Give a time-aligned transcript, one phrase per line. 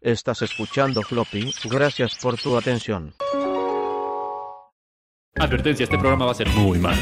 [0.00, 3.14] Estás escuchando Floppy, gracias por tu atención.
[5.34, 6.96] Advertencia, este programa va a ser muy malo.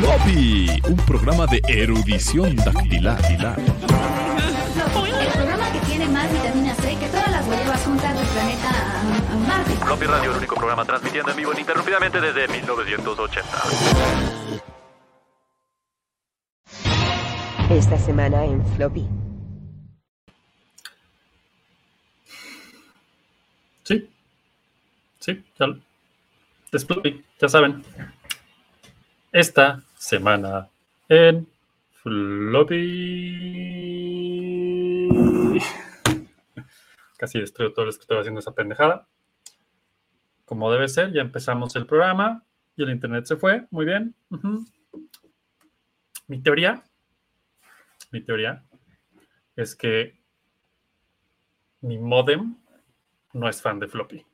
[0.00, 3.18] Floppy, un programa de erudición dactilar.
[3.58, 9.02] El programa que tiene más vitamina C que todas las huevas juntas del planeta
[9.48, 9.72] Marte.
[9.86, 13.48] Floppy Radio, el único programa transmitiendo en vivo ininterrumpidamente desde 1980.
[17.70, 19.08] Esta semana en Floppy.
[23.84, 24.08] Sí.
[25.22, 25.66] Sí, ya,
[26.72, 27.84] es Floppy, ya saben.
[29.30, 30.68] Esta semana
[31.08, 31.46] en
[31.92, 32.80] Floppy.
[37.16, 39.06] Casi destruyo todo lo que estoy haciendo esa pendejada.
[40.44, 42.44] Como debe ser, ya empezamos el programa
[42.74, 43.68] y el internet se fue.
[43.70, 44.16] Muy bien.
[46.26, 46.82] Mi teoría,
[48.10, 48.64] mi teoría
[49.54, 50.18] es que
[51.80, 52.56] mi modem
[53.34, 54.26] no es fan de floppy.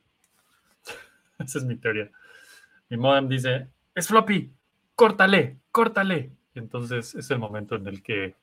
[1.45, 2.11] Esa es mi teoría.
[2.89, 4.53] Mi modem dice, es floppy,
[4.95, 6.33] córtale, córtale.
[6.55, 8.35] Y entonces es el momento en el que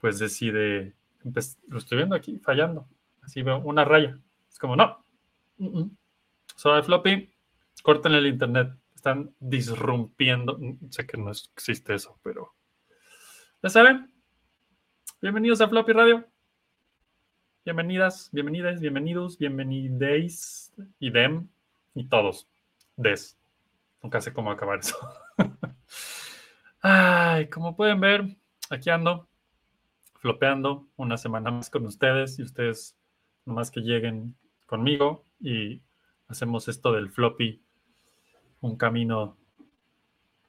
[0.00, 0.94] pues decide,
[1.24, 2.88] empe- lo estoy viendo aquí, fallando.
[3.22, 4.18] Así veo una raya.
[4.50, 5.04] Es como, no.
[5.58, 5.84] mm.
[6.56, 7.30] Solo de floppy,
[7.82, 8.72] córtenle el internet.
[8.94, 10.58] Están disrumpiendo.
[10.58, 12.52] Mm, Sé que no existe eso, pero
[13.62, 14.12] ya saben.
[15.20, 16.24] Bienvenidos a Floppy Radio.
[17.64, 21.48] Bienvenidas, bienvenidas, bienvenidos, bienvenideis y dem
[21.94, 22.48] y todos.
[22.96, 23.38] Des.
[24.02, 24.96] Nunca sé cómo acabar eso.
[26.82, 28.36] Ay, como pueden ver,
[28.68, 29.28] aquí ando,
[30.18, 32.96] flopeando una semana más con ustedes y ustedes
[33.44, 34.34] nomás que lleguen
[34.66, 35.80] conmigo y
[36.28, 37.62] hacemos esto del floppy,
[38.60, 39.36] un camino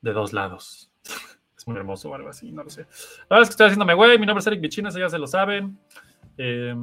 [0.01, 0.91] de dos lados.
[1.55, 2.81] Es muy hermoso o algo así, no lo sé.
[3.29, 5.17] La verdad es que estoy haciéndome güey, mi nombre es Eric Bichina, eso ya se
[5.17, 5.79] lo saben.
[6.37, 6.75] Eh,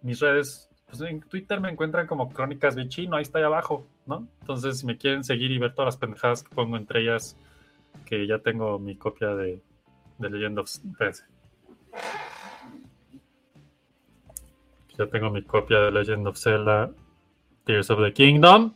[0.00, 4.28] mis redes, pues en Twitter me encuentran como Crónicas Bichino, ahí está ahí abajo, ¿no?
[4.40, 7.36] Entonces, si me quieren seguir y ver todas las pendejadas que pongo entre ellas,
[8.04, 9.60] que ya tengo mi copia de,
[10.18, 10.68] Legend of...
[10.68, 11.24] espérense.
[14.98, 16.90] Ya tengo mi copia de Legend of Zelda
[17.64, 18.74] Tears of the Kingdom.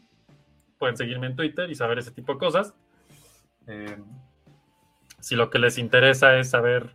[0.78, 2.74] Pueden seguirme en Twitter y saber ese tipo de cosas.
[3.66, 3.96] Eh,
[5.20, 6.90] si lo que les interesa es saber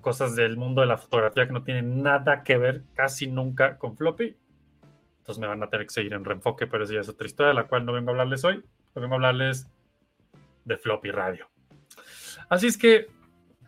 [0.00, 3.96] cosas del mundo de la fotografía que no tienen nada que ver casi nunca con
[3.96, 4.36] floppy,
[5.26, 7.48] entonces me van a tener que seguir en reenfoque, pero eso ya es otra historia
[7.48, 8.62] de la cual no vengo a hablarles hoy.
[8.94, 9.66] Hoy vengo a hablarles
[10.64, 11.48] de floppy radio.
[12.48, 13.08] Así es que,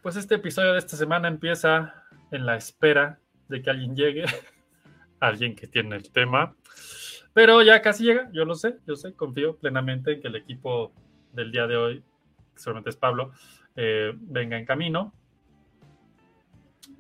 [0.00, 4.24] pues este episodio de esta semana empieza en la espera de que alguien llegue,
[5.19, 6.54] alguien que tiene el tema,
[7.32, 10.92] pero ya casi llega, yo lo sé, yo sé, confío plenamente en que el equipo
[11.32, 12.04] del día de hoy,
[12.54, 13.32] que seguramente es Pablo,
[13.75, 15.12] eh, venga en camino.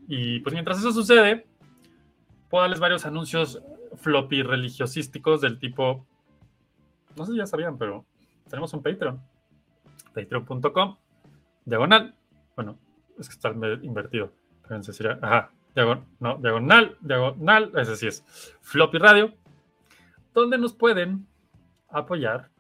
[0.08, 1.46] Y pues mientras eso sucede,
[2.50, 3.62] puedo darles varios anuncios
[3.98, 6.06] floppy religiosísticos del tipo,
[7.16, 8.04] no sé si ya sabían, pero
[8.48, 9.20] tenemos un Patreon,
[10.14, 10.96] patreon.com,
[11.64, 12.14] diagonal,
[12.56, 12.78] bueno,
[13.18, 14.32] es que está invertido,
[14.62, 18.24] espérense, sería, ajá, diagonal, no, diagonal, diagonal, ese sí es,
[18.62, 19.34] floppy radio,
[20.32, 21.26] donde nos pueden
[21.90, 22.50] apoyar,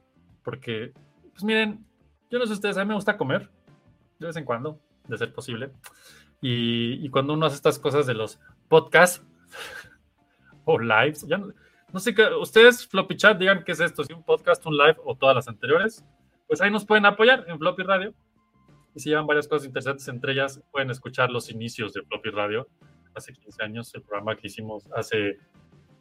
[0.42, 0.92] porque,
[1.32, 1.84] pues miren,
[2.30, 3.48] yo no sé ustedes, a mí me gusta comer,
[4.18, 5.70] de vez en cuando, de ser posible,
[6.40, 8.38] y, y cuando uno hace estas cosas de los
[8.68, 9.24] podcasts
[10.72, 11.52] o lives, ya no,
[11.92, 14.96] no sé qué, ustedes, Floppy Chat, digan qué es esto, si un podcast, un live
[15.04, 16.04] o todas las anteriores,
[16.46, 18.14] pues ahí nos pueden apoyar en Floppy Radio.
[18.94, 22.68] Y si llevan varias cosas interesantes, entre ellas pueden escuchar los inicios de Floppy Radio,
[23.14, 25.38] hace 15 años, el programa que hicimos hace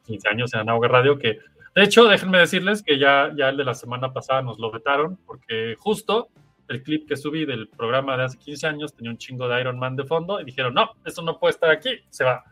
[0.05, 1.39] 15 años en Anauga Radio, que
[1.77, 5.15] de hecho, déjenme decirles que ya, ya el de la semana pasada nos lo vetaron,
[5.27, 6.27] porque justo
[6.69, 9.77] el clip que subí del programa de hace 15 años tenía un chingo de Iron
[9.77, 12.43] Man de fondo y dijeron, no, eso no puede estar aquí, se va.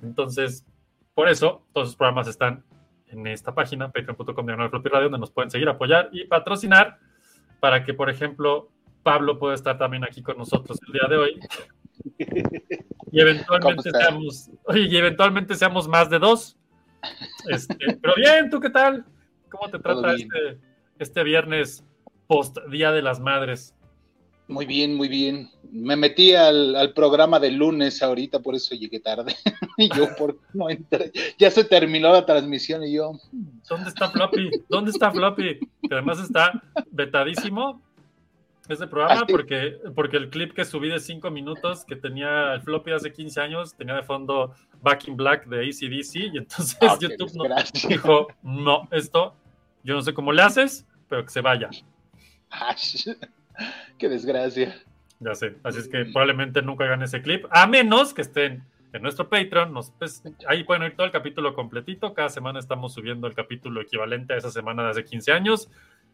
[0.00, 0.64] Entonces,
[1.14, 2.64] por eso, todos los programas están
[3.06, 6.98] en esta página, patreon.com radio, donde nos pueden seguir, apoyar y patrocinar
[7.60, 8.70] para que, por ejemplo,
[9.02, 11.40] Pablo pueda estar también aquí con nosotros el día de hoy.
[13.12, 16.56] Y eventualmente seamos, oye, y eventualmente seamos más de dos.
[17.48, 19.04] Este, pero bien, ¿tú qué tal?
[19.50, 20.58] ¿Cómo te trata este,
[20.98, 21.84] este viernes
[22.26, 23.74] post Día de las Madres?
[24.52, 25.50] Muy bien, muy bien.
[25.70, 29.34] Me metí al, al programa de lunes ahorita, por eso llegué tarde.
[29.78, 31.10] y yo por no entré.
[31.38, 33.12] Ya se terminó la transmisión y yo.
[33.68, 34.50] ¿Dónde está Floppy?
[34.68, 35.58] ¿Dónde está Floppy?
[35.58, 37.80] Que además está vetadísimo
[38.68, 42.92] ese programa porque, porque el clip que subí de 5 minutos que tenía el Floppy
[42.92, 47.32] hace 15 años tenía de fondo Back in Black de ACDC y entonces Ah, YouTube
[47.34, 47.44] no,
[47.88, 49.34] dijo, no, esto
[49.84, 51.70] yo no sé cómo le haces, pero que se vaya.
[53.98, 54.74] Qué desgracia.
[55.20, 55.54] Ya sé.
[55.62, 59.72] Así es que probablemente nunca hagan ese clip, a menos que estén en nuestro Patreon.
[59.72, 62.12] Nos, pues, ahí pueden oír todo el capítulo completito.
[62.12, 65.70] Cada semana estamos subiendo el capítulo equivalente a esa semana de hace 15 años.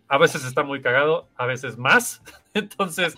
[0.09, 2.23] A veces está muy cagado, a veces más.
[2.55, 3.15] Entonces,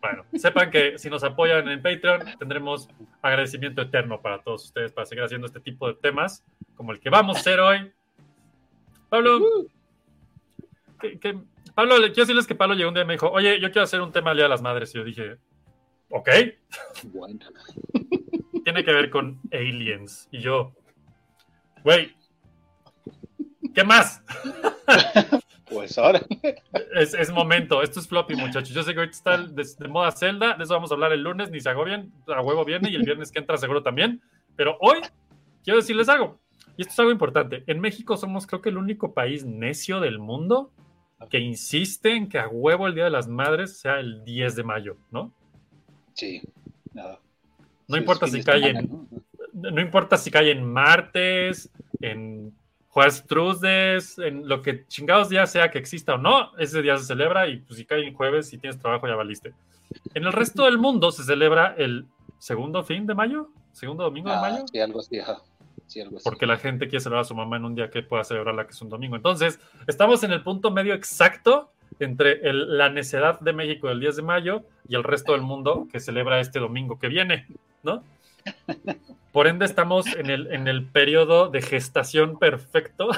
[0.00, 2.88] bueno, sepan que si nos apoyan en Patreon, tendremos
[3.20, 6.44] agradecimiento eterno para todos ustedes para seguir haciendo este tipo de temas,
[6.76, 7.92] como el que vamos a hacer hoy.
[9.08, 9.40] Pablo,
[11.00, 11.38] que, que-
[11.74, 14.00] Pablo, quiero decirles que Pablo llegó un día y me dijo, oye, yo quiero hacer
[14.00, 14.94] un tema del Día de las Madres.
[14.94, 15.36] Y yo dije,
[16.10, 16.28] ok,
[17.04, 17.38] Bueno,
[18.64, 20.28] tiene que ver con aliens.
[20.30, 20.72] Y yo,
[21.84, 22.14] güey,
[23.74, 24.22] ¿qué más?
[25.70, 26.20] pues ahora.
[26.94, 28.70] Es, es momento, esto es floppy, muchachos.
[28.70, 31.22] Yo sé que ahorita está de, de moda Zelda, de eso vamos a hablar el
[31.22, 34.22] lunes, ni se agobien, a huevo viene y el viernes que entra seguro también.
[34.56, 34.98] Pero hoy
[35.62, 36.40] quiero decirles algo,
[36.76, 37.64] y esto es algo importante.
[37.66, 40.70] En México somos, creo que, el único país necio del mundo
[41.26, 44.62] que insiste en que a huevo el Día de las Madres sea el 10 de
[44.62, 45.32] mayo, ¿no?
[46.14, 46.42] Sí.
[46.94, 47.18] No,
[47.88, 49.70] No Sí, importa si cae semana, en, ¿no?
[49.72, 51.70] no importa si cae en martes,
[52.00, 52.52] en
[52.88, 57.04] jueves Trusdes, en lo que chingados día sea que exista o no, ese día se
[57.04, 59.52] celebra y pues si cae en jueves, si tienes trabajo ya valiste.
[60.14, 62.06] En el resto del mundo se celebra el
[62.38, 65.38] segundo fin de mayo, segundo domingo de Ah, mayo, sí, algo así, ajá.
[65.88, 66.24] Sí, algo así.
[66.24, 68.70] porque la gente quiere celebrar a su mamá en un día que pueda celebrarla que
[68.72, 69.16] es un domingo.
[69.16, 69.58] Entonces,
[69.88, 74.22] estamos en el punto medio exacto entre el- la necedad de México del 10 de
[74.22, 77.46] mayo y el resto del mundo que celebra este domingo que viene,
[77.82, 78.04] ¿no?
[79.32, 83.08] Por ende, estamos en el, en el periodo de gestación perfecto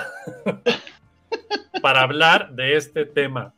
[1.82, 3.52] para hablar de este tema.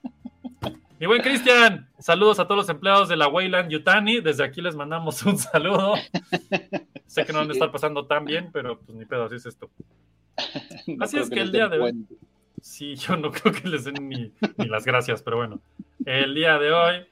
[1.02, 4.20] Y buen Cristian, saludos a todos los empleados de la Wayland Yutani.
[4.20, 5.94] Desde aquí les mandamos un saludo.
[7.06, 9.46] Sé que no han de estar pasando tan bien, pero pues ni pedo, así es
[9.46, 9.69] esto.
[10.87, 12.06] No así es que el día de hoy-.
[12.60, 15.60] Sí, yo no creo que les den ni, ni las gracias, pero bueno.
[16.06, 17.04] El día de hoy,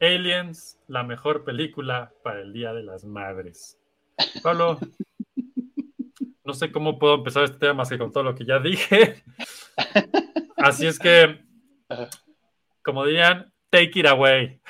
[0.00, 3.78] Aliens, la mejor película para el Día de las Madres.
[4.42, 4.80] Pablo,
[6.42, 9.22] no sé cómo puedo empezar este tema más que con todo lo que ya dije.
[10.56, 11.38] Así es que,
[12.84, 14.60] como dirían, take it away.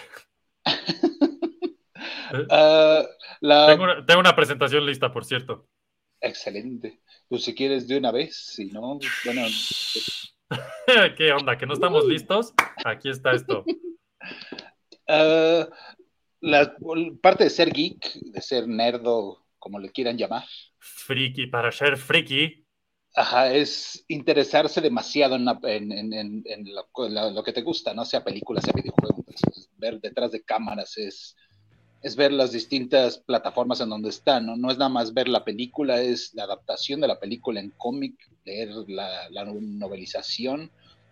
[2.49, 3.03] Ah,
[3.41, 3.67] la...
[3.67, 5.67] Tengo una, tengo una presentación lista, por cierto.
[6.21, 7.01] Excelente.
[7.29, 9.43] Pues si quieres de una vez, si no, bueno,
[11.17, 11.57] ¿Qué onda?
[11.59, 12.53] ¿Que no estamos listos?
[12.85, 13.65] Aquí está esto.
[15.09, 15.69] ah,
[16.41, 16.77] la
[17.21, 20.45] parte de ser geek, de ser nerdo, como le quieran llamar,
[20.79, 22.60] Friki, para ser friki.
[23.15, 27.63] Ajá, es interesarse demasiado en, la- en- en- en- en lo, la- lo que te
[27.63, 29.25] gusta, no sea película, sea videojuego.
[29.27, 31.37] Entonces, ver detrás de cámaras es,
[32.03, 34.57] es ver las distintas plataformas en donde están, ¿no?
[34.57, 38.15] No es nada más ver la película, es la adaptación de la película en cómic,
[38.45, 40.71] leer la, la novelización,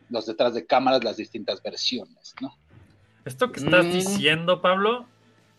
[0.09, 2.55] los detrás de cámaras, las distintas versiones, ¿no?
[3.27, 3.91] Esto que estás Mm.
[3.91, 5.07] diciendo, Pablo,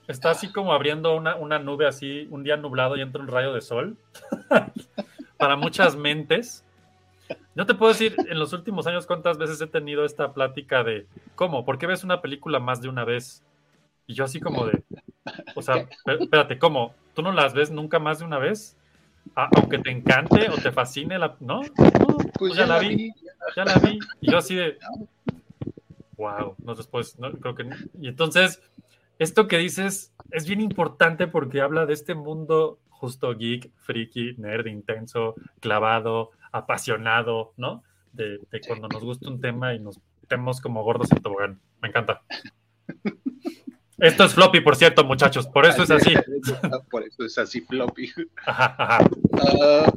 [0.07, 3.53] está así como abriendo una, una nube así, un día nublado y entra un rayo
[3.53, 3.97] de sol.
[5.39, 6.63] Para muchas mentes.
[7.55, 11.07] Yo te puedo decir, en los últimos años, cuántas veces he tenido esta plática de,
[11.35, 11.63] ¿cómo?
[11.65, 13.43] ¿Por qué ves una película más de una vez?
[14.05, 14.83] Y yo así como de,
[15.55, 16.93] o sea, espé- espérate, ¿cómo?
[17.15, 18.75] ¿Tú no las ves nunca más de una vez?
[19.35, 21.35] Aunque te encante o te fascine la...
[21.39, 21.61] ¿No?
[21.61, 23.13] No, pues ya la vi
[23.55, 23.99] ya la vi.
[24.21, 24.77] Y yo así de,
[26.17, 27.69] wow, no después, no, creo que...
[28.01, 28.61] Y entonces,
[29.19, 34.67] esto que dices es bien importante porque habla de este mundo justo geek, friki, nerd,
[34.67, 37.83] intenso, clavado, apasionado, ¿no?
[38.11, 41.59] De, de cuando nos gusta un tema y nos metemos como gordos en tobogán.
[41.81, 42.21] Me encanta.
[43.97, 46.13] Esto es floppy, por cierto, muchachos, por eso es así.
[46.89, 48.11] Por eso es así floppy.
[48.45, 48.99] Ajá, ajá.
[49.61, 49.93] Ah,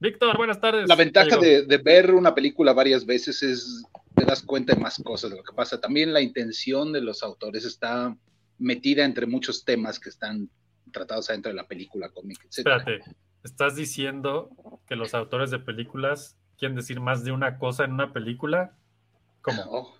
[0.00, 0.86] Víctor, buenas tardes.
[0.86, 3.84] la ventaja de, de ver una película varias veces es
[4.14, 5.80] te das cuenta de más cosas de lo que pasa.
[5.80, 8.14] También la intención de los autores está
[8.58, 10.50] metida entre muchos temas que están
[10.92, 12.58] tratados adentro de la película, cómic, etc.
[12.58, 13.00] Espérate,
[13.42, 14.50] ¿estás diciendo
[14.86, 18.76] que los autores de películas quieren decir más de una cosa en una película?
[19.40, 19.62] ¿Cómo?
[19.66, 19.94] Oh,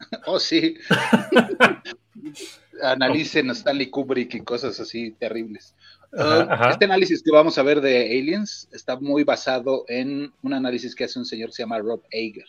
[0.26, 0.76] oh, sí.
[2.82, 5.74] Analicen a Stanley Kubrick y cosas así terribles.
[5.76, 6.70] Ajá, Uh, ajá.
[6.70, 11.04] Este análisis que vamos a ver de Aliens está muy basado en un análisis que
[11.04, 12.46] hace un señor que se llama Rob Eiger.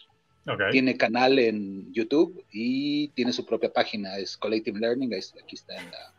[0.47, 0.71] Ok.
[0.71, 5.91] Tiene canal en YouTube y tiene su propia página, es Collective Learning, aquí está en
[5.91, 6.13] la,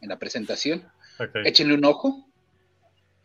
[0.00, 0.82] en la presentación.
[1.18, 1.36] Ok.
[1.44, 2.24] Échenle un ojo.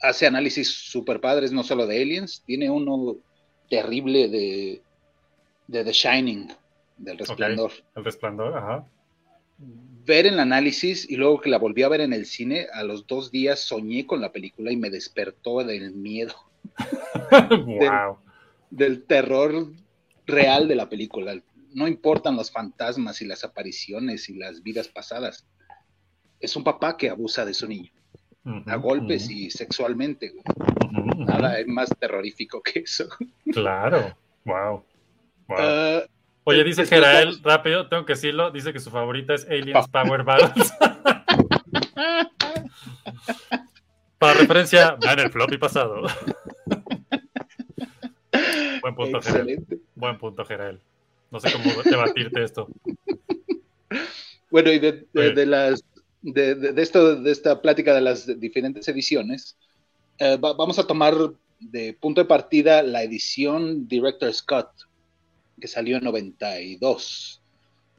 [0.01, 3.17] Hace análisis super padres, no solo de Aliens, tiene uno
[3.69, 4.81] terrible de,
[5.67, 6.51] de The Shining,
[6.97, 7.71] del Resplandor.
[7.95, 8.85] El resplandor, ajá.
[10.05, 13.07] Ver el análisis y luego que la volví a ver en el cine, a los
[13.07, 16.35] dos días soñé con la película y me despertó del miedo,
[17.65, 18.17] wow.
[18.69, 19.71] del terror
[20.25, 21.41] real de la película.
[21.73, 25.45] No importan los fantasmas y las apariciones y las vidas pasadas.
[26.43, 27.89] Es un papá que abusa de su niño.
[28.67, 30.31] A golpes y sexualmente.
[30.33, 30.43] güey.
[31.25, 33.07] Nada es más terrorífico que eso.
[33.53, 34.13] Claro.
[34.43, 34.83] Wow.
[35.47, 35.57] Wow.
[35.57, 36.01] Ah,
[36.43, 39.87] Oye, dice después Gerael, vamos- rápido, tengo que decirlo, dice que su favorita es Aliens
[39.87, 40.73] Power Battles.
[44.17, 46.01] Para referencia, en el floppy pasado.
[48.81, 49.49] Buen punto, Gerael.
[49.49, 49.77] excelente.
[49.95, 50.79] Buen punto, Gerael.
[51.31, 52.67] No sé cómo debatirte esto.
[54.51, 55.31] Bueno, y de, de- Oye.
[55.33, 55.83] de las
[56.23, 59.55] de, de- de esto, de esta plática de las diferentes ediciones,
[60.17, 61.13] eh, va- vamos a tomar
[61.59, 64.69] de punto de partida la edición Director Scott,
[65.59, 67.41] que salió en 92.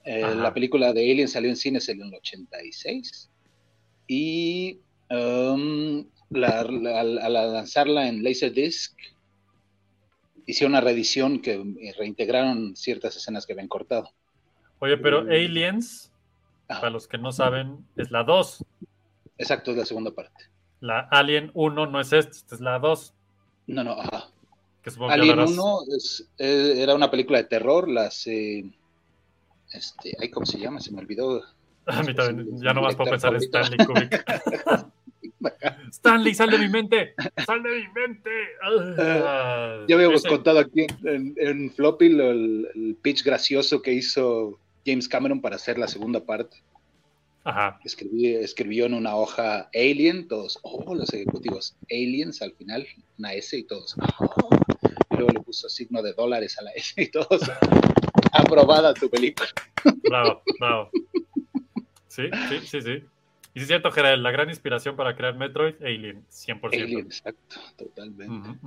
[0.05, 3.31] Eh, la película de Alien salió en cines en el 86.
[4.07, 8.93] Y um, la- la- al, al lanzarla en Laserdisc,
[10.47, 14.11] hicieron una reedición que eh, reintegraron ciertas escenas que habían cortado.
[14.81, 15.29] Oye, pero Mm.
[15.31, 16.11] Aliens.
[16.69, 18.65] Para los que no saben, es la 2.
[19.39, 20.45] Exacto, es la segunda parte.
[20.81, 23.15] La Alien 1 no es esta, esta es la 2.
[23.69, 24.29] No, no, ajá.
[24.83, 28.27] Que que Alien hablarás- 1 es- eh, era una película de terror, las...
[28.27, 28.65] eh,
[29.73, 30.79] este, ay, ¿cómo se llama?
[30.81, 31.43] Se me olvidó.
[31.87, 33.43] A mí también, ya no más puedo pensar en.
[33.43, 34.25] Stanley Kubrick.
[35.91, 37.15] Stanley, sal de mi mente.
[37.45, 38.31] Sal de mi mente.
[38.63, 44.59] Ah, Ya habíamos contado aquí en, en Floppy lo- el, el pitch gracioso que hizo
[44.85, 46.59] James Cameron para hacer la segunda parte.
[47.45, 47.79] Ajá.
[47.85, 52.87] Escribió en una hoja Alien, todos, oh, los ejecutivos, Aliens al final,
[53.19, 54.49] una S y todos, "Oh".
[55.11, 57.29] Y luego le puso signo de dólares a la S y todos,
[58.33, 59.49] aprobada tu película.
[60.05, 60.91] Bravo, bravo.
[62.09, 63.05] Sí, sí, sí, sí.
[63.53, 66.83] Y es cierto, Gerald, la gran inspiración para crear Metroid, Alien, 100%.
[66.83, 68.59] Alien, exacto, totalmente.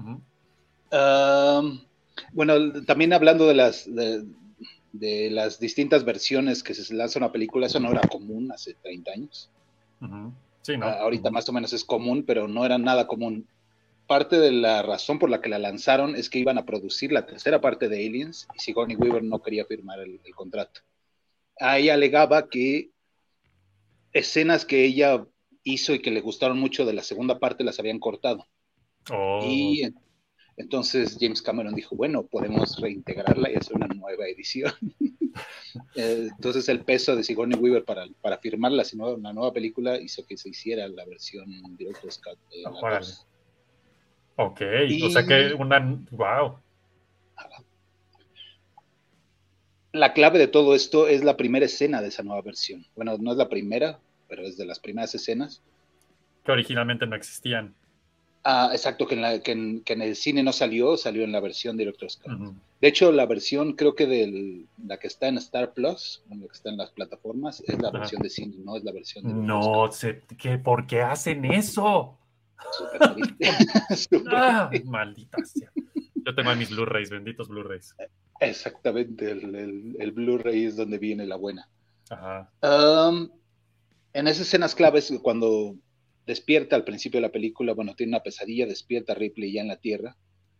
[0.91, 1.81] Um,
[2.31, 4.24] bueno, también hablando de las de,
[5.00, 9.12] de las distintas versiones que se lanza una película, eso no era común hace 30
[9.12, 9.50] años.
[10.01, 10.34] Ujú.
[10.62, 10.88] Sí, ¿no?
[10.88, 11.34] Ah, ahorita Ujú.
[11.34, 13.48] más o menos es común, pero no era nada común.
[14.08, 17.25] Parte de la razón por la que la lanzaron es que iban a producir la
[17.25, 20.82] tercera parte de Aliens y Sigourney Weaver no quería firmar el, el contrato.
[21.60, 22.92] Ahí alegaba que
[24.13, 25.25] escenas que ella
[25.63, 28.48] hizo y que le gustaron mucho de la segunda parte las habían cortado.
[29.10, 29.84] Oh, Y
[30.57, 34.73] entonces James Cameron dijo, bueno, podemos reintegrarla y hacer una nueva edición.
[35.95, 39.95] Eh, entonces el peso de Sigourney Weaver para, para firmar la, sino- una nueva película
[40.01, 41.45] hizo que se hiciera la versión
[41.77, 42.39] Director's Scott.
[42.49, 42.99] de la Órale.
[43.05, 43.27] dos.
[44.37, 45.79] ok, Y- o sea que una...
[46.09, 46.57] Wow.
[49.93, 52.85] La clave de todo esto es la primera escena de esa nueva versión.
[52.95, 55.61] Bueno, no es la primera, pero es de las primeras escenas.
[56.43, 57.73] Que originalmente no existían.
[58.50, 61.34] Ah, exacto, que en, la- que en- que en el cine no salió, salió en
[61.34, 62.32] la versión Director's Scott.
[62.34, 62.54] Ujú.
[62.80, 66.54] De hecho, la versión, creo que de la que está en Star Plus, la que
[66.54, 69.92] está en las plataformas, es la versión de cine, no es la versión de No
[69.92, 72.18] sé, ¿qué, ¿por qué hacen eso?
[72.72, 73.48] Súper triste.
[73.98, 75.70] Súper Ah, maldita sea.
[76.25, 77.96] Yo tengo mis Blu-rays, benditos Blu-rays.
[78.39, 81.68] Exactamente, el, el- el Blu-ray es donde viene la buena.
[82.10, 82.50] Ajá.
[82.62, 83.30] Um,
[84.13, 85.75] en esas escenas claves, cuando
[86.27, 89.77] despierta al principio de la película, bueno, tiene una pesadilla, despierta Ripley ya en la
[89.77, 90.15] Tierra.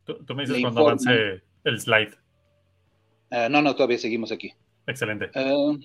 [0.06, 2.16] Tú, tú me dices Le cuando avance el slide.
[3.30, 4.54] Ah, no, no, todavía seguimos aquí.
[4.88, 5.30] Excelente.
[5.38, 5.82] Um,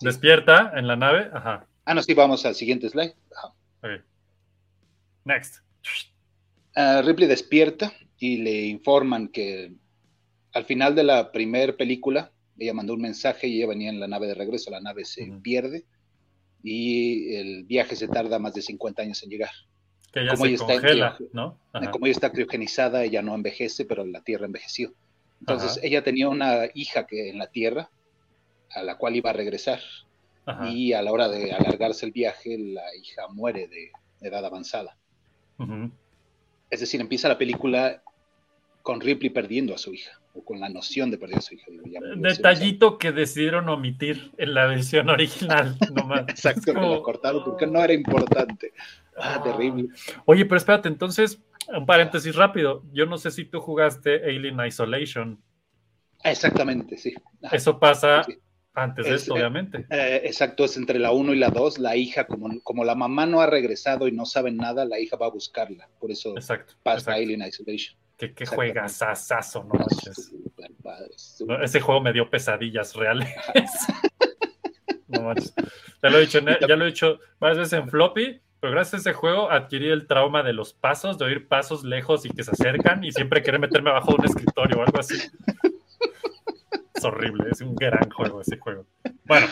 [0.00, 1.28] Despierta en la nave.
[1.32, 1.66] Ajá.
[1.84, 3.14] ah, no, sí, vamos al siguiente slide.
[3.36, 3.54] Ajá.
[3.82, 4.04] Ok.
[5.24, 5.64] Next.
[6.76, 9.74] Ah, Ripley despierta y le informan que
[10.52, 14.06] al final de la primera película, ella mandó un mensaje y ella venía en la
[14.06, 15.84] nave de regreso, la nave se pierde
[16.68, 19.50] y el viaje se tarda más de 50 años en llegar.
[20.12, 21.58] Que ya Como se ella está congela, criog- ¿no?
[21.72, 21.90] Ajá.
[21.92, 24.92] Como ella está criogenizada, ella no envejece, pero la Tierra envejeció.
[25.40, 25.80] Entonces Ajá.
[25.86, 27.88] ella tenía una hija que en la Tierra,
[28.70, 29.80] a la cual iba a regresar,
[30.44, 30.68] Ajá.
[30.68, 34.96] y a la hora de alargarse el viaje, la hija muere de edad avanzada.
[36.70, 38.02] Es decir, empieza la película
[38.82, 41.66] con Ripley perdiendo a su hija, o con la noción de perder a su hija.
[42.16, 45.76] Detallito que decidieron omitir en la versión original.
[45.94, 46.24] nomás.
[46.28, 48.72] Exacto, como- lo cortaron porque no era importante.
[49.16, 49.88] Ah, terrible.
[50.26, 51.40] Oye, pero espérate, entonces,
[51.74, 52.82] un paréntesis rápido.
[52.92, 55.40] Yo no sé si tú jugaste Alien Isolation.
[56.22, 57.14] Ah, Exactamente, sí.
[57.42, 57.56] Ajá.
[57.56, 58.36] Eso pasa Sí.
[58.74, 59.86] antes de Es- esto, obviamente.
[59.90, 61.78] Eh, exacto, es entre la 1 y la 2.
[61.78, 65.16] La hija, como, como la mamá no ha regresado y no saben nada, la hija
[65.16, 65.88] va a buscarla.
[65.98, 66.74] Por eso Exacto.
[66.82, 67.22] pasa exacto.
[67.22, 67.96] Alien Isolation.
[68.16, 68.72] Que, que Exactamente.
[68.72, 70.32] juegas asazo, no manches.
[70.32, 73.28] No, súper- Ese juego me dio pesadillas reales.
[75.08, 75.52] no manches.
[76.02, 79.10] Ya lo he dicho, ya lo he dicho varias veces en floppy, pero gracias a
[79.10, 82.52] ese juego adquirí el trauma de los pasos, de oír pasos lejos y que se
[82.52, 85.16] acercan y siempre querer meterme abajo de un escritorio o algo así.
[86.94, 88.86] Es horrible, es un gran juego ese juego.
[89.24, 89.46] Bueno,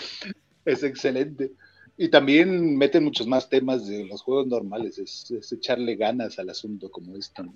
[0.64, 1.52] Es excelente.
[1.96, 6.48] Y también meten muchos más temas de los juegos normales, es, es echarle ganas al
[6.50, 7.42] asunto como esto.
[7.44, 7.54] ¿no?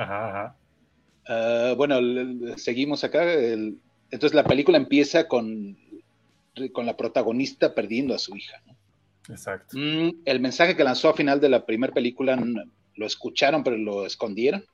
[0.00, 0.56] Ajá, ajá.
[1.28, 1.96] Ah, bueno,
[2.56, 3.22] seguimos acá.
[3.32, 3.78] el-
[4.10, 5.76] entonces la película empieza con,
[6.72, 8.60] con la protagonista perdiendo a su hija.
[8.66, 8.76] ¿no?
[9.28, 9.78] Exacto.
[9.78, 12.36] Mm, el mensaje que lanzó a final de la primera película
[12.96, 14.64] lo escucharon, pero lo escondieron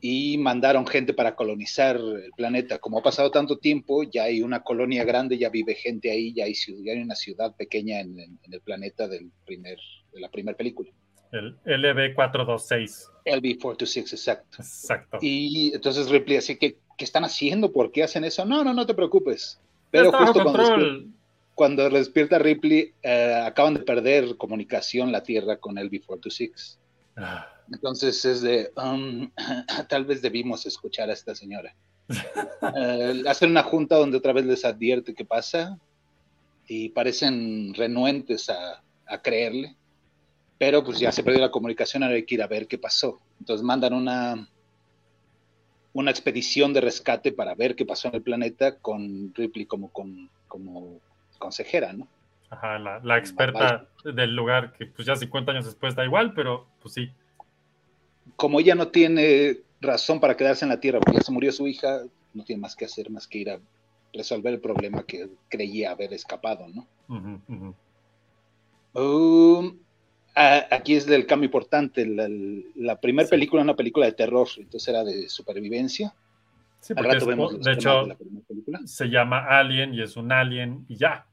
[0.00, 2.78] y mandaron gente para colonizar el planeta.
[2.78, 6.44] Como ha pasado tanto tiempo, ya hay una colonia grande, ya vive gente ahí, ya
[6.44, 9.78] hay, ciu- ya hay una ciudad pequeña en, en- en el planeta del primer,
[10.12, 10.90] de la primera película.
[11.32, 13.08] El LB426.
[13.24, 14.56] LB426, exacto.
[14.58, 15.18] Exacto.
[15.20, 17.72] Y entonces Ripley así que, ¿qué están haciendo?
[17.72, 18.44] ¿Por qué hacen eso?
[18.44, 19.60] No, no, no te preocupes.
[19.90, 21.10] Pero justo cuando despierta,
[21.54, 26.78] cuando despierta Ripley, eh, acaban de perder comunicación la Tierra con LB426.
[27.16, 29.30] Ah, Entonces es de, um,
[29.88, 31.74] tal vez debimos escuchar a esta señora.
[32.76, 35.78] Eh, hacen una junta donde otra vez les advierte qué pasa
[36.68, 39.76] y parecen renuentes a, a creerle,
[40.60, 43.18] pero pues ya se perdió la comunicación, ahora hay que ir a ver qué pasó.
[43.38, 44.46] Entonces mandan una,
[45.94, 50.28] una expedición de rescate para ver qué pasó en el planeta con Ripley como, con,
[50.48, 51.00] como
[51.38, 52.06] consejera, ¿no?
[52.50, 56.66] Ajá, la, la experta del lugar que pues ya 50 años después da igual, pero
[56.82, 57.10] pues sí.
[58.36, 61.68] como ella no tiene razón para quedarse en la Tierra porque ya se murió su
[61.68, 62.02] hija,
[62.34, 63.60] no tiene más que hacer más que ir a
[64.12, 66.86] resolver el problema que creía haber escapado, ¿no?
[68.92, 69.78] Um,
[70.34, 72.06] a- aquí es el cambio importante.
[72.06, 72.28] La,
[72.76, 73.30] la primera Sí.
[73.30, 76.14] película era una película de terror, entonces era de supervivencia.
[76.80, 78.16] Sí, porque es- vemos de hecho de
[78.66, 81.26] la se llama Alien y es un alien y ya,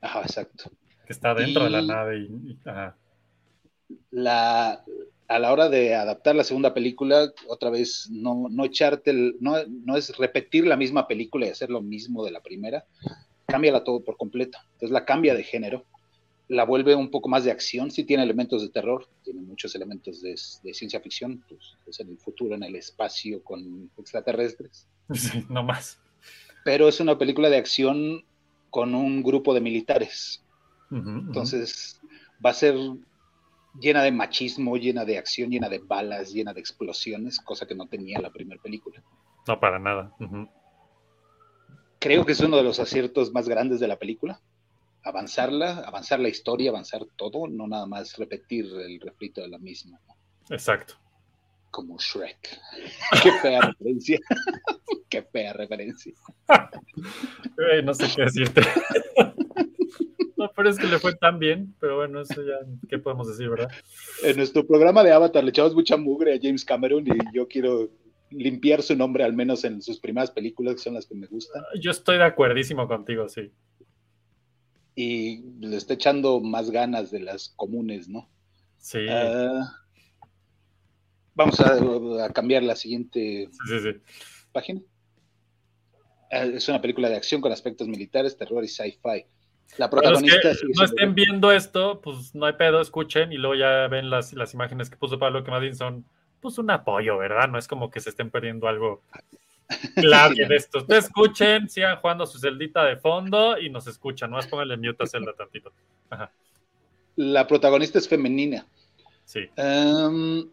[0.00, 0.70] Ajá, exacto.
[1.06, 2.96] que está dentro de la nave y, y- ajá.
[4.10, 4.84] La,
[5.28, 9.56] a la hora de adaptar la segunda película, otra vez, no, no echarte, el- no,
[9.66, 12.84] no es repetir la misma película y hacer lo mismo de la primera,
[13.46, 14.58] cámbiala todo por completo.
[14.74, 15.84] Entonces la cambia de género,
[16.48, 20.22] la vuelve un poco más de acción, sí tiene elementos de terror, tiene muchos elementos
[20.22, 20.30] de,
[20.62, 25.62] de ciencia ficción, pues es en el futuro, en el espacio con extraterrestres, Sí, no
[25.64, 25.98] más.
[26.64, 28.24] pero es una película de acción
[28.70, 30.42] con un grupo de militares.
[30.90, 32.00] Entonces
[32.44, 32.76] va a ser
[33.80, 37.86] llena de machismo, llena de acción, llena de balas, llena de explosiones, cosa que no
[37.88, 39.02] tenía la primera película.
[39.48, 40.14] No, para nada.
[41.98, 44.40] Creo que es uno de los aciertos más grandes de la película.
[45.06, 50.00] Avanzarla, avanzar la historia, avanzar todo, no nada más repetir el refrito de la misma,
[50.06, 50.14] ¿no?
[50.50, 50.94] Exacto.
[51.70, 52.58] como Shrek.
[53.22, 54.18] Qué fea referencia.
[55.08, 56.12] Qué fea referencia.
[57.84, 58.62] No sé qué decirte.
[60.36, 62.58] No, pero es que le fue tan bien, pero bueno, eso ya,
[62.90, 63.70] ¿qué podemos decir, verdad?
[64.22, 67.88] En nuestro programa de Avatar le echamos mucha mugre a James Cameron y yo quiero
[68.30, 71.62] limpiar su nombre, al menos en sus primeras películas, que son las que me gustan.
[71.80, 73.50] Yo estoy de acuerdísimo contigo, sí.
[74.96, 78.28] Y le está echando más ganas de las comunes, ¿no?
[78.78, 79.70] Sí, Ah,
[81.34, 84.00] vamos a, a cambiar la siguiente sí, sí, sí.
[84.52, 84.80] página.
[86.32, 89.26] Ah, es una película de acción con aspectos militares, terror y sci-fi.
[89.76, 93.36] La Para los que protagonista no estén viendo esto, pues no hay pedo, escuchen y
[93.36, 96.06] luego ya ven las, las imágenes que puso Pablo que más bien son
[96.40, 97.48] pues un apoyo, ¿verdad?
[97.48, 99.02] No es como que se estén perdiendo algo
[99.94, 100.78] clave de esto.
[100.78, 104.30] Ustedes escuchen, sigan jugando su celdita de fondo y nos escuchan.
[104.30, 105.72] Nomás pónganle mute a Zelda tantito.
[106.10, 106.30] Ajá,
[107.16, 108.66] La protagonista es femenina.
[109.24, 109.40] sí.
[109.56, 110.50] Um,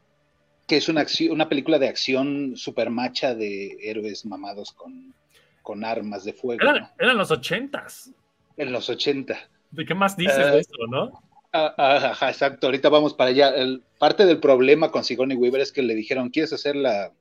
[0.66, 5.14] que es una, acción- una película de acción super macha de héroes mamados con,
[5.62, 6.90] con armas de fuego Eran, ¿no?
[7.00, 8.12] eran los ochentas.
[8.56, 9.38] en los 80.
[9.72, 11.22] ¿De qué más dices Eh, de eso, no?
[11.52, 13.50] Ah, ah, ajá, exacto, ahorita vamos para allá.
[13.50, 17.12] El- parte del problema con Sigourney Weaver es que le dijeron, ¿quieres hacer la,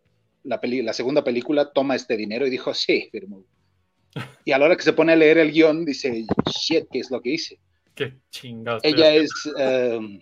[0.45, 1.73] la, peli- la segunda película?
[1.73, 2.47] Toma este dinero.
[2.47, 3.45] Y dijo, sí, firmó.
[4.45, 6.27] Y a la hora que se pone a leer el guion, dice,
[6.61, 7.59] shit, ¿qué es lo que hice?
[7.95, 8.83] Qué chingados.
[8.85, 10.21] Ella es, um,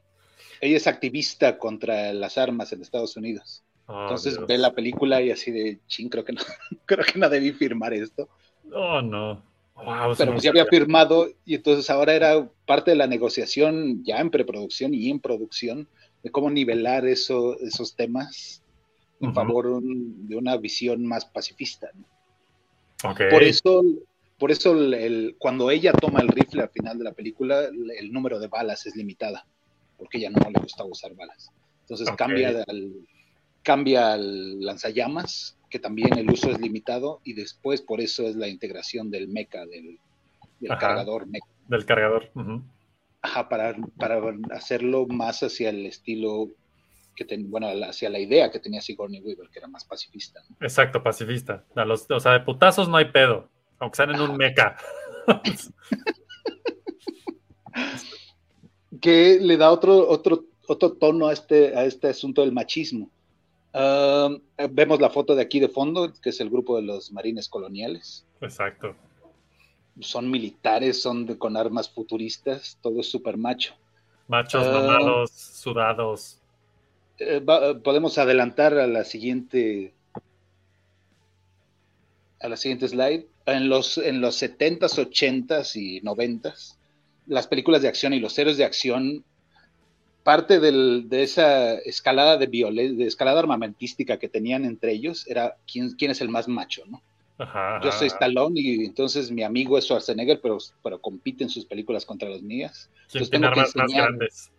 [0.61, 3.65] ella es activista contra las armas en Estados Unidos.
[3.87, 4.47] Oh, Entonces Dios.
[4.47, 6.43] ve la película y así de, ching, creo que no,
[6.87, 8.29] creo que no debí firmar esto.
[8.73, 9.43] Oh, no.
[9.75, 14.19] Wow, Pero pues ya había firmado y entonces ahora era parte de la negociación ya
[14.21, 15.89] en preproducción y en producción
[16.23, 18.63] de cómo nivelar eso, esos temas
[19.21, 19.35] en Ujú.
[19.35, 21.91] favor un- de una visión más pacifista.
[23.31, 23.83] Por eso,
[24.39, 27.91] por eso el- el- cuando ella toma el rifle al final de la película, el,
[27.91, 29.47] el número de balas es limitada,
[29.99, 31.51] porque ella no le gusta usar balas.
[31.83, 32.93] Entonces cambia al,
[33.63, 38.49] cambia al lanzallamas, que también el uso es limitado, y después por eso es la
[38.49, 39.99] integración del mecha, del,
[40.61, 40.81] del Ajá.
[40.81, 41.47] cargador mecha.
[41.69, 42.31] Del cargador.
[43.23, 44.21] Ajá, para, para
[44.53, 46.49] hacerlo más hacia el estilo
[47.21, 50.41] que ten- bueno, hacia la idea que tenía Sigourney Weaver, que era más pacifista.
[50.49, 50.57] ¿no?
[50.63, 51.67] Exacto, pacifista.
[51.77, 53.47] A los- o sea, de putazos no hay pedo,
[53.79, 54.79] aunque sean en un meca.
[59.03, 63.11] que le da otro, otro, otro tono a este, a este asunto del machismo.
[63.75, 64.31] Ah,
[64.71, 68.27] vemos la foto de aquí de fondo, que es el grupo de los marines coloniales.
[68.41, 68.97] Exacto.
[70.01, 73.75] Son militares, son de- con armas futuristas, todo es súper macho.
[74.27, 74.73] Machos, Ah.
[74.73, 76.40] mamados, sudados.
[77.21, 79.93] Eh, va- podemos adelantar a la siguiente
[82.41, 83.27] a la siguiente slide.
[83.47, 86.79] En los, en los 70s, 80s y 90s,
[87.27, 89.25] las películas de acción y los héroes de acción,
[90.23, 95.57] parte del- de esa escalada de violencia, de escalada armamentística que tenían entre ellos, era
[95.71, 97.03] quién, quién es el más macho, ¿no?
[97.39, 97.81] Ajá.
[97.83, 102.05] Yo soy Stallone y entonces mi amigo es Schwarzenegger, pero, pero compite en sus películas
[102.05, 102.89] contra las mías.
[103.11, 104.51] ¿Quién Entonces tiene tengo que armas más grandes?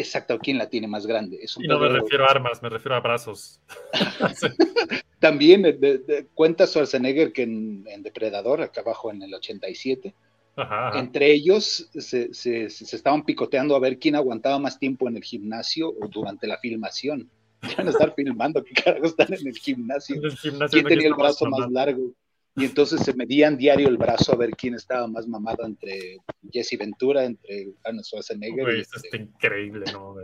[0.00, 1.38] Exacto, quién la tiene más grande.
[1.42, 3.60] Es un Y no me refiero a armas, me refiero a brazos.
[5.18, 10.14] También de- de- cuenta Schwarzenegger que en, en Depredador, acá abajo en el 87,
[10.56, 10.98] Ajá, ajá.
[10.98, 15.22] entre ellos se, se- se estaban picoteando a ver quién aguantaba más tiempo en el
[15.22, 17.30] gimnasio o durante la filmación.
[17.76, 20.16] Van a estar filmando qué carajo están en el gimnasio.
[20.16, 22.12] En el gimnasio ¿Quién no tenía el brazo más largo?
[22.56, 26.18] Y entonces se medían diario el brazo a ver quién estaba más mamado entre
[26.52, 28.64] Jesse Ventura, entre Arnold Schwarzenegger.
[28.64, 30.16] Güey, y esto entre- está increíble, ¿no?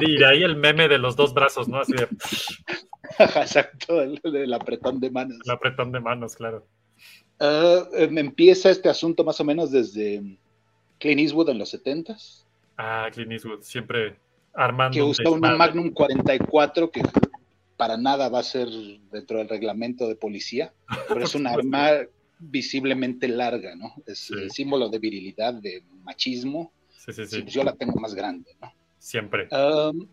[0.00, 1.78] Y de ahí el meme de los dos brazos, ¿no?
[1.78, 2.08] Así de
[3.18, 5.38] Exacto, el, el apretón de manos.
[5.44, 6.66] el apretón de manos, claro.
[7.40, 10.22] Ah, em, empieza este asunto más o menos desde
[10.98, 12.44] Clint Eastwood en los 70s,
[12.76, 14.16] Ah, Clint Eastwood, siempre
[14.54, 14.94] armando.
[14.94, 15.56] que un usa una.
[15.56, 17.02] Magnum 44 que
[17.82, 18.68] para nada va a ser
[19.10, 20.72] dentro del reglamento de policía,
[21.08, 21.90] pero es un arma
[22.38, 23.92] visiblemente larga, ¿no?
[24.06, 24.34] Es Sí.
[24.34, 26.70] el símbolo de virilidad, de machismo.
[26.96, 27.42] Sí, sí, Sí, sí.
[27.42, 28.72] pues yo la tengo más grande, ¿no?
[28.98, 29.48] Siempre.
[29.50, 30.06] Um,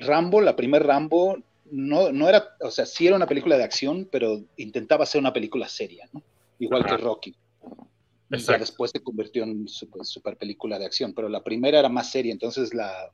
[0.00, 1.36] Rambo, la primer Rambo,
[1.70, 5.34] no, no era, o sea, sí era una película de acción, pero intentaba ser una
[5.34, 6.22] película seria, ¿no?
[6.58, 6.96] Igual Ajá.
[6.96, 7.30] que Rocky.
[7.30, 7.36] Y
[8.30, 8.60] ya Exacto.
[8.60, 12.32] después se convirtió en super, super película de acción, pero la primera era más seria,
[12.32, 13.12] entonces la,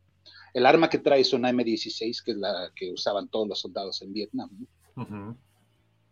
[0.55, 4.03] el arma que trae es una M16, que es la que usaban todos los soldados
[4.03, 4.51] en Vietnam.
[4.53, 5.03] ¿no?
[5.03, 5.37] Ujú.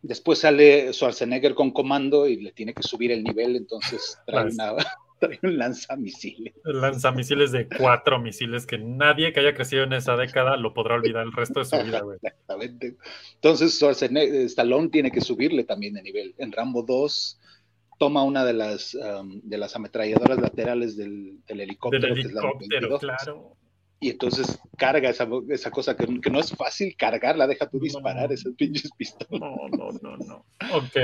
[0.03, 4.77] Después sale Schwarzenegger con comando y le tiene que subir el nivel, entonces trae, una,
[5.20, 6.55] trae un lanzamisiles.
[6.64, 11.24] Lanzamisiles de cuatro misiles que nadie que haya crecido en esa década lo podrá olvidar
[11.24, 12.18] el resto de su vida, güey.
[12.22, 12.96] Exactamente.
[13.35, 16.35] Entonces Schwarzenegger, Stallone tiene que subirle también de nivel.
[16.38, 17.40] En Rambo 2
[17.98, 22.07] toma una de las, um, de las ametralladoras laterales del, del helicóptero.
[22.07, 23.58] Del que es la helicóptero, 22, claro.
[24.00, 27.82] Y entonces carga esa, esa cosa que, que no es fácil cargarla, deja tú No.
[27.84, 29.40] disparar esas pinches pistolas.
[29.40, 30.44] No, no, no, no.
[30.74, 30.94] Ok.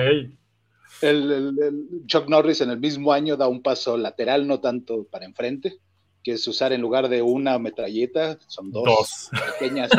[1.03, 5.05] El, el- el Chuck Norris en el mismo año da un paso lateral, no tanto
[5.11, 5.79] para enfrente,
[6.23, 9.31] que es usar en lugar de una metralleta, son dos, Dos.
[9.59, 9.91] pequeñas,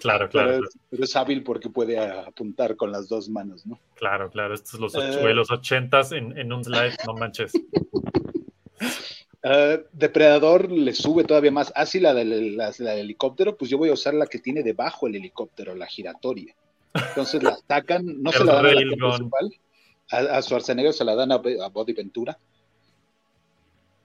[0.00, 3.78] Claro, pero, claro, es, pero es hábil porque puede apuntar con las dos manos, ¿no?
[3.94, 4.52] claro, claro.
[4.54, 4.98] Estos los, Eh.
[4.98, 7.52] ocho, güey, los ochentas en, en un slide, no manches.
[9.44, 11.70] Ah, Depredador le sube todavía más.
[11.76, 14.38] Ah, sí, la del, la- la del helicóptero, pues yo voy a usar la que
[14.38, 16.54] tiene debajo el helicóptero, la giratoria.
[16.94, 18.98] Entonces la sacan, no se la dan a la railgun.
[18.98, 19.50] principal,
[20.10, 22.38] a, a Schwarzenegger se la dan a, a Body Ventura,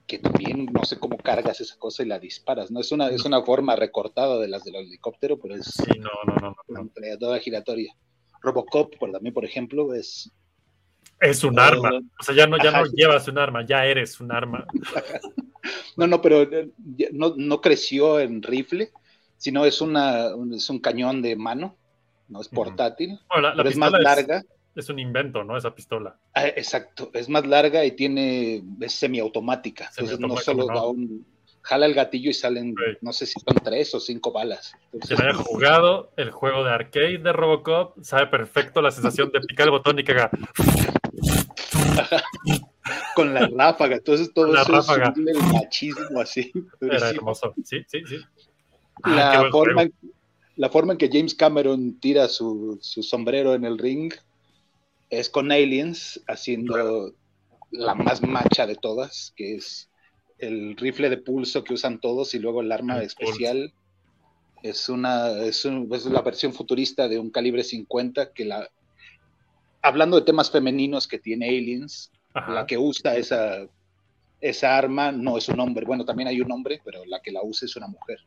[0.06, 2.80] que también no sé cómo cargas esa cosa y la disparas, ¿no?
[2.80, 6.34] Es una, es una forma recortada de las del helicóptero, pero es Sí, no, no,
[6.36, 7.94] no, una ametralladora giratoria.
[8.42, 10.30] Robocop, por, también, por ejemplo, es
[11.20, 11.90] Es un arma.
[12.18, 14.66] O sea, ya no, ya ajá, no llevas un arma, ya eres un arma.
[15.96, 16.70] No, no, pero eh,
[17.12, 18.90] no, no creció en rifle,
[19.36, 21.76] sino es, una, un- es un cañón de mano,
[22.28, 24.42] no es portátil, Bueno, la, la pero es más es, larga.
[24.74, 25.56] es un invento, ¿no?
[25.58, 26.16] Esa pistola.
[26.34, 29.90] Ah, exacto, es más larga y tiene, es semiautomática.
[29.90, 30.74] Entonces no solo ¿no?
[30.74, 31.26] da un,
[31.62, 34.72] jala el gatillo y salen, no sé si son tres o cinco balas.
[34.92, 39.40] Entonces, Quien haya jugado el juego de arcade de Robocop sabe perfecto la sensación de
[39.40, 40.30] picar el botón y haga.
[43.14, 45.12] con la ráfaga, entonces todo la eso ráfaga.
[45.16, 46.50] el machismo así.
[46.80, 47.54] Era hermoso.
[47.64, 48.16] Sí, sí, sí.
[49.02, 49.94] Ah, la, forma, en-
[50.56, 54.12] la forma en que James Cameron tira su, su sombrero en el ring
[55.08, 57.12] es con Aliens, haciendo
[57.70, 59.88] la más macha de todas, que es
[60.38, 63.72] el rifle de pulso que usan todos y luego el arma El especial.
[64.62, 68.68] Es una es, un- es la versión futurista de un calibre 50 que la
[69.82, 72.52] hablando de temas femeninos que tiene Aliens, Ajá.
[72.52, 73.66] la que usa esa
[74.40, 77.42] esa arma no es un hombre, bueno, también hay un hombre, pero la que la
[77.42, 78.18] usa es una mujer.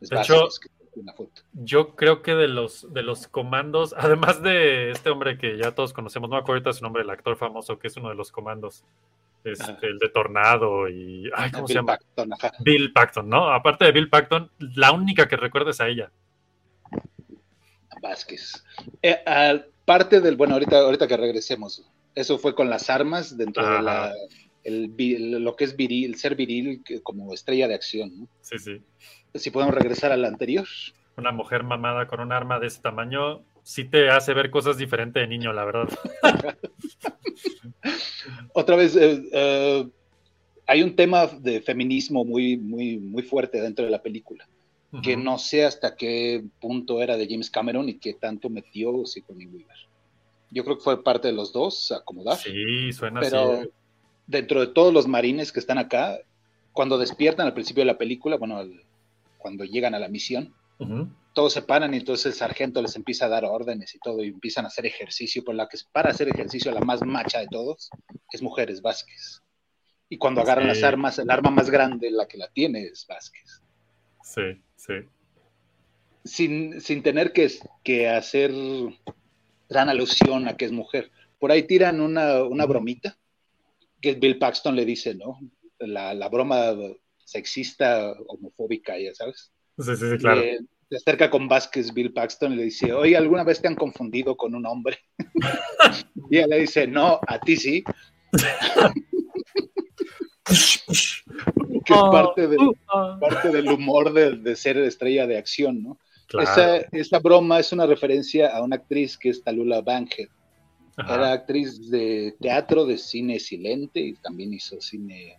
[0.00, 0.48] Es De hecho-
[0.96, 1.42] una foto.
[1.52, 5.92] Yo creo que de los, de los comandos, además de este hombre que ya todos
[5.92, 8.32] conocemos, no me acuerdo ahorita su nombre, el actor famoso, que es uno de los
[8.32, 8.82] comandos,
[9.44, 11.30] este, el de Tornado y...
[11.36, 11.98] Ay, ¿cómo se Bill llama?
[12.26, 12.64] Paxton.
[12.64, 13.52] Bill Paxton, ¿no?
[13.52, 16.10] Aparte de Bill Paxton, la única que recuerdo es a ella.
[18.02, 18.64] Vázquez.
[19.02, 23.68] Eh, al- parte del, bueno, ahorita, ahorita que regresemos, eso fue con las armas dentro
[23.68, 24.12] de la,
[24.62, 24.94] el
[25.42, 28.20] lo que es viril, ser viril como estrella de acción.
[28.20, 28.28] ¿no?
[28.40, 28.80] Sí, sí.
[29.34, 30.64] Si podemos regresar al anterior.
[31.16, 35.20] Una mujer mamada con un arma de ese tamaño sí te hace ver cosas diferentes
[35.20, 35.88] de niño, la verdad.
[38.52, 39.88] Otra vez, eh, eh,
[40.68, 44.48] hay un tema de feminismo muy, muy, muy fuerte dentro de la película,
[45.02, 49.46] que no sé hasta qué punto era de James Cameron y qué tanto metió Sigourney
[49.46, 49.76] Weaver.
[50.50, 52.36] Yo creo que fue parte de los dos, acomodar.
[52.36, 53.68] Sí, suena pero así.
[54.26, 56.18] dentro de todos los marines que están acá,
[56.72, 58.82] cuando despiertan al principio de la película, bueno, al-
[59.38, 60.52] cuando llegan a la misión,
[61.34, 64.28] todos se paran y entonces el sargento les empieza a dar órdenes y todo y
[64.28, 67.90] empiezan a hacer ejercicio, pero la que para hacer ejercicio la más macha de todos
[68.32, 69.40] es Mujeres Vázquez.
[70.08, 70.68] Y cuando agarran Sí.
[70.68, 73.62] las armas, el arma más grande, la que la tiene es Vázquez.
[74.24, 74.94] Sí, sí.
[76.24, 77.50] Sin, sin tener que,
[77.82, 78.52] que hacer
[79.68, 81.10] gran alusión a que es mujer.
[81.38, 83.16] Por ahí tiran una, una bromita
[84.00, 85.38] que Bill Paxton le dice, ¿no?
[85.78, 86.74] La, la broma
[87.24, 89.52] sexista, homofóbica, ya sabes.
[89.78, 90.42] Sí, sí, sí, claro.
[90.90, 94.36] Se acerca con Vázquez Bill Paxton y le dice, oye, ¿alguna vez te han confundido
[94.36, 94.98] con un hombre?
[96.30, 97.84] y ella le dice, no, a ti sí.
[101.84, 103.18] que es parte, de- Uh, ah.
[103.20, 105.98] parte del humor de, de ser estrella de acción, ¿no?
[106.26, 106.48] Claro.
[106.50, 109.82] Esa, esa broma es una referencia a una actriz que es Talula.
[109.86, 111.14] Ajá.
[111.14, 115.38] Era actriz de teatro, de cine silente y también hizo cine,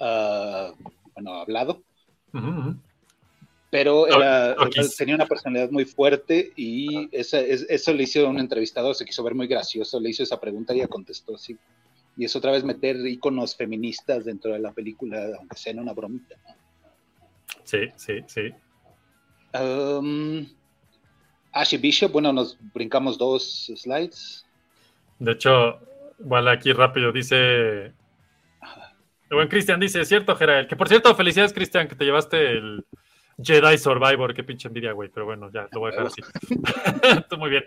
[0.00, 0.72] ah,
[1.14, 1.82] bueno, hablado.
[3.70, 4.56] Pero era,
[4.98, 9.22] tenía una personalidad muy fuerte y esa- es- eso le hizo un entrevistador, se quiso
[9.22, 11.56] ver muy gracioso, le hizo esa pregunta y ella contestó así.
[12.16, 15.92] Y es otra vez meter iconos feministas dentro de la película, aunque sea en una
[15.92, 16.36] bromita.
[16.46, 16.54] ¿no?
[17.64, 18.52] Sí, sí, sí.
[19.58, 20.46] Um,
[21.52, 24.46] Ashley Bishop, bueno, nos brincamos dos slides.
[25.18, 25.78] De hecho,
[26.18, 27.92] igual aquí rápido dice.
[29.30, 30.68] El buen Cristian dice, cierto, Gerald.
[30.68, 32.84] Que por cierto, felicidades, Cristian, que te llevaste el
[33.42, 34.34] Jedi Survivor.
[34.34, 35.08] Qué pinche envidia, güey.
[35.12, 36.22] Pero bueno, ya lo voy a dejar así.
[37.28, 37.64] Tú muy bien.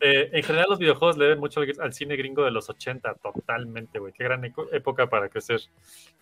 [0.00, 3.98] Eh, en general, los videojuegos le deben mucho al, cine gringo de los 80, totalmente,
[3.98, 4.12] güey.
[4.12, 5.60] Qué gran época para crecer.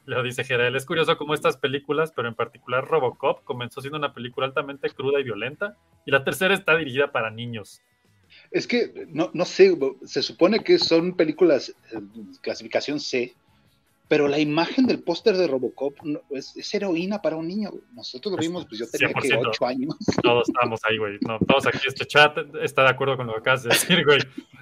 [0.06, 0.76] Lo dice Gerald.
[0.76, 5.20] Es curioso cómo estas películas, pero en particular Robocop, comenzó siendo una película altamente cruda
[5.20, 5.76] y violenta.
[6.04, 7.82] Y la tercera está dirigida para niños.
[8.50, 12.00] Es que, no, no sé, se supone que son películas eh,
[12.40, 13.34] clasificación C,
[14.12, 17.70] pero la imagen del póster de Robocop no- es, es heroína para un niño.
[17.94, 19.48] Nosotros lo vimos, pues yo tenía que 100%.
[19.48, 19.96] 8 años.
[20.22, 21.16] Todos estamos ahí, güey.
[21.26, 24.18] No, todos aquí, este chat está de acuerdo con lo que acabas de decir, güey.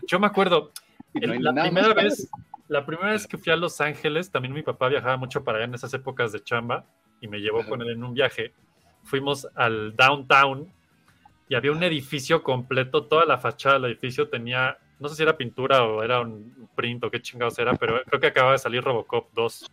[0.06, 0.70] Yo me acuerdo,
[1.14, 2.30] no el- la primera vez,
[2.68, 5.64] la primera vez que fui a Los Ángeles, también mi papá viajaba mucho para allá
[5.64, 6.84] en esas épocas de chamba
[7.20, 7.70] y me llevó Ajá.
[7.70, 8.52] con él en un viaje.
[9.02, 10.72] Fuimos al downtown
[11.48, 15.36] y había un edificio completo, toda la fachada del edificio tenía, no sé si era
[15.36, 18.84] pintura o era un print o qué chingados era, pero creo que acaba de salir
[18.84, 19.66] Robocop 2.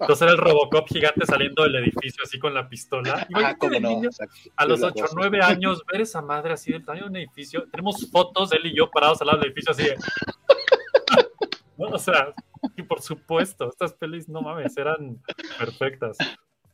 [0.00, 3.26] Entonces era el Robocop gigante saliendo del edificio así con la pistola.
[3.34, 3.88] Ah, de no.
[3.88, 4.10] niño,
[4.56, 5.14] a los la 8 cosa.
[5.14, 7.66] o 9 años, ver esa madre así del tamaño de un edificio.
[7.68, 9.96] Tenemos fotos él y yo parados al lado del edificio así de...
[11.76, 11.88] ¿No?
[11.88, 12.32] O sea,
[12.76, 15.20] y por supuesto, estas pelis, no mames, eran
[15.58, 16.16] perfectas.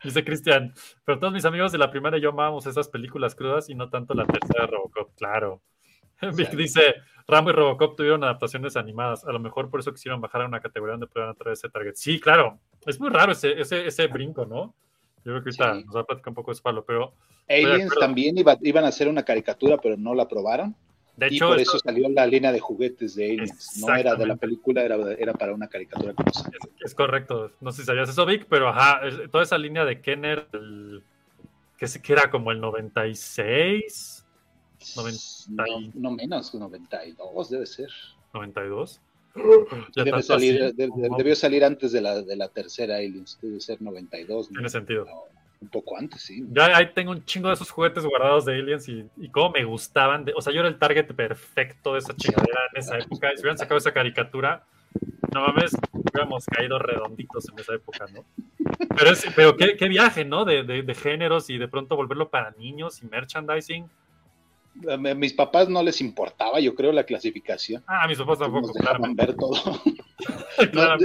[0.02, 0.74] Dice Cristian,
[1.06, 3.88] pero todos mis amigos de la primera y yo amábamos esas películas crudas y no
[3.88, 5.62] tanto la tercera de Robocop, claro.
[6.36, 6.94] Vic dice,
[7.26, 10.60] Rambo y Robocop tuvieron adaptaciones animadas, a lo mejor por eso quisieron bajar a una
[10.60, 11.94] categoría donde pudieran atraer ese target.
[11.94, 14.74] Sí, claro, es muy raro ese, ese, ese brinco, ¿no?
[15.24, 15.84] Yo creo que ahorita Sí.
[15.86, 17.14] nos va a platicar un poco de Spalo, pero
[17.48, 20.74] Aliens también iba- iban a hacer una caricatura, pero no la aprobaron.
[21.16, 23.78] de y hecho, por esto- eso salió la línea de juguetes de Aliens.
[23.80, 26.28] No era de la película, era, era para una caricatura como.
[26.28, 26.42] Es,
[26.84, 27.52] es correcto.
[27.60, 29.00] No sé si sabías eso, Vic, pero ajá,
[29.30, 31.02] toda esa línea de Kenner, el-
[31.78, 34.23] que era como el 96,
[34.96, 37.88] Noventa y- No, no menos, 92 debe ser.
[38.32, 39.00] 92.
[39.96, 42.96] Ya Debe salir, así, de- de- no, debió salir antes de la, de la tercera
[42.96, 44.50] Aliens, debe ser 92.
[44.50, 44.54] ¿no?
[44.54, 45.04] Tiene sentido.
[45.06, 45.24] No,
[45.60, 46.44] un poco antes, sí.
[46.52, 49.64] Ya ahí tengo un chingo de esos juguetes guardados de Aliens y, y cómo me
[49.64, 50.24] gustaban.
[50.24, 53.30] de- o sea, yo era el target perfecto de esa chingadera en esa época.
[53.34, 54.64] Si hubieran sacado esa caricatura,
[55.32, 58.24] no mames, hubiéramos caído redonditos en esa época, ¿no?
[58.96, 60.44] Pero, es, pero qué, qué viaje, ¿no?
[60.44, 63.88] De, de- de géneros y de pronto volverlo para niños y merchandising.
[64.90, 67.82] A mi- a mis papás no les importaba, yo creo, la clasificación.
[67.86, 69.54] Ah, mis papás tampoco, Nos dejaban ver todo.
[70.72, 70.96] No,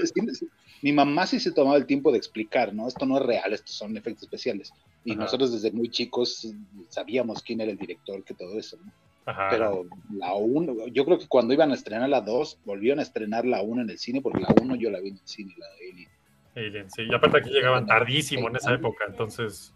[0.82, 2.88] mi mamá sí se tomaba el tiempo de explicar, ¿no?
[2.88, 4.71] Esto no es real, estos son efectos especiales.
[5.03, 5.21] Y Ajá.
[5.21, 6.47] nosotros desde muy chicos
[6.89, 8.91] sabíamos quién era el director, que todo eso, ¿no?
[9.25, 9.47] Ajá.
[9.49, 13.45] Pero la 1, yo creo que cuando iban a estrenar la 2, volvieron a estrenar
[13.45, 15.67] la 1 en el cine, porque la 1 yo la vi en el cine, la
[15.67, 16.10] de Alien.
[16.55, 17.01] Alien, sí.
[17.10, 19.73] Y aparte aquí llegaban tardísimo en esa época, entonces.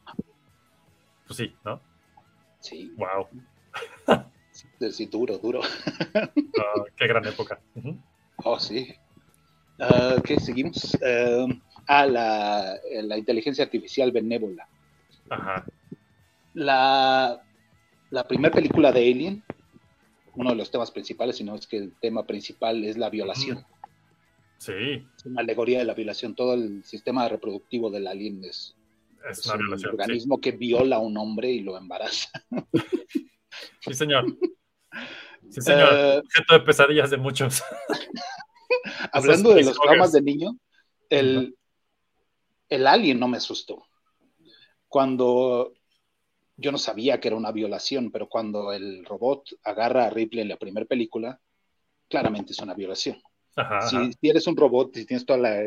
[1.28, 1.82] Pues sí, ¿no?
[2.60, 3.28] Sí, Wow.
[4.92, 5.62] sí, duro, duro.
[6.16, 7.60] Ah, qué gran época.
[8.44, 8.94] Oh, sí.
[9.80, 10.96] Ah, ¿Qué seguimos?
[11.02, 11.48] Eh,
[11.88, 14.68] ah, la, la inteligencia artificial benévola.
[15.30, 15.66] Ajá.
[16.54, 17.42] La,
[18.12, 19.44] la primera película de Alien,
[20.36, 23.66] uno de los temas principales, sino es que el tema principal es la violación.
[24.60, 26.36] Sí, Es una alegoría de la violación.
[26.36, 28.76] Todo el sistema reproductivo del alien es,
[29.30, 29.92] es es una un violación.
[29.92, 29.98] sí.
[30.02, 32.30] organismo que viola a un hombre y lo embaraza.
[33.82, 34.26] Sí, señor.
[35.50, 35.90] Sí, señor.
[35.94, 37.64] Eh, Objeto de pesadillas de muchos.
[39.12, 40.58] Hablando de los traumas de niño,
[41.10, 41.56] el,
[42.70, 43.86] el alien no me asustó.
[44.88, 45.74] Cuando
[46.58, 50.50] yo no sabía que era una violación, pero cuando el robot agarra a Ripley en
[50.50, 51.40] la primera película,
[52.10, 53.22] claramente es una violación.
[53.56, 53.90] Ajá, ajá.
[53.90, 55.62] Si, eres un robot, si tienes toda la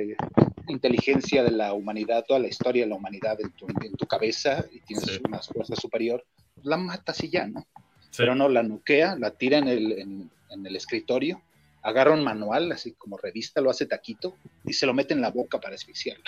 [0.69, 4.65] inteligencia de la humanidad, toda la historia de la humanidad en tu, en tu cabeza
[4.73, 5.21] y tienes Sí.
[5.27, 6.25] una fuerza superior,
[6.63, 7.67] la matas y ya, ¿no?
[8.11, 8.19] Sí.
[8.19, 11.43] Pero no, la nuquea, la tira en el, en- en el escritorio,
[11.83, 15.31] agarra un manual, así como revista, lo hace taquito y se lo mete en la
[15.31, 16.25] boca para asfixiarla.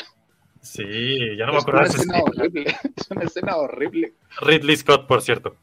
[0.60, 0.84] Sí,
[1.36, 4.14] ya no me es, acuerdo una de esa escena horrible, es una escena horrible.
[4.42, 5.56] Ridley Scott, por cierto.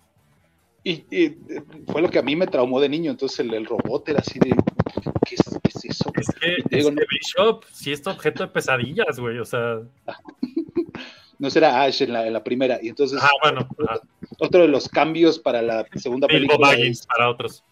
[0.84, 3.66] Y, y, eh, fue lo que a mí me traumó de niño, entonces el, el
[3.66, 4.52] robot era así de,
[5.28, 6.12] ¿qué es, qué es eso?
[6.16, 9.40] Es que, digo, es no- que Bishop sí es objeto de pesadillas, güey.
[9.40, 9.80] O sea,
[11.40, 12.80] No será Ash en la, en la primera.
[12.82, 13.68] Y entonces, ah, bueno.
[13.88, 14.00] ajá.
[14.40, 17.64] otro de los cambios para la segunda Bilbo película Baggins es- para otros.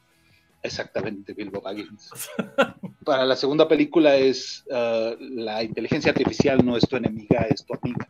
[0.61, 2.09] Exactamente, Bilbo Baggins.
[3.03, 7.73] Para la segunda película es uh, la inteligencia artificial no es tu enemiga, es tu
[7.73, 8.07] amiga.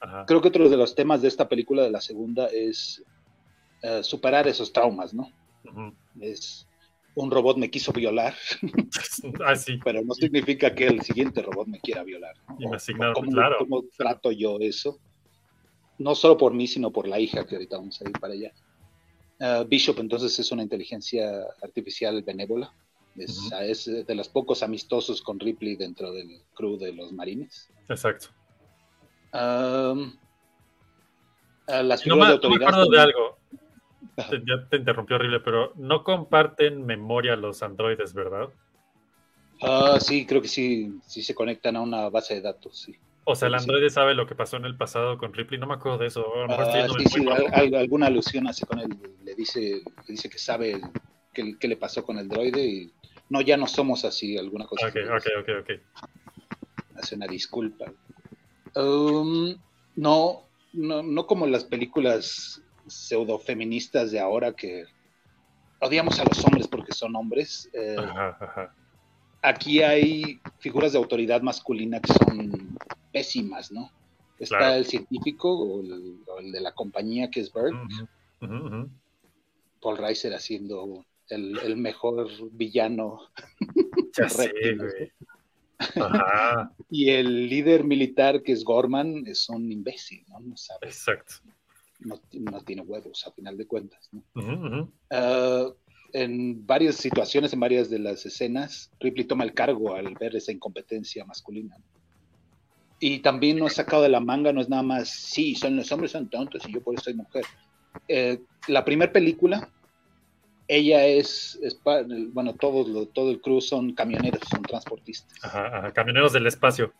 [0.00, 0.26] Ajá.
[0.26, 3.02] Creo que otro de los temas de esta película, de la segunda, es
[3.82, 5.32] uh, superar esos traumas, ¿no?
[6.20, 6.66] Es
[7.16, 8.34] un robot me quiso violar,
[9.44, 9.78] Ah, sí.
[9.82, 12.34] pero no significa que el siguiente robot me quiera violar.
[12.48, 12.56] ¿no?
[12.58, 13.56] Y me asignaron, ¿cómo, claro.
[13.58, 14.98] cómo trato yo eso?
[15.98, 18.52] No solo por mí, sino por la hija, que ahorita vamos a ir para allá.
[19.40, 22.72] Uh, Bishop entonces es una inteligencia artificial benévola.
[23.16, 23.54] Es, Ujú.
[23.62, 27.70] es de los pocos amistosos con Ripley dentro del crew de los marines.
[27.88, 28.28] Exacto.
[29.32, 30.12] Um,
[31.68, 33.38] uh, las No me, de no me autoridad acuerdo de también- algo.
[34.16, 38.48] Te- ya te interrumpió horrible, pero no comparten memoria los androides, ¿verdad?
[39.60, 42.94] Ah, sí, creo que sí, sí se conectan a una base de datos, sí.
[43.24, 43.60] O sea, el sí.
[43.60, 45.58] androide sabe lo que pasó en el pasado con Ripley.
[45.58, 46.24] No me acuerdo de eso.
[46.48, 50.80] Ah, sí, al- alguna alusión hace con él, le dice, le dice que sabe
[51.32, 52.92] qué, qué le pasó con el droide y
[53.30, 54.86] no, ya no somos así, alguna cosa.
[54.86, 55.70] Ok, ok, ok, ok.
[56.94, 57.86] Hace una disculpa.
[58.74, 59.56] Um,
[59.96, 64.84] no, no, no como las películas pseudo-feministas de ahora que
[65.80, 67.68] odiamos a los hombres porque son hombres.
[67.72, 68.74] Eh, Ajá, ajá.
[69.42, 72.78] aquí hay figuras de autoridad masculina que son
[73.12, 73.90] pésimas, ¿no?
[74.38, 74.74] Está Claro.
[74.76, 78.90] el científico o el, o el de la compañía que es ujú.
[79.80, 83.20] Paul Reiser haciendo el, el mejor villano.
[84.16, 85.12] Ya sé, güey.
[85.78, 90.40] Ajá, Y el líder militar que es Gorman es un imbécil, ¿no?
[90.40, 91.34] No sabe, exacto.
[92.00, 94.24] No, no tiene huevos a final de cuentas, ¿no?
[94.34, 94.92] Ujú, ujú.
[95.10, 95.68] Ah,
[96.12, 100.52] en varias situaciones, en varias de las escenas, Ripley toma el cargo al ver esa
[100.52, 101.76] incompetencia masculina.
[102.98, 105.90] Y también no es sacado de la manga, no es nada más, sí, son los
[105.92, 107.44] hombres son tontos y yo por eso soy mujer.
[108.08, 109.70] Eh, la primera película,
[110.68, 111.80] ella es, es
[112.32, 115.36] bueno, todos todo el crew son camioneros, son transportistas.
[115.42, 115.92] Ajá, ajá.
[115.92, 116.92] Camioneros del espacio.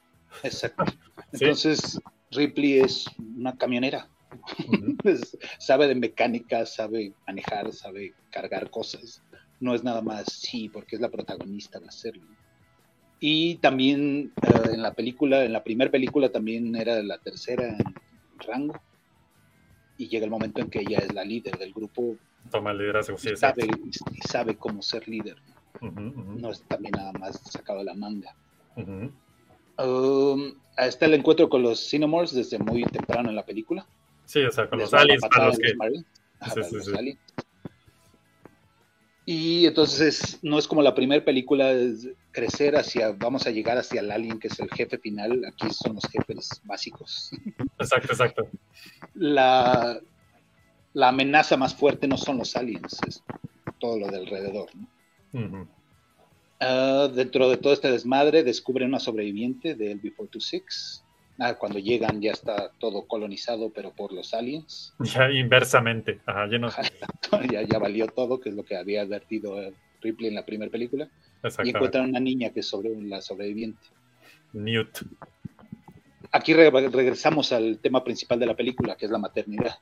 [0.42, 0.84] Exacto.
[1.32, 1.44] Sí.
[1.44, 4.08] Entonces, Ripley es una camionera.
[4.68, 4.96] Ujú.
[5.04, 9.22] Es- sabe de mecánica, sabe manejar, sabe cargar cosas.
[9.60, 12.26] No es nada más sí, porque es la protagonista de hacerlo.
[13.18, 17.78] Y también eh, en la película, en la primera película también era la tercera en
[18.46, 18.74] rango.
[19.96, 22.18] Y llega el momento en que ella es la líder del grupo
[22.50, 23.66] Toma liderazgo, sí, y, sabe,
[24.12, 25.36] y sabe cómo ser líder.
[25.80, 28.34] Ujú, ujú, No es también nada más sacado de la manga.
[28.76, 29.10] ujú.
[29.78, 33.86] Um, está el encuentro con los Cinemores desde muy temprano en la película.
[34.26, 35.74] Sí, o sea, con Les los aliens para los que.
[35.74, 36.04] Marines.
[36.40, 36.92] Ajá, Sí, para sí, los sí.
[36.96, 37.18] aliens.
[39.28, 44.00] Y entonces no es como la primera película, es crecer hacia, vamos a llegar hacia
[44.00, 47.30] el alien que es el jefe final, aquí son los jefes básicos.
[47.78, 48.48] Exacto, exacto.
[49.14, 49.98] La,
[50.92, 53.24] la amenaza más fuerte no son los aliens, es
[53.80, 54.68] todo lo de alrededor.
[55.32, 55.68] ¿no?
[56.60, 61.02] Ah, dentro de todo este desmadre descubren una sobreviviente de El Before Two Six.
[61.38, 64.94] Ah, cuando llegan ya está todo colonizado, pero por los aliens.
[65.14, 66.20] Ya inversamente.
[66.26, 66.68] Ajá, lleno.
[67.52, 69.56] ya, ya valió todo, que es lo que había advertido
[70.00, 71.08] Ripley en la primera película.
[71.62, 73.86] Y encuentran una niña que es sobre la sobreviviente.
[74.52, 74.98] Newt.
[76.32, 79.78] Aquí re- regresamos al tema principal de la película, que es la maternidad.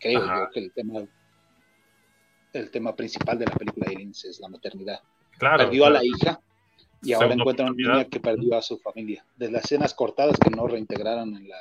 [0.00, 1.00] Creo yo que el tema,
[2.52, 5.00] el tema principal de la película de Aliens es la maternidad.
[5.38, 5.64] Claro.
[5.64, 6.40] Perdió a la hija,
[7.06, 9.24] Y ahora encuentran una niña que perdió a su familia.
[9.36, 11.58] De las escenas cortadas que no reintegraron en la,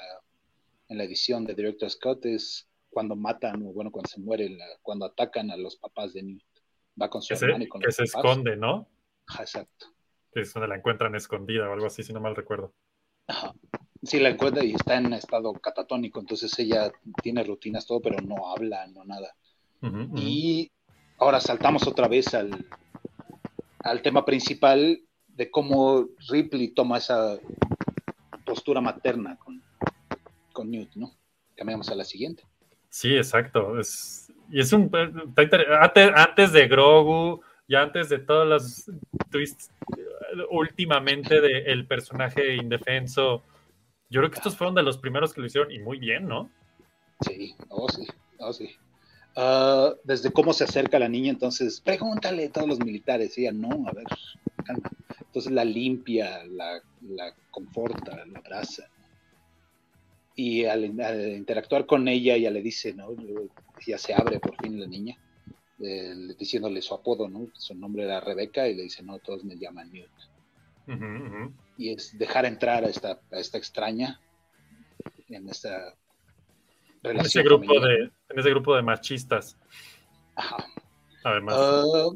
[0.90, 4.66] en la edición de Director Scott es cuando matan, o bueno, cuando se muere, la-
[4.82, 6.44] cuando atacan a los papás de Newt.
[7.02, 8.32] Va con su Que se, hermano y con que los se papás.
[8.32, 8.88] esconde, ¿no?
[9.40, 9.88] Exacto.
[10.34, 12.74] Que es donde la encuentran escondida o algo así, si no mal recuerdo.
[13.28, 13.54] Ajá.
[14.04, 16.92] Sí, la encuentra y está en estado catatónico, entonces ella
[17.24, 19.36] tiene rutinas, todo, pero no habla, no nada.
[20.16, 20.72] Y
[21.18, 22.68] ahora saltamos otra vez al,
[23.80, 25.02] al tema principal
[25.36, 27.38] de cómo Ripley toma esa
[28.46, 29.62] postura materna con,
[30.54, 31.14] con Newt, ¿no?
[31.56, 32.44] Cambiamos a la siguiente.
[32.90, 33.80] Sí, exacto.
[33.80, 34.90] Es, y es un.
[35.78, 38.92] Antes, antes de Grogu y antes de todas las
[39.32, 39.72] twists
[40.50, 43.44] últimamente del personaje indefenso,
[44.10, 46.50] yo creo que estos fueron de los primeros que lo hicieron y muy bien, ¿no?
[47.22, 48.06] Sí, oh sí,
[48.40, 48.76] oh sí.
[49.36, 53.38] Ah, desde cómo se acerca la niña, entonces, pregúntale a todos los militares.
[53.38, 54.06] Y ella, no, a ver,
[54.66, 54.90] calma.
[55.20, 58.90] Entonces la limpia, la, la conforta, la abraza.
[60.36, 63.10] Y al, al interactuar con ella, ella le dice, ¿no?
[63.86, 65.18] Ya se abre por fin la niña,
[65.80, 67.48] eh, diciéndole su apodo, ¿no?
[67.54, 70.10] Su nombre era Rebeca, y le dice, no, todos me llaman Newt.
[71.78, 74.22] Y es dejar entrar a esta, a esta extraña
[75.30, 75.96] en esta
[77.10, 79.58] En ese grupo de, en ese grupo de machistas,
[80.36, 80.58] Ajá.
[81.24, 81.56] además.
[81.60, 82.10] Ah,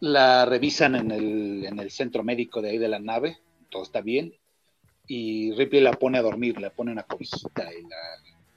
[0.00, 3.38] la revisan en el, en el centro médico de ahí de la nave,
[3.70, 4.34] todo está bien,
[5.06, 7.96] y Ripley la pone a dormir, le pone una cobijita y la,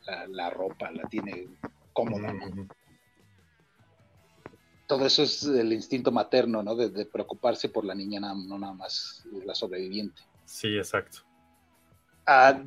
[0.07, 1.47] la- la ropa la tiene
[1.93, 2.67] cómoda, ¿no?
[4.87, 6.75] Todo eso es el instinto materno, ¿no?
[6.75, 10.21] De, de preocuparse por la niña, no nada más la sobreviviente.
[10.45, 11.19] Sí, exacto.
[12.27, 12.59] Ah,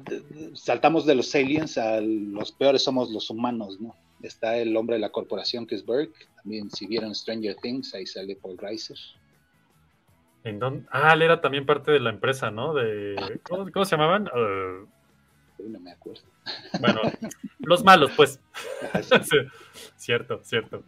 [0.54, 3.94] saltamos de los aliens a los peores somos los humanos, ¿no?
[4.22, 8.06] Está el hombre de la corporación que es Burke, también si vieron Stranger Things, ahí
[8.06, 8.96] sale Paul Reiser.
[10.44, 10.86] ¿En dónde?
[10.90, 12.72] Ah, él era también parte de la empresa, ¿no?
[12.74, 14.28] De, ¿cómo, cómo se llamaban?
[15.59, 16.22] Uy, no me acuerdo.
[16.80, 17.00] bueno,
[17.59, 18.40] los malos, pues.
[19.02, 19.36] Sí,
[19.96, 20.84] cierto, cierto.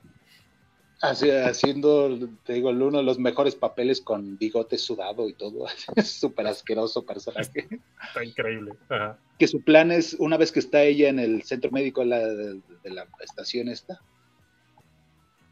[1.03, 5.67] Haciendo, te digo, uno de los mejores papeles con bigote sudado y todo.
[5.97, 7.69] Es súper asqueroso personaje.
[8.07, 8.73] Está increíble.
[8.89, 9.19] Ajá.
[9.39, 12.19] Que su plan es, una vez que está ella en el centro médico de la,
[12.29, 14.01] de la estación esta,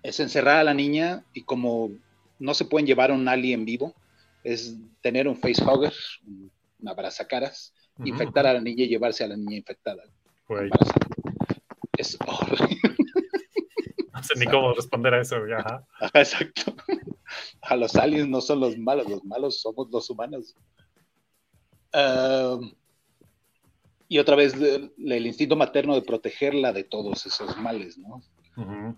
[0.03, 1.91] es encerrar a la niña y como
[2.39, 3.95] no se pueden llevar a un alien vivo,
[4.45, 5.93] es tener un facehugger,
[6.27, 10.05] un- una abrazacaras, Ujú, infectar a la niña y llevarse a la niña infectada.
[11.97, 12.78] Es horrible.
[14.19, 15.37] No sé ni cómo responder a eso.
[15.57, 15.87] Ajá.
[16.01, 16.75] Ajá, Exacto.
[17.63, 20.55] A los aliens no son los malos, los malos somos los humanos.
[24.09, 28.23] Y otra vez el, el instinto materno de protegerla de todos esos males, ¿no?
[28.57, 28.97] Ujú.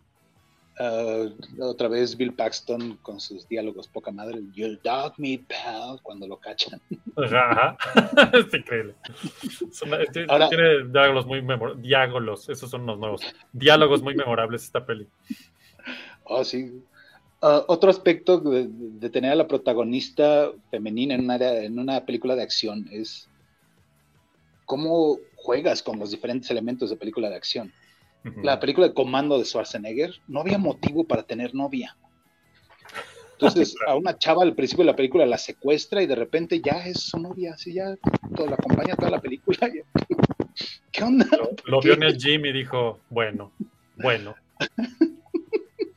[0.83, 1.27] Ah,
[1.61, 6.39] otra vez Bill Paxton con sus diálogos poca madre, Your dog meat pal, cuando lo
[6.39, 6.81] cachan.
[7.17, 8.31] Ajá, ajá.
[8.39, 8.95] Es increíble.
[9.43, 11.83] Es tiene, Ahora- tiene diálogos muy memorables.
[11.83, 13.21] Diálogos, esos son los nuevos.
[13.53, 15.07] Diálogos muy memorables esta peli.
[16.25, 16.83] Oh, sí.
[17.43, 22.35] Ah, otro aspecto de, de tener a la protagonista femenina en una, en una película
[22.37, 23.29] de acción es
[24.65, 27.71] cómo juegas con los diferentes elementos de película de acción.
[28.43, 31.97] La película de Comando de Schwarzenegger no había motivo para tener novia.
[33.33, 36.87] Entonces, a una chava al principio de la película la secuestra y de repente ya
[36.87, 37.97] es su novia, así ya
[38.37, 39.59] todo, la acompaña toda la película.
[40.93, 41.27] ¿Qué onda?
[41.33, 43.53] Lo, lo vio en el gym y dijo, bueno,
[43.97, 44.35] bueno.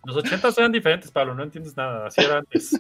[0.06, 2.08] Los ochentas eran diferentes, Pablo, no entiendes nada.
[2.08, 2.80] Así era antes.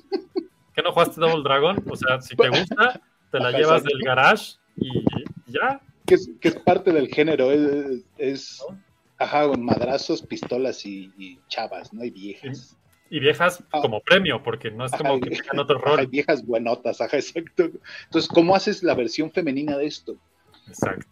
[0.73, 1.83] ¿Qué no jugaste Double Dragon?
[1.89, 5.03] O sea, si te gusta, te la llevas del garage y
[5.47, 5.81] ya.
[6.05, 8.65] Que es, que es parte del género, es, es
[9.23, 12.03] ajá, con madrazos, pistolas y, y chavas, ¿no?
[12.03, 12.77] Y viejas.
[13.09, 13.81] Y viejas Ah.
[13.81, 16.07] como premio, porque no es como Ajá, que tengan otro Ajá, rol.
[16.07, 17.69] viejas buenotas, ajá, exacto.
[18.05, 20.15] Entonces, ¿cómo haces la versión femenina de esto?
[20.67, 21.05] Exacto.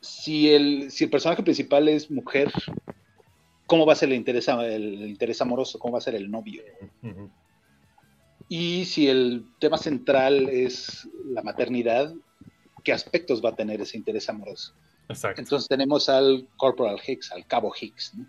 [0.00, 2.50] si el, si el personaje principal es mujer,
[3.66, 5.78] ¿cómo va a ser el interés, el, interés amoroso?
[5.78, 6.62] ¿Cómo va a ser el novio?
[8.48, 12.12] Y si el tema central es la maternidad,
[12.82, 14.74] ¿qué aspectos va a tener ese interés amoroso?
[15.12, 15.40] Exacto.
[15.40, 18.26] Entonces tenemos al Corporal Hicks, al Cabo Hicks, ¿no?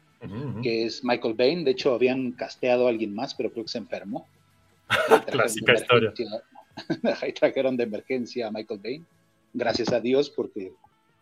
[0.61, 1.63] Que es Michael Bain.
[1.65, 4.27] De hecho, habían casteado a alguien más, pero creo que se enfermó.
[5.31, 6.13] Clásica historia.
[7.21, 9.07] Ahí trajeron de emergencia a Michael Bain.
[9.53, 10.73] Gracias a Dios, porque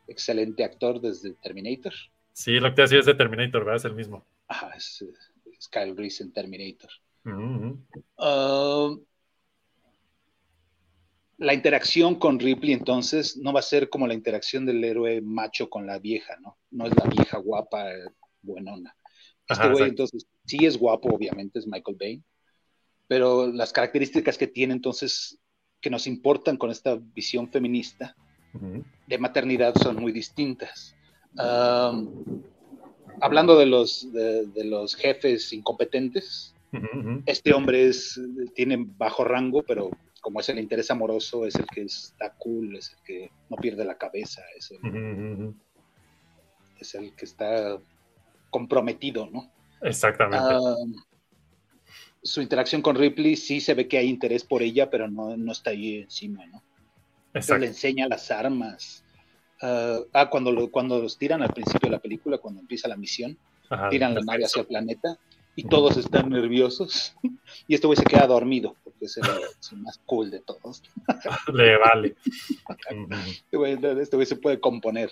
[0.07, 1.93] excelente actor desde Terminator.
[2.33, 3.77] Sí, lo que te decía es de Terminator, ¿verdad?
[3.77, 4.23] Es el mismo.
[4.47, 5.03] Ajá, es,
[5.57, 6.89] es Kyle Reese en Terminator.
[7.25, 7.79] Ujú.
[11.41, 15.71] La interacción con Ripley entonces no va a ser como la interacción del héroe macho
[15.71, 16.59] con la vieja, ¿no?
[16.69, 17.83] No es la vieja guapa,
[18.43, 18.95] buenona.
[19.49, 22.23] Este Ajá, güey entonces sí es guapo, obviamente, es Michael Bain,
[23.07, 25.39] pero las características que tiene entonces,
[25.81, 28.15] que nos importan con esta visión feminista
[29.07, 30.95] de maternidad son muy distintas.
[31.39, 32.43] Um,
[33.19, 36.53] hablando de los, de, de los jefes incompetentes,
[37.25, 38.21] este hombre es,
[38.53, 39.89] tiene bajo rango, pero
[40.21, 43.83] como es el interés amoroso, es el que está cool, es el que no pierde
[43.83, 45.53] la cabeza, es el,
[46.79, 47.77] es que está
[48.49, 49.51] comprometido, ¿no?
[49.81, 50.45] Exactamente.
[50.49, 50.75] Ah,
[52.23, 55.51] su interacción con Ripley sí se ve que hay interés por ella, pero no, no
[55.51, 56.61] está ahí encima, ¿no?
[57.33, 57.61] Exacto.
[57.61, 59.03] le enseña las armas.
[59.61, 62.97] Ah, ah, cuando, lo- cuando los tiran al principio de la película, cuando empieza la
[62.97, 63.37] misión,
[63.69, 65.17] Ajá, tiran la nave hacia el planeta
[65.55, 67.15] y todos están nerviosos.
[67.67, 69.23] Y este güey se queda dormido, porque es el,
[69.59, 70.83] es el más cool de todos.
[71.53, 72.15] Le vale.
[73.27, 75.11] Este güey, este se puede componer.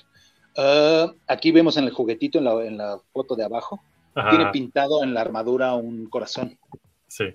[0.58, 3.82] Ah, aquí vemos en el juguetito, en la, en la foto de abajo,
[4.16, 6.58] Ajá, tiene pintado en la armadura un corazón.
[7.08, 7.26] sí.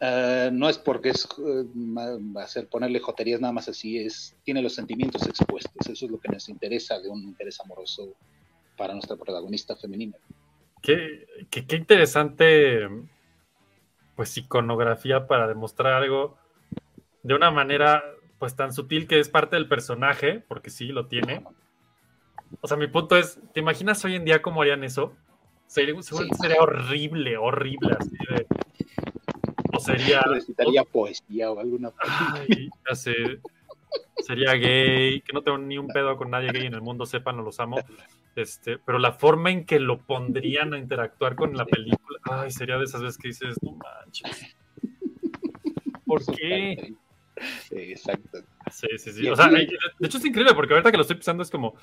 [0.00, 1.26] Eh, no es porque es
[1.72, 5.72] ma- hacer ponerle joterías nada más así, es tiene los sentimientos expuestos.
[5.88, 8.12] Eso es lo que nos interesa de un interés amoroso
[8.76, 10.16] para nuestra protagonista femenina.
[10.82, 12.80] Qué, qué- qué interesante,
[14.16, 16.36] pues, iconografía para demostrar algo
[17.22, 18.04] de una manera,
[18.38, 21.44] pues, tan sutil que es parte del personaje, porque sí, lo tiene.
[22.60, 25.14] O sea, mi punto es, ¿te imaginas hoy en día cómo harían eso?
[25.66, 28.46] Sería, seguramente sería horrible, horrible, así de...
[29.72, 30.20] O sería...
[30.20, 33.14] Recitaría poesía o alguna Ay, ya sé.
[34.24, 37.36] Sería gay, que no tengo ni un pedo con nadie gay en el mundo, sepan,
[37.36, 37.76] los amo.
[38.36, 42.78] Este, pero la forma en que lo pondrían a interactuar con la película, ay, sería
[42.78, 44.56] de esas veces que dices, no manches.
[46.06, 46.94] ¿Por qué?
[47.68, 48.38] Sí, exacto.
[48.70, 49.28] Sí, sí, sí.
[49.28, 49.68] O sea, de
[50.00, 51.74] hecho es increíble porque ahorita que lo estoy pensando es como,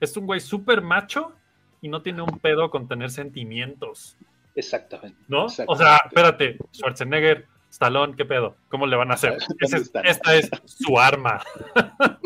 [0.00, 1.32] es un güey súper macho
[1.80, 4.16] y no tiene un pedo con tener sentimientos,
[4.56, 5.18] Exactamente.
[5.28, 5.44] ¿no?
[5.44, 5.72] Exacto.
[5.72, 8.56] O sea, espérate, Schwarzenegger, Stallone, ¿qué pedo?
[8.68, 9.36] ¿Cómo le van a hacer?
[10.04, 11.40] Esta es su arma.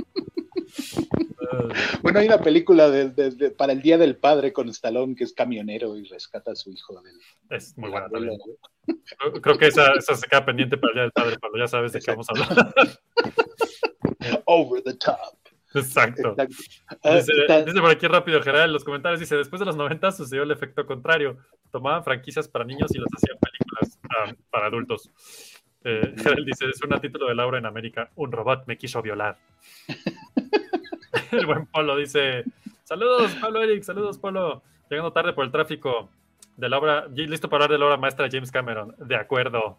[2.03, 5.25] Bueno, hay una película de- de- de- para el Día del Padre con Stallone que
[5.25, 7.13] es camionero y rescata a su hijo del,
[7.51, 8.39] Es muy buena también.
[9.43, 11.59] Creo- que esa, esa se queda pendiente para el Día del Padre, Pablo.
[11.59, 12.75] Ya sabes de qué vamos a hablar.
[14.47, 15.17] Over the top.
[15.75, 16.31] Exacto.
[16.31, 16.57] Exacto.
[17.05, 17.17] Ah,
[17.65, 20.51] Dice, por aquí rápido, Gerard, en los comentarios, dice, después de los 90 sucedió el
[20.51, 21.39] efecto contrario.
[21.71, 25.11] Tomaban franquicias para niños y las hacían películas ah, para adultos.
[25.85, 29.39] Eh, Gerald dice, es un título de Laura en América, un robot me quiso violar.
[31.33, 32.45] el buen Polo dice,
[32.85, 34.63] saludos, Pablo Eric, saludos, Polo.
[34.91, 36.11] Llegando tarde por el tráfico
[36.57, 38.95] de la obra, listo para hablar de la obra maestra James Cameron.
[38.99, 39.79] De acuerdo.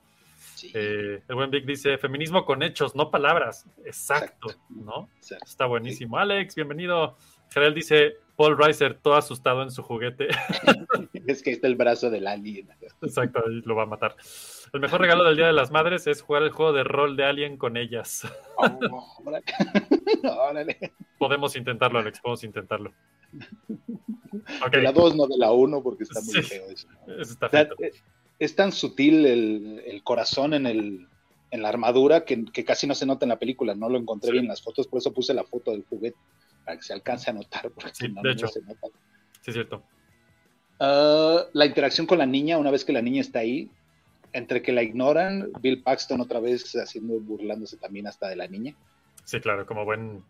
[0.62, 3.66] Sí, Eh, el buen Vic dice, feminismo con hechos, no palabras.
[3.86, 4.66] Exacto, Exacto.
[4.70, 5.10] ¿no?
[5.18, 5.46] exacto.
[5.46, 6.18] Está buenísimo.
[6.18, 7.18] Alex, bienvenido.
[7.50, 10.28] Gerald dice, Paul Reiser, todo asustado en su juguete.
[11.28, 12.68] Es que está el brazo del alien.
[13.02, 14.16] Exacto, lo va a matar.
[14.74, 17.26] El mejor regalo del Día de las Madres es jugar el juego de rol de
[17.26, 18.28] Alien con ellas.
[18.58, 19.44] Oh, órale.
[20.24, 20.94] Órale.
[21.20, 22.92] Podemos intentarlo, Alex, podemos intentarlo.
[24.72, 26.42] De la 2, no de la 1, porque está muy Sí.
[26.42, 26.88] feo eso.
[27.08, 27.76] eso está O sea, feo.
[28.42, 31.08] Es tan sutil el, el corazón en, el,
[31.52, 33.76] en la armadura que, que casi no se nota en la película.
[33.76, 34.32] No lo encontré Sí.
[34.34, 36.18] bien en las fotos, por eso puse la foto del juguete,
[36.66, 38.48] para que se alcance a notar, porque Sí, no, de no hecho.
[38.48, 38.88] se nota.
[39.42, 39.84] Sí, es cierto.
[40.80, 43.70] Ah, la interacción con la niña, una vez que la niña está ahí,
[44.34, 48.76] entre que la ignoran, Bill Paxton otra vez haciendo, burlándose también hasta de la niña.
[49.24, 50.24] Sí, claro, como buen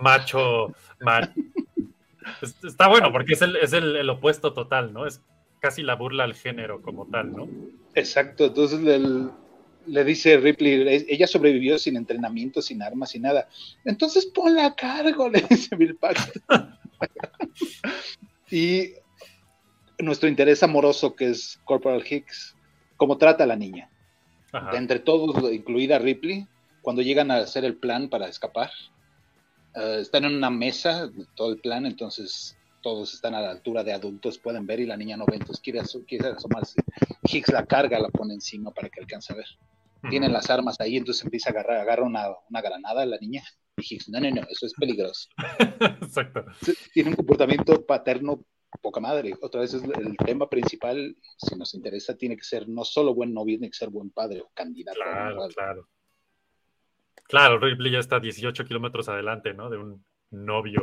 [0.00, 0.74] macho.
[1.00, 1.32] ma-
[2.42, 5.06] Es- Está bueno, porque es, el, es el, el opuesto total, ¿no?
[5.06, 5.20] Es
[5.62, 7.48] casi la burla al género como tal, ¿no?
[7.94, 9.00] Exacto, entonces le,
[9.86, 13.48] le dice Ripley, "Es- ella sobrevivió sin entrenamiento, sin armas, sin nada.
[13.84, 16.42] Entonces ponla a cargo, le dice Bill Paxton.
[18.50, 18.92] y
[20.00, 22.56] nuestro interés amoroso, que es Corporal Hicks,
[22.96, 23.88] cómo trata a la niña.
[24.52, 24.76] Ajá.
[24.76, 26.44] Entre todos, incluida Ripley,
[26.82, 28.70] cuando llegan a hacer el plan para escapar,
[29.76, 33.92] eh, están en una mesa, todo el plan, entonces todos están a la altura de
[33.92, 36.82] adultos, pueden ver y la niña no ve, entonces quiere, aso- quiere asomarse.
[37.22, 39.46] Hicks la carga, la pone encima para que alcance a ver.
[40.10, 43.42] Tienen las armas ahí, entonces empieza a agarrar, agarra una, una granada a la niña.
[43.76, 45.28] Y Hicks, no, no, no, eso es peligroso.
[46.02, 46.44] Exacto.
[46.92, 48.44] Tiene un comportamiento paterno
[48.80, 49.34] poca madre.
[49.40, 53.32] Otra vez es el tema principal, si nos interesa, tiene que ser no solo buen
[53.32, 54.98] novio, tiene que ser buen padre o candidato.
[55.00, 55.88] Claro, claro.
[57.24, 59.70] Claro, Ripley ya está 18 kilómetros adelante, ¿no?
[59.70, 60.80] De un novio.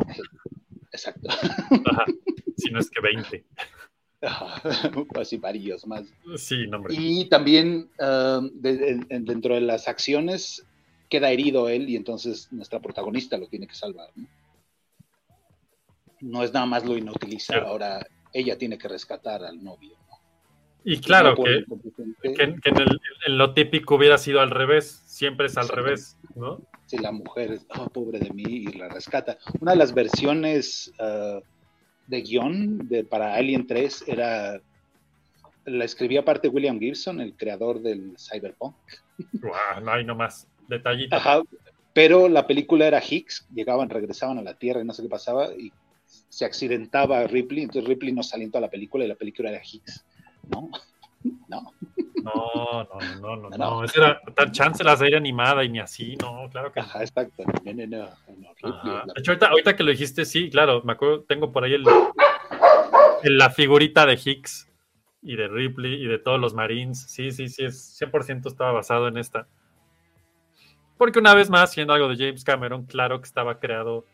[0.92, 1.30] Exacto.
[1.30, 2.06] Ajá.
[2.58, 3.46] Si no es que 20.
[5.16, 6.06] Así varios más.
[6.38, 6.94] Sí, no, hombre.
[6.98, 10.66] Y también de- en- dentro de las acciones
[11.10, 14.10] queda herido él y entonces nuestra protagonista lo tiene que salvar.
[14.16, 14.28] No,
[16.22, 17.68] No es nada más lo inutiliza, Claro.
[17.70, 19.92] ahora ella tiene que rescatar al novio.
[20.10, 20.18] ¿no?
[20.84, 21.66] Y claro, No que,
[22.22, 25.02] que- que en, el- en lo típico hubiera sido al revés.
[25.06, 26.62] Siempre es al revés, ¿no?
[26.90, 29.38] Si la mujer es, oh, pobre de mí, y la rescata.
[29.60, 31.40] Una de las versiones ah,
[32.08, 34.60] de guion de, para Alien 3 era,
[35.66, 38.76] la escribía aparte William Gibson, el creador del Cyberpunk.
[39.84, 40.48] No hay nomás.
[40.68, 41.16] Detallito.
[41.16, 41.44] Ajá,
[41.94, 45.54] pero la película era Higgs, llegaban, regresaban a la Tierra y no sé qué pasaba,
[45.54, 45.72] y
[46.08, 49.62] se accidentaba Ripley, entonces Ripley no salió en toda la película y la película era
[49.64, 50.06] Higgs,
[50.50, 50.72] ¿no?
[51.48, 51.74] No,
[52.24, 53.58] No, no, no, no, no.
[53.58, 53.84] No.
[53.84, 57.44] Esa era dar chance la serie animada y ni así, no, claro que ajá, exacto.
[57.64, 61.64] No, no, no, De hecho, ahorita, que lo dijiste, sí, claro, me acuerdo, tengo por
[61.64, 61.86] ahí el-
[63.24, 64.70] la figurita de Hicks
[65.22, 67.02] y de Ripley y de todos los Marines.
[67.10, 69.48] Sí, sí, sí, es 100% estaba basado en esta.
[70.98, 74.06] Porque una vez más, siendo algo de James Cameron, claro que estaba creado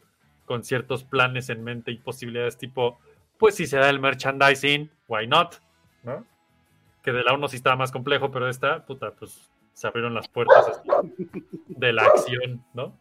[0.46, 3.00] con ciertos planes en mente y posibilidades tipo,
[3.40, 5.56] pues si se da el merchandising, why not?
[6.04, 6.24] ¿No?
[7.06, 10.28] Que de la 1 sí estaba más complejo, pero esta, puta, pues se abrieron las
[10.28, 10.90] puertas así
[11.68, 12.98] de la acción, ¿no?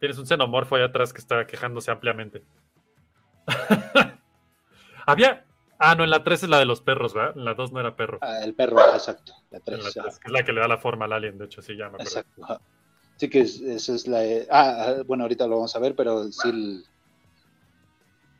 [0.00, 2.42] Tienes un xenomorfo allá atrás que está quejándose ampliamente.
[5.06, 5.44] Había.
[5.78, 7.34] Ah, no, en la 3 es la de los perros, ¿verdad?
[7.36, 8.18] En la 2 no era perro.
[8.20, 9.32] Ah, el perro, exacto.
[9.50, 10.02] La En tres, la ajá.
[10.02, 12.02] 3, que es la que le da la forma al alien, de hecho, sí, acuerdo.
[12.04, 12.44] Exacto.
[12.44, 12.60] ajá.
[13.16, 14.18] Sí que es- esa es la...
[14.50, 16.48] Ah, ah, bueno, ahorita lo vamos a ver, pero sí...
[16.48, 16.84] el-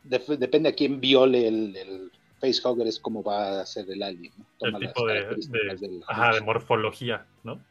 [0.03, 4.33] depende a quién viole el, el facehugger es como va a ser el alien.
[4.39, 4.47] ¿no?
[4.61, 7.63] El las tipo de, características de- del- ajá, de morfología, ¿no?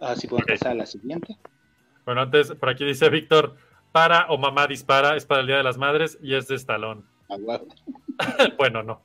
[0.00, 1.36] Ah, sí, podemos pasar a la siguiente.
[2.04, 3.56] Bueno, antes, por aquí dice Víctor,
[3.92, 7.06] para o mamá dispara, es para el Día de las Madres y es de Estalón.
[7.28, 7.36] Ah,
[8.58, 9.02] bueno, no.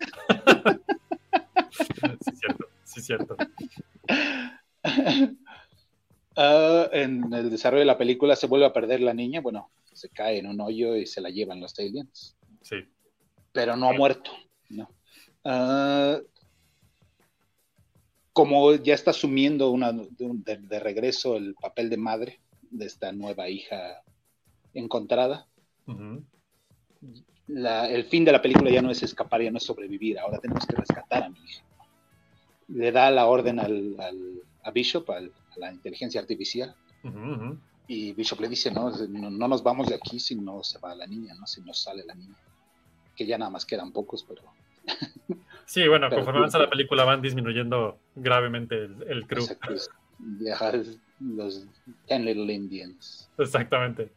[2.22, 3.38] sí, cierto, sí, cierto.
[6.38, 10.10] Ah, en el desarrollo de la película se vuelve a perder la niña, bueno, se
[10.10, 12.36] cae en un hoyo y se la llevan los aliens.
[12.62, 12.76] Sí.
[13.56, 14.32] Pero no ha muerto.
[14.70, 14.88] ¿no?
[15.44, 16.20] Ah,
[18.34, 24.02] como ya está asumiendo una, de, regreso el papel de madre de esta nueva hija
[24.74, 25.48] encontrada,
[27.48, 30.40] la- el fin de la película ya no es escapar, ya no es sobrevivir, ahora
[30.40, 31.64] tenemos que rescatar a mi hija.
[32.68, 36.76] Le da la orden al, al- a Bishop, al- a la inteligencia artificial,
[37.88, 40.94] y Bishop le dice, no, no, no nos vamos de aquí si no se va
[40.96, 41.46] la niña, ¿no?
[41.48, 42.36] si no sale la niña.
[43.16, 44.42] Que ya nada más quedan pocos, pero
[45.66, 49.44] Sí, bueno, Pero- conforme avanza la película van disminuyendo gravemente el, el crew.
[49.44, 49.74] Exacto,
[51.20, 51.66] los
[52.08, 53.30] Ten Little Indians.
[53.38, 54.12] Exactamente.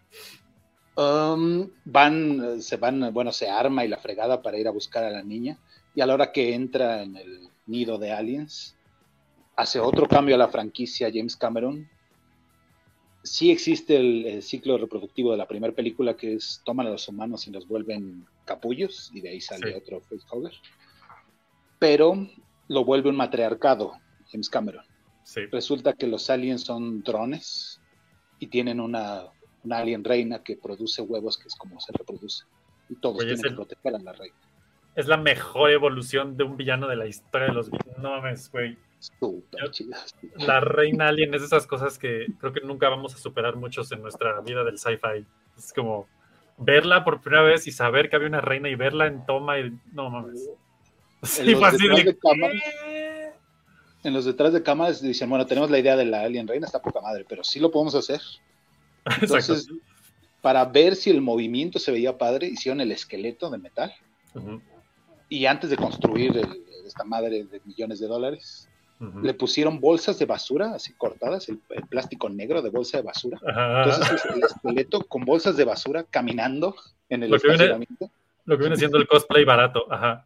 [0.96, 5.10] Um, van, se van, bueno, se arma y la fregada para ir a buscar a
[5.10, 5.56] la niña.
[5.94, 8.76] Y a la hora que entra en el nido de aliens,
[9.56, 11.88] hace otro cambio a la franquicia James Cameron.
[13.30, 17.06] Sí existe el, el ciclo reproductivo de la primera película que es toman a los
[17.08, 19.78] humanos y los vuelven capullos y de ahí sale Sí.
[19.78, 20.52] otro facehugger.
[21.78, 22.26] Pero
[22.68, 23.92] lo vuelve un matriarcado
[24.30, 24.84] James Cameron.
[25.24, 25.42] Sí.
[25.52, 27.82] resulta que los aliens son drones
[28.38, 29.24] y tienen una,
[29.62, 32.44] una alien reina que produce huevos, que es como se reproduce.
[32.88, 34.36] Y todos Oye, tienen que proteger a la reina.
[34.96, 37.98] Es la mejor evolución de un villano de la historia de los villanos.
[37.98, 38.78] No mames, güey.
[38.98, 39.70] Súper.
[40.36, 43.90] La reina alien es de esas cosas que creo que nunca vamos a superar muchos
[43.92, 45.24] en nuestra vida del sci-fi.
[45.56, 46.08] Es como
[46.56, 49.78] verla por primera vez y saber que había una reina y verla en toma y
[49.92, 50.50] no mames.
[51.22, 52.62] Sí, los fue así detrás de, cámaras.
[54.04, 56.80] En los detrás de cámaras dicen, bueno, tenemos la idea de la alien reina, está
[56.80, 58.20] poca madre, pero sí lo podemos hacer.
[59.06, 59.36] Exacto.
[59.36, 59.68] Entonces,
[60.40, 63.92] para ver si el movimiento se veía padre, hicieron el esqueleto de metal.
[65.28, 68.67] Y antes de construir el- esta madre de millones de dólares,
[69.22, 73.38] le pusieron bolsas de basura, así cortadas, el, el plástico negro de bolsa de basura.
[73.46, 73.84] Ajá.
[73.84, 76.74] Entonces es el esqueleto con bolsas de basura caminando
[77.08, 77.86] en el Lo que viene-.
[78.48, 79.86] Lo que viene siendo el cosplay barato.
[79.92, 80.22] Ajá.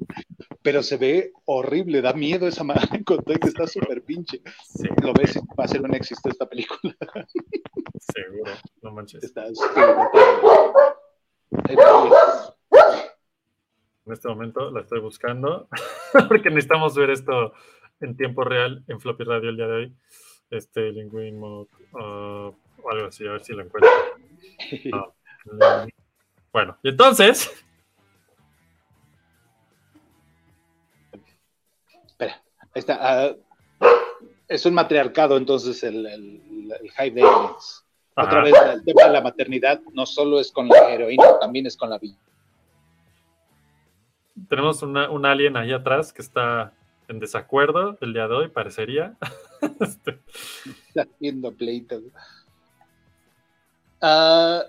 [0.62, 4.40] Pero se ve horrible, da miedo esa madre con todo que está súper pinche.
[4.64, 6.94] Sí, Lo ves, va a ser un éxito esta película.
[7.98, 8.52] seguro.
[8.80, 9.24] No manches.
[9.24, 9.46] Está
[14.06, 15.68] En este momento la estoy buscando
[16.28, 17.52] porque necesitamos ver esto
[18.03, 19.94] en tiempo real en Floppy Radio el día de hoy.
[20.50, 21.98] Este Linguine Mode uh,
[22.82, 23.90] o algo así, a ver si lo encuentro.
[24.92, 25.14] No.
[26.53, 27.50] Bueno, y entonces,
[32.07, 32.98] Espera, ahí está.
[33.00, 33.32] ah,
[34.48, 37.86] es un matriarcado, entonces, el, el, el Hive de Aliens.
[38.14, 41.76] Otra vez, el tema de la maternidad no solo es con la heroína, también es
[41.76, 42.18] con la villa.
[44.48, 46.72] tenemos una- un alien ahí atrás que está
[47.12, 49.16] en desacuerdo el día de hoy, parecería.
[49.80, 50.18] Este,
[50.96, 52.02] haciendo pleitos.
[54.00, 54.64] Ah,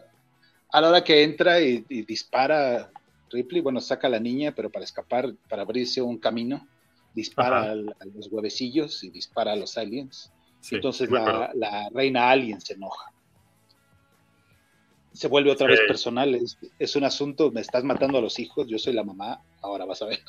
[0.72, 2.92] a la hora que entra y, y dispara,
[3.32, 6.68] Ripley, bueno, saca a la niña, pero para escapar, para abrirse un camino,
[7.16, 10.32] dispara al- a los huevecillos y dispara a los aliens.
[10.62, 13.12] Sí, Entonces la, la reina alien se enoja.
[15.12, 16.36] Se vuelve otra vez personal.
[16.36, 19.86] Es, es un asunto, me estás matando a los hijos, yo soy la mamá, ahora
[19.86, 20.20] vas a ver.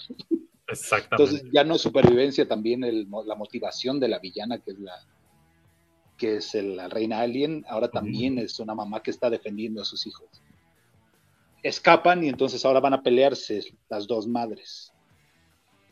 [0.68, 1.30] Exactamente.
[1.32, 4.92] Entonces ya no supervivencia, también el la motivación de la villana, que es la
[6.16, 9.84] que es el- la reina alien, ahora también es una mamá que está defendiendo a
[9.84, 10.28] sus hijos.
[11.62, 14.92] Escapan y entonces ahora van a pelearse las dos madres.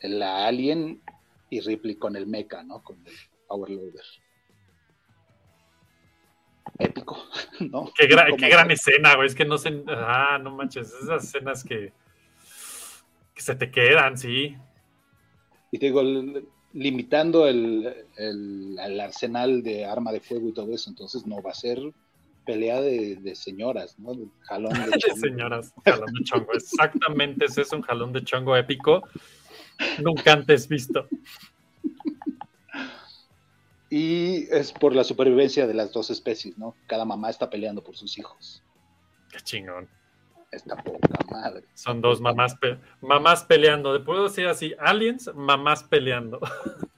[0.00, 1.02] La alien
[1.50, 2.82] y Ripley con el mecha, ¿no?
[2.84, 3.12] Con el
[3.48, 4.04] Power Loader.
[6.78, 7.16] Épico,
[7.60, 7.90] ¿no?
[7.96, 9.26] Qué, gra- Como- qué gran escena, güey.
[9.26, 9.82] Es que no sé.
[9.88, 10.92] Ah, no manches.
[11.02, 11.92] Esas escenas que,
[13.34, 14.56] que se te quedan, sí.
[15.70, 16.02] Y te digo,
[16.72, 21.50] limitando el, el- el arsenal de arma de fuego y todo eso, entonces no va
[21.50, 21.78] a ser
[22.44, 24.16] pelea de, de señoras, ¿no?
[24.42, 25.16] Jalón de De chongo.
[25.16, 26.52] señoras, jalón de chongo.
[26.52, 29.02] Exactamente, ese es un jalón de chongo épico.
[30.02, 31.08] Nunca antes visto.
[33.90, 36.74] Y es por la supervivencia de las dos especies, ¿no?
[36.86, 38.62] Cada mamá está peleando por sus hijos.
[39.30, 39.88] Qué chingón.
[40.52, 41.64] Esta poca madre.
[41.74, 44.04] Son dos mamás, pe- mamás peleando.
[44.04, 44.74] ¿Puedo decir así?
[44.78, 46.38] Aliens, mamás peleando.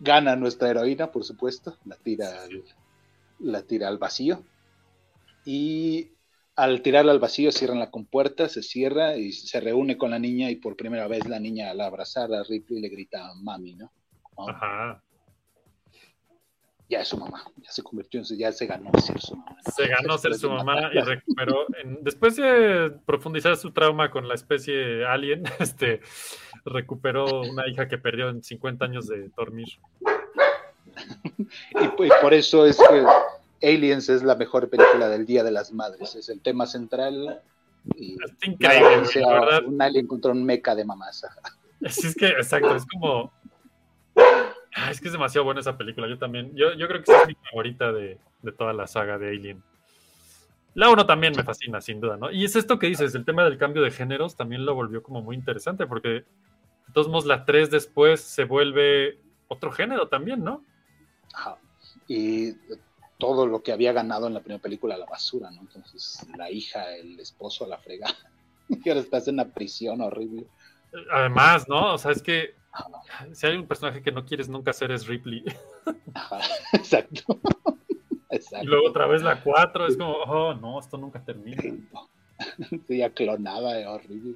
[0.00, 2.64] Gana nuestra heroína, por supuesto, la tira, al-
[3.40, 4.42] la tira al vacío.
[5.44, 6.10] Y
[6.56, 10.50] al tirarla al vacío cierran la compuerta, se cierra y se reúne con la niña
[10.50, 13.90] y por primera vez la niña al abrazar a Ripley le grita mami, ¿no?
[14.38, 14.48] ¿no?
[14.48, 15.02] Ajá.
[16.94, 19.56] Ya es su mamá, ya se convirtió en su, ya se ganó ser su mamá.
[19.66, 19.72] ¿no?
[19.72, 21.66] Se ganó ser su mamá y recuperó.
[21.82, 26.00] en- después de profundizar su trauma con la especie alien, este
[26.64, 29.66] recuperó una hija que perdió en 50 años de dormir.
[31.82, 35.50] Y, po- y por eso es que Aliens es la mejor película del Día de
[35.50, 36.14] las Madres.
[36.14, 37.40] Es el tema central.
[37.96, 39.64] Y increíble, sea la verdad.
[39.66, 41.26] un alien contra un meca de mamás.
[41.88, 43.32] Sí, es que, exacto, es como.
[44.74, 46.08] Ah, es que es demasiado buena esa película.
[46.08, 46.54] Yo también.
[46.56, 49.62] Yo, yo creo que es mi favorita de, de toda la saga de Alien.
[50.74, 52.32] La 1 también me fascina, sin duda, ¿no?
[52.32, 55.22] Y es esto que dices, el tema del cambio de géneros también lo volvió como
[55.22, 56.24] muy interesante, porque de
[56.92, 60.64] todos modos la 3 después se vuelve otro género también, ¿no?
[61.32, 61.58] Ajá.
[62.08, 62.54] Y
[63.18, 65.60] todo lo que había ganado en la primera película la basura, ¿no?
[65.60, 68.14] Entonces, la hija, el esposo a la fregada.
[68.66, 70.46] Y ahora estás en una prisión horrible.
[71.12, 71.92] Además, ¿no?
[71.92, 72.54] O sea, es que
[73.32, 75.44] si hay un personaje que no quieres nunca ser es Ripley.
[76.14, 76.40] Ajá,
[76.72, 77.40] exacto.
[78.60, 81.62] Y luego otra vez la 4, es como, oh, no, esto nunca termina.
[82.88, 84.34] Sí, ya clonada, eh, horrible.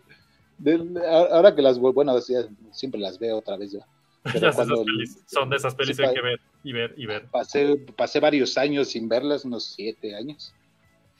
[0.57, 2.35] De- ahora que las, bueno, sí,
[2.71, 3.81] siempre las veo otra vez yo.
[4.23, 7.07] Pero cuando- pelis son de esas pelis Sí, que hay que ver y ver y
[7.07, 7.27] ver.
[7.27, 10.55] pasé, pasé varios años sin verlas, unos siete años.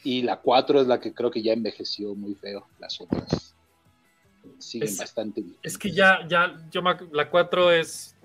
[0.05, 2.65] Y la cuatro es la que creo que ya envejeció muy feo.
[2.79, 3.57] Las otras
[4.59, 5.57] siguen Es- bastante bien.
[5.63, 8.17] Es que ya, ya, yo me la 4 es,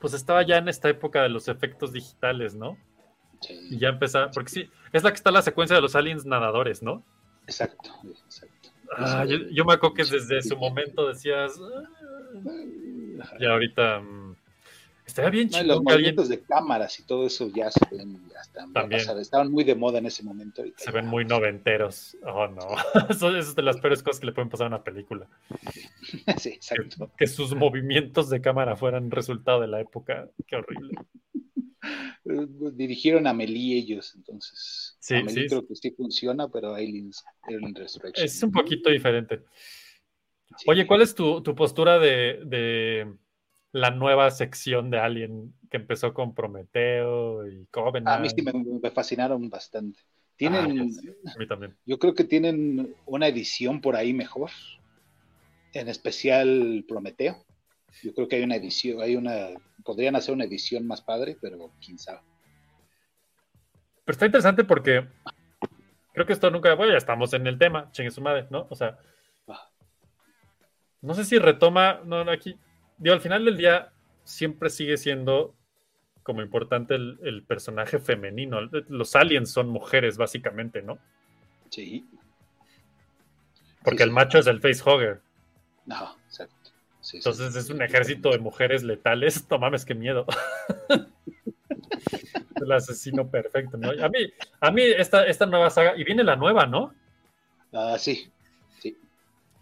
[0.00, 2.76] pues estaba ya en esta época de los efectos digitales, ¿no?
[3.40, 6.24] Sí, Y ya empezaba, porque sí, es la que está la secuencia de los aliens
[6.26, 7.04] nadadores, ¿no?
[7.46, 8.70] exacto, exacto.
[8.96, 14.21] Ah, yo, yo me acuerdo que desde su momento decías, "Ah", y ahorita mm,
[15.12, 15.84] estaría bien No, los chido alguien
[16.14, 19.00] movimientos de cámaras y todo eso ya se ven, ya están, También.
[19.20, 20.62] estaban muy de moda en ese momento.
[20.76, 22.16] se ya- ven muy noventeros.
[22.26, 22.66] Oh, no.
[23.10, 25.26] Eso, es de las peores cosas que le pueden pasar a una película.
[26.38, 27.10] sí, exacto.
[27.16, 30.28] Que sus movimientos de cámara fueran resultado de la época.
[30.46, 30.92] Qué horrible.
[32.24, 34.96] Eh, Dirigieron a Melee ellos, entonces.
[35.00, 35.48] Sí, Amelie sí.
[35.48, 38.24] creo que sí funciona, pero Aliens, Alien Resurrection.
[38.24, 39.40] Es un poquito diferente.
[40.56, 40.64] Sí.
[40.68, 43.12] Oye, ¿cuál es tu, tu postura de, de
[43.72, 48.16] la nueva sección de Alien que empezó con Prometeo y Covenant?
[48.18, 50.00] A mí sí me, me fascinaron bastante.
[50.04, 51.76] Ah, Tienen, sé, a mí también.
[51.86, 54.50] yo creo que tienen una edición por ahí mejor,
[55.72, 57.44] en especial Prometeo.
[58.02, 59.48] Yo creo que hay una edición, hay una,
[59.84, 62.20] podrían hacer una edición más padre, pero quién sabe.
[64.04, 65.06] Pero está interesante porque
[66.12, 68.66] creo que esto nunca, bueno, ya estamos en el tema, chingue su madre, ¿no?
[68.70, 68.98] O sea,
[69.46, 69.68] Ah.
[71.02, 72.56] no sé si retoma, no, no, aquí,
[72.98, 73.92] digo, al final del día
[74.24, 75.54] siempre sigue siendo
[76.22, 78.60] como importante el, el personaje femenino.
[78.88, 80.98] Los aliens son mujeres, básicamente, ¿no?
[81.70, 82.06] Sí.
[83.82, 84.14] Porque Sí, el sí.
[84.14, 85.20] macho es el facehugger.
[85.86, 86.54] No, exacto.
[87.00, 89.44] Sí, Entonces es un ejército de mujeres letales.
[89.50, 90.24] No mames, qué miedo.
[92.54, 93.90] el asesino perfecto, ¿no?
[93.90, 96.94] A mí, a mí esta, esta nueva saga, y viene la nueva, ¿no?
[97.72, 97.96] Ah.
[97.98, 98.30] Sí.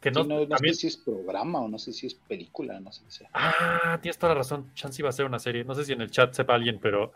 [0.00, 2.06] Que no, Sí, no, no a mí- sé si es programa o no sé si
[2.06, 3.30] es película, no sé qué sea.
[3.34, 4.72] Ah, tienes toda la razón.
[4.74, 5.64] Chance iba a ser una serie.
[5.64, 7.12] No sé si en el chat sepa alguien, pero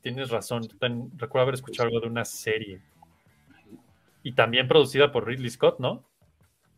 [0.00, 0.66] tienes razón.
[0.80, 2.80] Ten- recuerdo haber escuchado algo de una serie.
[4.26, 6.02] y también producida por Ridley Scott, ¿no?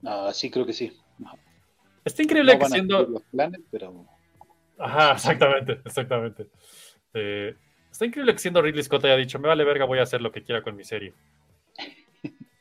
[0.04, 0.92] Ah, sí, creo que sí.
[2.04, 3.06] Está increíble No que siendo...
[3.06, 4.04] los planes, pero
[4.78, 6.48] Ajá, exactamente, exactamente.
[7.14, 7.54] Eh,
[7.90, 10.32] está increíble que siendo Ridley Scott haya dicho, me vale verga, voy a hacer lo
[10.32, 11.14] que quiera con mi serie.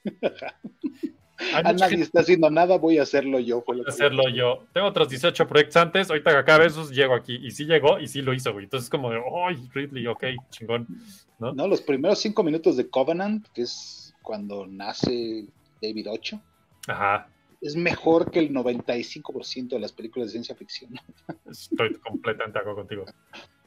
[1.54, 3.62] A mucha nadie gente está haciendo nada, voy a hacerlo yo.
[3.62, 4.66] Fue que que- hacerlo yo.
[4.74, 7.36] Tengo otros 18 proyectos antes, ahorita que acabe esos, llego aquí.
[7.42, 8.66] Y sí llegó y sí lo hizo, güey.
[8.66, 10.88] Entonces es como de, ¡ay, Ridley, ok, chingón!
[11.40, 11.54] ¿no?
[11.54, 15.46] No, los primeros cinco minutos de Covenant, que es cuando nace
[15.82, 16.42] David Ocho,
[16.88, 17.28] Ajá,
[17.62, 20.92] es mejor que el 95% de las películas de ciencia ficción.
[21.50, 23.06] estoy completamente de acuerdo contigo.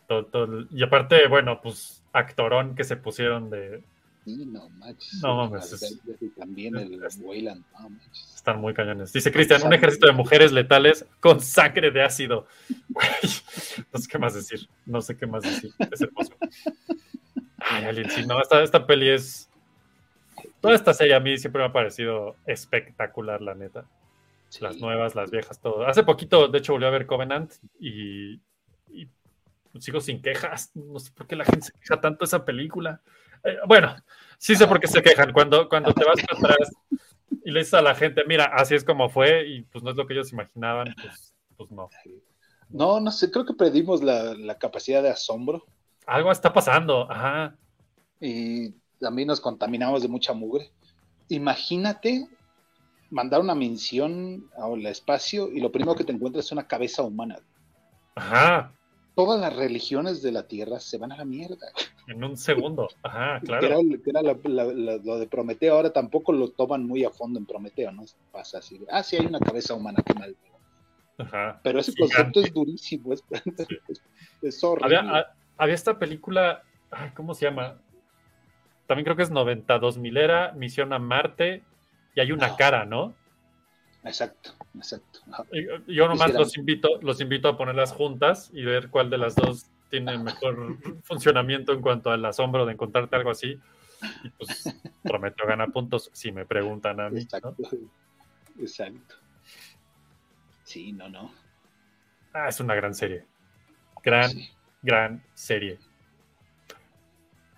[0.06, 3.82] Todo- todo- y aparte, bueno, pues actorón que se pusieron de...
[4.24, 5.20] Sí, no manches.
[5.22, 5.98] No mames, es-
[6.36, 8.32] también el es- Wayland, no manches.
[8.34, 9.12] Están muy cañones.
[9.12, 12.46] Dice Cristian, un ejército de mujeres letales con sangre de ácido.
[13.92, 14.68] No sé qué más decir.
[14.86, 15.70] No sé qué más decir.
[15.90, 16.32] Es hermoso.
[17.58, 19.48] Ay, Alien, sí, no, esta, esta peli es.
[20.60, 23.84] Toda esta serie a mí siempre me ha parecido espectacular, la neta.
[24.48, 24.62] Sí.
[24.62, 25.86] Las nuevas, las viejas, todo.
[25.86, 28.40] Hace poquito, de hecho, volví a ver Covenant y,
[28.90, 29.08] y
[29.78, 30.70] sigo sin quejas.
[30.74, 33.00] No sé por qué la gente se queja tanto de esa película.
[33.44, 33.94] Eh, bueno,
[34.38, 35.32] sí sé por qué se quejan.
[35.32, 36.72] Cuando, cuando te vas para atrás
[37.44, 39.96] y le dices a la gente, mira, así es como fue y pues no es
[39.96, 41.88] lo que ellos imaginaban, pues, pues no.
[42.68, 45.64] No, no sé, creo que perdimos la, la capacidad de asombro
[46.06, 47.56] Algo está pasando, ajá.
[48.20, 50.70] y también nos contaminamos de mucha mugre.
[51.28, 52.26] Imagínate
[53.10, 57.38] mandar una misión al espacio y lo primero que te encuentras es una cabeza humana.
[58.14, 58.72] Ajá.
[59.18, 61.66] Todas las religiones de la Tierra se van a la mierda.
[62.06, 63.66] En un segundo, ajá, Que claro.
[63.66, 67.10] era, que era la- la- la- lo de Prometeo, ahora tampoco lo toman muy a
[67.10, 68.04] fondo en Prometeo, ¿no?
[68.30, 68.80] Pasa así.
[68.88, 70.36] Ah, sí, hay una cabeza humana, qué mal.
[71.18, 71.58] Ajá.
[71.64, 72.14] Pero ese Gigante.
[72.14, 73.24] concepto es durísimo, es,
[73.88, 74.02] es,
[74.40, 74.98] es horrible.
[74.98, 76.62] Había, a- había esta película,
[76.92, 77.76] ay, ¿cómo se llama?
[78.86, 81.64] También creo que es 92 milera, Misión a Marte,
[82.14, 82.56] y hay una Ah.
[82.56, 83.14] cara, ¿no?
[84.08, 85.20] Exacto, exacto.
[85.30, 85.44] Ajá.
[85.86, 89.34] Yo nomás Quisiera- los invito, los invito a ponerlas juntas y ver cuál de las
[89.36, 93.60] dos tiene mejor funcionamiento en cuanto al asombro de encontrarte algo así.
[94.24, 97.16] Y pues prometo gana puntos si me preguntan a mí.
[97.16, 97.20] ¿no?
[97.22, 97.56] Exacto.
[98.58, 99.14] Exacto.
[100.64, 101.32] Sí, no, no.
[102.32, 103.24] Ah, es una gran serie.
[104.02, 104.48] Gran, Sí.
[104.82, 105.78] gran serie.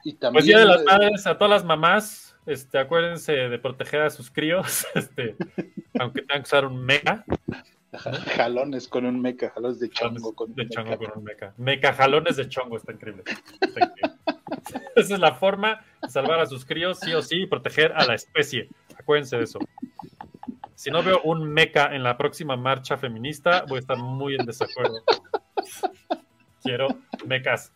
[0.05, 4.03] Y también, Pues Día de las Madres, a todas las mamás, este, acuérdense de proteger
[4.03, 5.37] a sus críos, este,
[5.99, 7.25] aunque tengan que usar un meca,
[8.37, 11.11] jalones con un meca, jalones de chongo con de un chongo meca.
[11.11, 11.55] con un meca.
[11.57, 13.25] Meca jalones de chongo, está increíble.
[13.61, 14.17] Está increíble.
[14.97, 18.05] Esa es la forma de salvar a sus críos, sí o sí, y proteger a
[18.05, 18.69] la especie.
[18.97, 19.59] Acuérdense de eso.
[20.75, 24.47] Si no veo un meca en la próxima marcha feminista, voy a estar muy en
[24.47, 25.03] desacuerdo.
[26.63, 26.89] Quiero
[27.27, 27.73] mecas.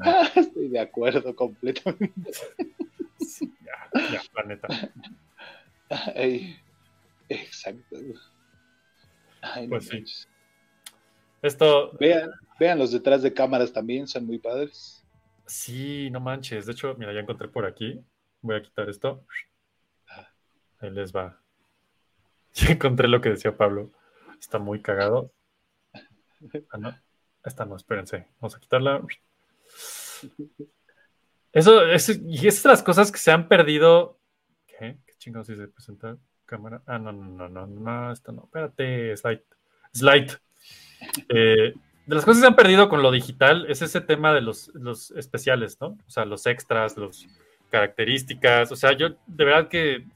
[0.00, 2.32] Ah, Estoy de acuerdo completamente.
[3.20, 4.68] Sí, ya, ya, la neta.
[6.16, 6.56] Ay,
[7.28, 7.96] exacto.
[9.40, 9.96] Ay, no Pues sí.
[9.96, 10.28] manches.
[11.42, 15.04] Esto, Vean, vean los detrás de cámaras también, son muy padres.
[15.46, 16.66] Sí, no manches.
[16.66, 18.00] De hecho, mira, ya encontré por aquí.
[18.40, 19.24] Voy a quitar esto.
[20.80, 21.38] Ahí les va.
[22.54, 23.90] Ya encontré lo que decía Pablo.
[24.38, 25.32] Está muy cagado.
[26.70, 26.94] Ah, no.
[27.44, 28.26] Esta no, espérense.
[28.40, 29.02] Vamos a quitarla.
[31.52, 34.18] Eso, eso, y esas las cosas que se han perdido.
[34.66, 34.98] ¿Qué?
[35.06, 36.16] ¿Qué chingados dice presentar
[36.46, 36.82] cámara?
[36.86, 38.44] Ah, no, no, no, no, no, esto no.
[38.44, 39.44] Espérate, slide.
[39.92, 40.32] Slide.
[41.28, 41.74] Eh,
[42.06, 44.68] de las cosas que se han perdido con lo digital es ese tema de los,
[44.74, 45.88] los especiales, ¿no?
[46.06, 47.26] O sea, los extras, las
[47.70, 48.72] características.
[48.72, 50.06] O sea, yo de verdad que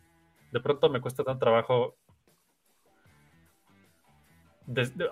[0.53, 1.97] de pronto me cuesta tanto trabajo.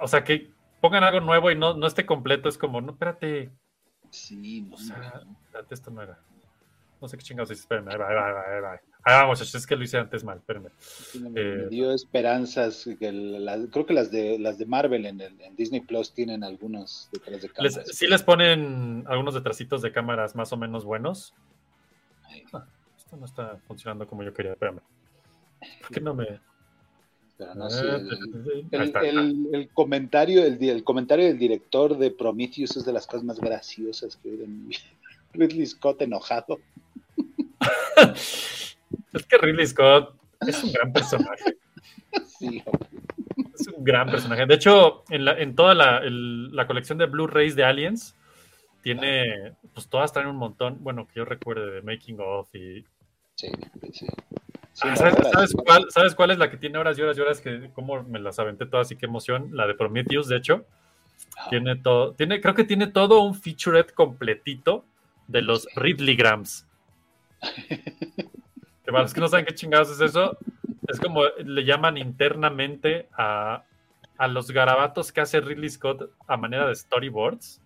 [0.01, 2.49] o sea, que pongan algo nuevo y no, no esté completo.
[2.49, 3.51] Es como, no, espérate.
[4.15, 6.19] Sí, no, O sea, espérate, esto no era.
[7.01, 7.63] No sé qué chingados dice.
[7.63, 8.73] Espérenme, ahí va, ahí va, ahí va, ahí va.
[9.07, 10.71] Ahí va, muchachos, es que lo hice antes mal, espérenme.
[10.79, 12.89] Sí, me, eh, me dio esperanzas.
[12.99, 16.43] Que la- creo que las de las de Marvel en, el- en Disney Plus tienen
[16.45, 17.97] algunos detrás de Les- cámaras.
[17.97, 21.35] sí les ponen algunos detrasitos de cámaras más o menos buenos.
[22.55, 22.65] Ah,
[22.97, 24.81] esto no está funcionando como yo quería, espérame.
[25.83, 26.41] ¿Por qué no me...?
[27.39, 29.01] Pero no sé, el- Ahí El, está.
[29.01, 33.25] el- el comentario, el, di- el comentario del director de Prometheus es de las cosas
[33.25, 34.81] más graciosas que he oído en mi vida.
[35.33, 36.59] Ridley Scott enojado.
[39.13, 40.15] Es que Ridley Scott
[40.47, 41.57] es un gran personaje.
[42.39, 42.63] Sí,
[43.59, 44.47] Es un gran personaje.
[44.47, 48.15] De hecho, en, la- en toda la, el- la colección de Blu-rays de Aliens,
[48.83, 52.85] tiene, pues todas traen un montón, bueno, que yo recuerde de Making of y...
[53.35, 53.49] sí,
[53.93, 54.07] sí.
[54.75, 57.41] ¿Sabes, cuál, ¿Sabes cuál es la que tiene horas y horas y horas?
[57.41, 59.51] Que como me las aventé todas y qué emoción.
[59.53, 60.67] La de Prometheus, de hecho.
[61.49, 64.85] Tiene todo, tiene, creo que tiene todo un featurette completito
[65.27, 65.67] de los.
[65.77, 66.67] Ridley Grams.
[68.85, 70.37] Que para los que no saben qué chingados es eso,
[70.89, 73.65] es como le llaman internamente a,
[74.19, 77.63] a los garabatos que hace Ridley Scott a manera de storyboards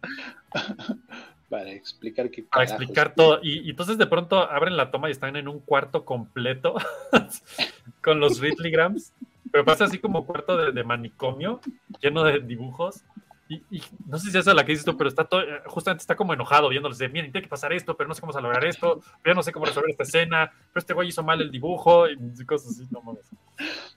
[1.49, 3.41] Para explicar qué para explicar todo.
[3.43, 6.75] Y, y entonces de pronto abren la toma y están en un cuarto completo
[8.03, 9.15] con los Ridley Grams,
[9.51, 11.61] pero pasa así como cuarto de, de manicomio,
[12.01, 13.03] lleno de dibujos.
[13.49, 15.63] Y, y no sé si esa es la que dices tú, pero está todo, eh,
[15.65, 18.39] justamente está como enojado viéndoles de, miren, tiene que pasar esto, pero no sé cómo
[18.39, 21.51] lograr esto, pero no sé cómo resolver esta escena, pero este güey hizo mal el
[21.51, 23.25] dibujo y cosas así, no mames.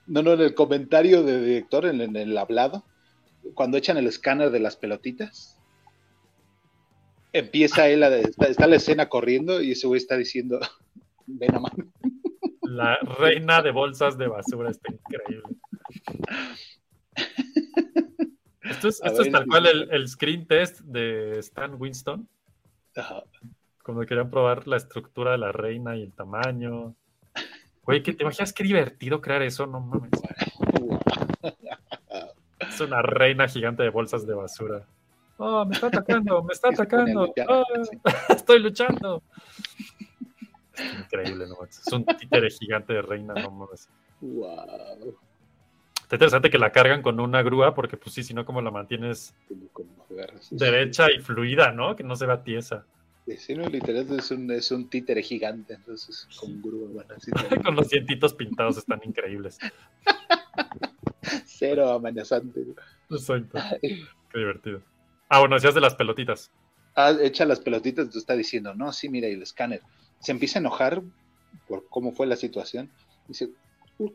[0.06, 2.86] No, no, en el comentario de director, en, en el hablado,
[3.52, 5.58] cuando echan el escáner de las pelotitas,
[7.32, 10.60] empieza él, a, está, está la escena corriendo y ese güey está diciendo,
[11.26, 11.84] ven a mano.
[12.62, 15.42] La reina de bolsas de basura está increíble.
[18.62, 22.26] Esto es, tal cual el, el screen test de Stan Winston,
[22.96, 23.22] Ajá.
[23.84, 26.94] cuando querían probar la estructura de la reina y el tamaño.
[27.82, 29.66] Güey, ¿qué- ¿te imaginas qué divertido crear eso?
[29.66, 30.10] No mames.
[32.60, 34.86] Es una reina gigante de bolsas de basura.
[35.44, 37.26] Oh, me está atacando, me está atacando.
[37.26, 37.98] luchar, Oh, sí.
[38.34, 39.22] estoy luchando.
[40.74, 41.64] Es increíble, ¿no?
[41.64, 43.88] Es un títere gigante de reina, no mames.
[44.20, 45.16] Wow.
[46.02, 48.70] Está interesante que la cargan con una grúa, porque pues sí, si no, como la
[48.70, 50.48] mantienes Como- como agarras.
[50.50, 51.96] derecha y fluida, ¿no?
[51.96, 52.84] Que no se vea tiesa.
[53.38, 57.30] Sí, no, literal es un, es un títere gigante, entonces con grúa así.
[57.64, 59.58] Con los dientitos pintados están increíbles.
[61.44, 62.64] Cero amenazante.
[63.10, 63.58] Exacto.
[63.80, 64.82] Qué divertido.
[65.32, 66.50] Ah, bueno, decías de las pelotitas.
[66.94, 69.80] Ah, echa las pelotitas, tú está diciendo, no, sí, mira, y el escáner.
[70.20, 71.00] Se empieza a enojar
[71.66, 72.90] por cómo fue la situación.
[73.26, 73.48] Dice,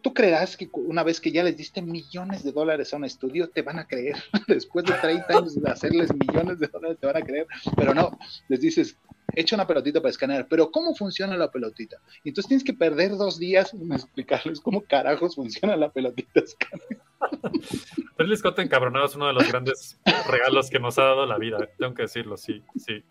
[0.03, 3.49] ¿tú creerás que una vez que ya les diste millones de dólares a un estudio,
[3.49, 4.15] te van a creer?
[4.47, 7.47] Después de 30 años de hacerles millones de dólares, te van a creer.
[7.75, 8.15] Pero no,
[8.47, 8.95] les dices,
[9.39, 11.97] echa una pelotita para escanear, pero ¿cómo funciona la pelotita?
[12.23, 16.99] Y entonces tienes que perder dos días en explicarles cómo carajos funciona la pelotita escáner.
[18.17, 21.57] Ridley Scott encabronado es uno de los grandes regalos que nos ha dado la vida.
[21.77, 23.03] Tengo que decirlo, sí, sí.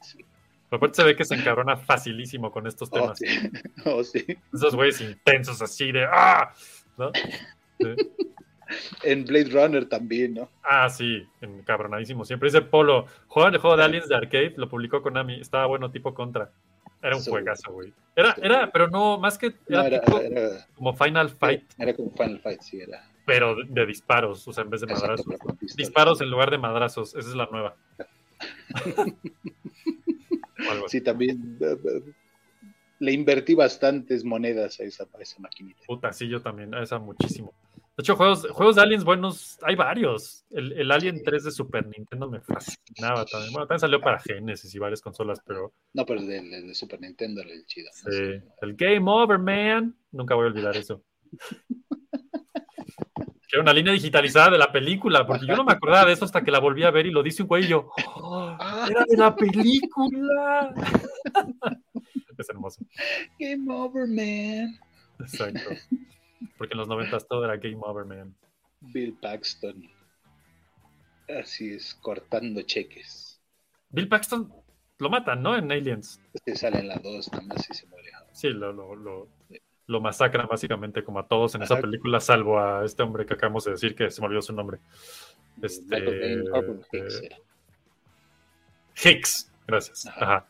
[0.69, 3.19] Pero aparte se ve que se encabrona facilísimo con estos Oh, temas.
[3.19, 3.27] sí.
[3.85, 4.25] Oh, sí.
[4.53, 6.53] Esos güeyes intensos así de ¡ah!
[6.99, 7.13] ¿No?
[7.79, 7.95] Sí.
[9.03, 10.51] En Blade Runner también, ¿no?
[10.63, 12.25] Ah, sí, encabronadísimo.
[12.25, 15.91] Siempre dice Polo, juega el juego de Aliens de Arcade, lo publicó Konami, estaba bueno
[15.91, 16.51] tipo contra.
[17.03, 17.93] Era un juegazo, güey.
[18.17, 22.11] Era, era, pero no, más que No, era, tipo era- como Final Fight, era como
[22.11, 23.09] Final Fight, sí, era.
[23.25, 25.77] pero de, de disparos, o sea, en vez de Exacto, madrazos.
[25.77, 27.77] Disparos en lugar de madrazos, esa es la nueva.
[30.89, 32.03] Sí, también eh, eh,
[32.99, 35.81] le invertí bastantes monedas a esa, a esa maquinita.
[35.87, 37.53] Puta, sí, yo también, a esa muchísimo.
[37.97, 40.45] De hecho, juegos, juegos de aliens buenos, hay varios.
[40.51, 43.53] El, el Alien 3 de Super Nintendo me fascinaba también.
[43.55, 46.75] Bueno, también salió para Genesis y varias consolas, pero No, pero el de, el de
[46.75, 47.89] Super Nintendo era el chido.
[48.05, 48.13] ¿no?
[48.13, 48.43] sí.
[48.61, 49.97] El Game Over, man.
[50.13, 51.03] Nunca voy a olvidar eso.
[53.49, 56.25] Que era una línea digitalizada de la película, porque yo no me acordaba de eso
[56.25, 58.57] hasta que la volví a ver y lo dice un güey y yo, "Oh,
[58.91, 60.75] ¡era de la película!
[62.39, 62.85] es hermoso.
[63.39, 64.77] Game over, man.
[65.21, 65.71] Exacto.
[66.59, 68.35] Porque en los noventas todo era Game Over, man.
[68.81, 69.89] Bill Paxton.
[71.29, 73.41] Así es, cortando cheques.
[73.91, 74.53] Bill Paxton
[74.99, 75.57] lo matan, ¿no?
[75.57, 76.21] En Aliens.
[76.33, 78.11] Este sale en la 2, nada más y se muere.
[78.33, 79.29] Sí, lo, lo, lo,
[79.87, 83.65] lo masacran básicamente como a todos en esa película, salvo a este hombre que acabamos
[83.65, 84.79] de decir que se me olvidó su nombre.
[85.63, 86.81] Este, Michael Caine, Corbin
[89.03, 90.07] Hicks gracias.
[90.07, 90.25] Ajá.
[90.25, 90.47] Ajá.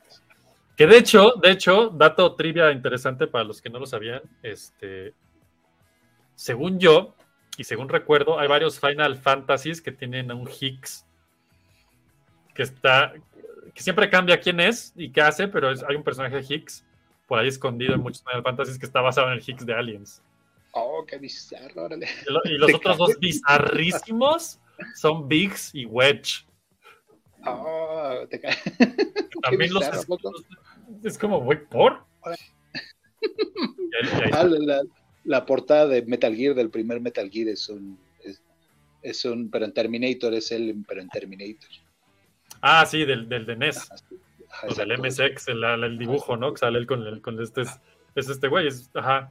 [0.77, 5.15] Que de hecho, de hecho, dato trivia interesante para los que no lo sabían, este,
[6.37, 7.15] según yo,
[7.59, 11.05] y según recuerdo, hay varios Final Fantasies que tienen a un Hicks
[12.55, 13.13] que está,
[13.75, 16.85] que siempre cambia quién es y qué hace, pero es- hay un personaje Hicks
[17.27, 20.23] por ahí escondido en muchos Final Fantasies que está basado en el Hicks de Aliens.
[20.73, 22.07] Oh, qué bizarro, órale.
[22.29, 24.61] Y, lo- y los otros dos bizarrísimos
[24.95, 26.47] son Biggs y Wedge.
[27.47, 28.55] Oh, te cae.
[29.43, 29.85] También los
[31.03, 32.05] es como, güey, ¿por?
[33.23, 33.27] Y
[34.07, 34.81] ahí- y ahí
[35.27, 37.99] la, portada de Metal Gear, del primer Metal Gear, es un.
[38.25, 38.43] Es,
[39.03, 39.51] es un.
[39.51, 41.71] Pero en Terminator es él, pero en Terminator.
[42.63, 43.77] Ah, sí, del, del de NES,
[44.49, 45.25] Ajá, o del exacto.
[45.25, 46.53] MSX, el, el dibujo, ¿no?
[46.55, 47.81] Que sale él con, el, con este, es,
[48.15, 49.31] es este güey, es, ajá,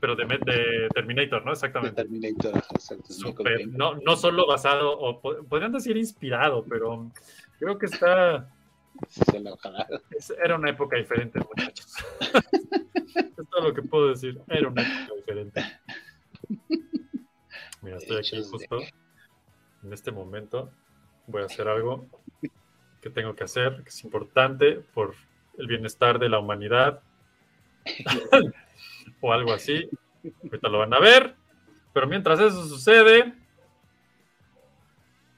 [0.00, 1.50] pero de, de Terminator, ¿no?
[1.50, 2.02] De Exactamente.
[2.02, 3.34] Terminator, ajá, exacto.
[3.44, 3.66] Caine.
[3.66, 7.10] no, no solo basado, o po- podrían decir inspirado, pero
[7.58, 8.48] creo que está,
[9.10, 9.42] Se
[10.16, 11.94] es- era una época diferente, muchachos.
[13.14, 15.62] es todo lo que puedo decir, era una época diferente.
[17.82, 18.78] Mira, estoy aquí justo,
[19.82, 20.70] en este momento,
[21.26, 22.06] voy a hacer algo
[23.00, 25.14] que tengo que hacer, que es importante por
[25.58, 27.02] el bienestar de la humanidad.
[29.20, 29.88] o algo así.
[30.42, 31.36] Ahorita lo van a ver.
[31.92, 33.34] Pero mientras eso sucede,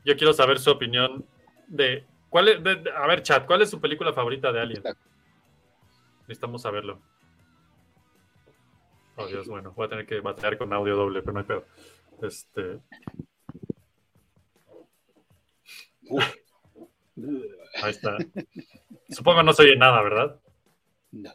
[0.05, 1.27] yo quiero saber su opinión
[1.67, 4.83] de cuál es, de- a ver, chat, ¿cuál es su película favorita de Alien?
[6.23, 7.01] Necesitamos saberlo.
[9.17, 11.65] Oh, Dios, bueno, voy a tener que batallar con audio doble, pero no hay pedo.
[12.23, 12.81] Este,
[17.83, 18.17] ahí está.
[19.09, 20.41] Supongo no se oye nada, ¿verdad?
[21.13, 21.33] No.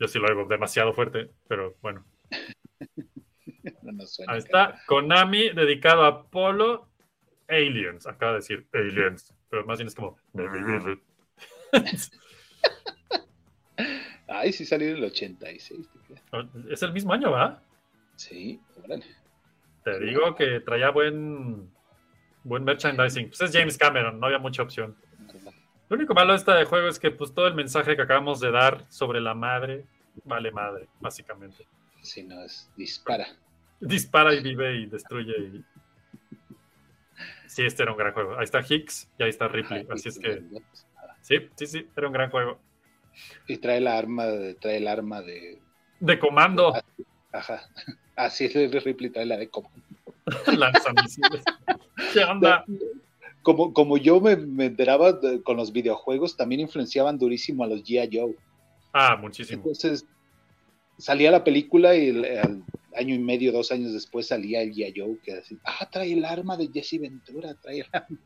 [0.00, 2.04] Yo sí lo oigo demasiado fuerte, pero bueno.
[3.82, 4.32] No suena.
[4.32, 6.88] Ahí está, Konami dedicado a Apolo
[7.48, 8.06] Aliens.
[8.06, 10.18] Acaba de decir Aliens, pero más bien es como.
[14.28, 15.88] Ay, sí salió en el 86.
[15.88, 16.46] ¿te creas?
[16.70, 17.62] Es el mismo año, ¿va?
[18.16, 19.04] Sí, órale.
[19.84, 21.70] Te digo que traía buen,
[22.42, 23.28] buen merchandising.
[23.28, 24.96] Pues es James Cameron, no había mucha opción.
[25.88, 28.50] Lo único malo de este juego es que pues todo el mensaje que acabamos de
[28.50, 29.84] dar sobre la madre
[30.24, 31.66] vale madre, básicamente.
[32.02, 33.26] Si no, es dispara.
[33.80, 35.36] Dispara y vive y destruye.
[35.38, 35.64] Y...
[37.46, 38.36] Sí, este era un gran juego.
[38.38, 39.86] Ahí está Hicks y ahí está Ripley.
[39.90, 40.42] Así es que
[41.20, 42.60] sí, sí, sí, era un gran juego.
[43.46, 45.60] Y trae la arma, de- trae el arma de.
[46.00, 46.74] De comando,
[47.32, 47.68] Ajá.
[48.16, 49.70] Así es, Ripley trae la de como.
[50.56, 51.44] lanzamisiles.
[52.12, 52.64] ¿Qué onda?
[53.42, 57.82] Como, como yo me, me enteraba de- con los videojuegos, también influenciaban durísimo a los
[57.82, 58.08] G.I.
[58.16, 58.36] Joe.
[58.92, 59.58] Ah, muchísimo.
[59.58, 60.06] Entonces,
[60.98, 62.62] salía la película y el- al
[62.96, 64.94] año y medio, dos años después salía el G.I.
[64.96, 68.18] Joe, que así, ah, trae el arma de Jesse Ventura, trae el arma,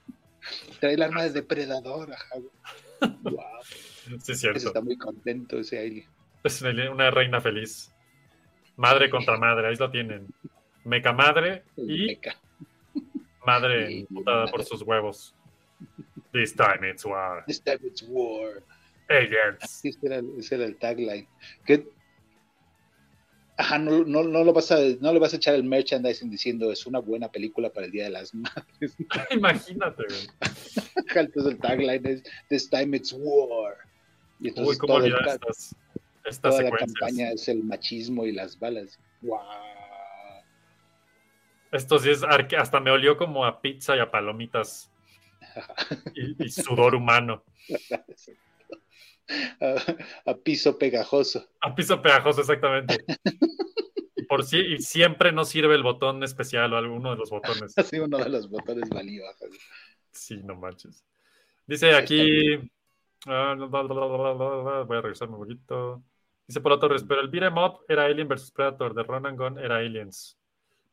[0.80, 2.36] trae el arma de Depredador, ajá.
[3.22, 3.36] Wow,
[4.22, 4.58] Sí, cierto.
[4.68, 6.06] está muy contento ese alien.
[6.44, 7.92] Es una reina feliz.
[8.76, 10.26] Madre contra madre, ahí lo tienen.
[10.84, 12.36] Meca madre y meca.
[13.44, 15.34] madre emputada por sus huevos.
[16.32, 17.44] This time it's war.
[17.46, 18.62] This time it's war.
[19.08, 19.58] Aliens.
[19.80, 21.26] Sí, ese era, el- ese era el tagline.
[21.64, 21.88] Que,
[23.56, 26.70] ajá, no, no, no, lo vas a, no le vas a echar el merchandising diciendo
[26.70, 28.96] es una buena película para el Día de las Madres.
[29.30, 30.28] Imagínate, güey.
[31.14, 33.76] Entonces el tagline es This time it's war.
[34.40, 35.74] Y entonces Uy, cómo olvidar estas,
[36.24, 36.98] estas toda la secuencias.
[37.00, 38.98] campaña es el machismo y las balas.
[39.22, 39.38] ¡Wow!
[41.72, 44.90] Esto sí es hasta me olió como a pizza y a palomitas
[46.14, 47.44] y, y sudor humano.
[49.60, 51.46] a, a piso pegajoso.
[51.60, 53.04] A piso pegajoso, exactamente.
[54.14, 57.74] Y por si y siempre no sirve el botón especial o alguno de los botones.
[57.76, 59.28] Así uno de los botones valió.
[59.28, 59.46] ajá.
[60.12, 61.04] Sí, no manches.
[61.66, 62.70] Dice aquí.
[63.26, 66.02] Voy a revisarme un poquito.
[66.46, 69.58] Dice Polo Torres, pero el beat'em up era Alien vs Predator, de Ron and Gun
[69.58, 70.38] era Aliens.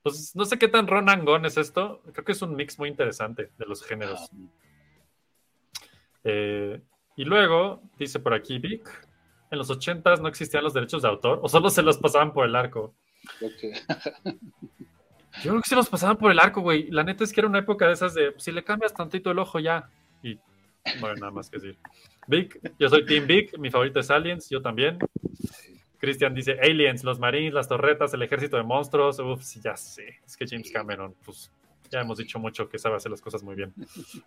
[0.02, 2.02] Pues no sé qué tan Ron and Gun es esto.
[2.12, 4.32] Creo que es un mix muy interesante de los géneros.
[6.24, 6.82] Eh,
[7.16, 8.90] y luego, dice por aquí Vic,
[9.52, 12.48] en los 80s no existían los derechos de autor o solo se los pasaban por
[12.48, 12.96] el arco.
[15.44, 16.90] Yo creo que se los pasaban por el arco, güey.
[16.90, 19.40] La neta es que era una época de esas de si le cambias tantito el
[19.40, 19.90] ojo ya.
[20.24, 20.40] Y
[21.00, 21.78] no hay nada más que decir.
[22.28, 24.98] Vic, yo soy Team Vic, mi favorito es Aliens, yo también.
[25.98, 29.20] Cristian dice Aliens, los Marines, las torretas, el ejército de monstruos.
[29.20, 30.20] Uf, ya sé.
[30.26, 31.52] Es que James Cameron, pues
[31.90, 33.74] ya hemos dicho mucho que sabe hacer las cosas muy bien.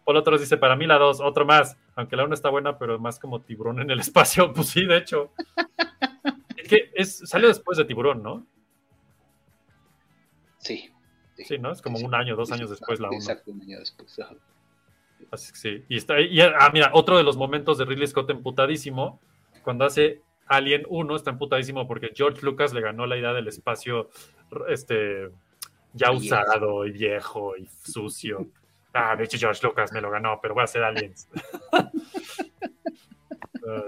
[0.05, 1.77] Por otro dice, para mí la dos, otro más.
[1.95, 4.53] Aunque la una está buena, pero más como tiburón en el espacio.
[4.53, 5.33] Pues sí, de hecho.
[6.57, 8.47] Es que es, salió después de tiburón, ¿no?
[10.59, 10.91] Sí.
[11.37, 11.73] Sí, ¿no?
[11.73, 13.17] Es como Sí, un año, dos años después la uno.
[13.19, 14.19] Exacto, un año después.
[14.19, 14.35] ajá.
[15.31, 15.85] Así que sí.
[15.89, 19.21] Y está, y, ah, mira, otro de los momentos de Ridley Scott emputadísimo,
[19.63, 24.11] cuando hace Alien 1, está emputadísimo porque George Lucas le ganó la idea del espacio
[24.69, 25.31] este,
[25.93, 28.47] ya usado y viejo y sucio.
[28.93, 31.29] Ah, de hecho George Lucas me lo ganó, pero voy a hacer Aliens.
[33.67, 33.83] No.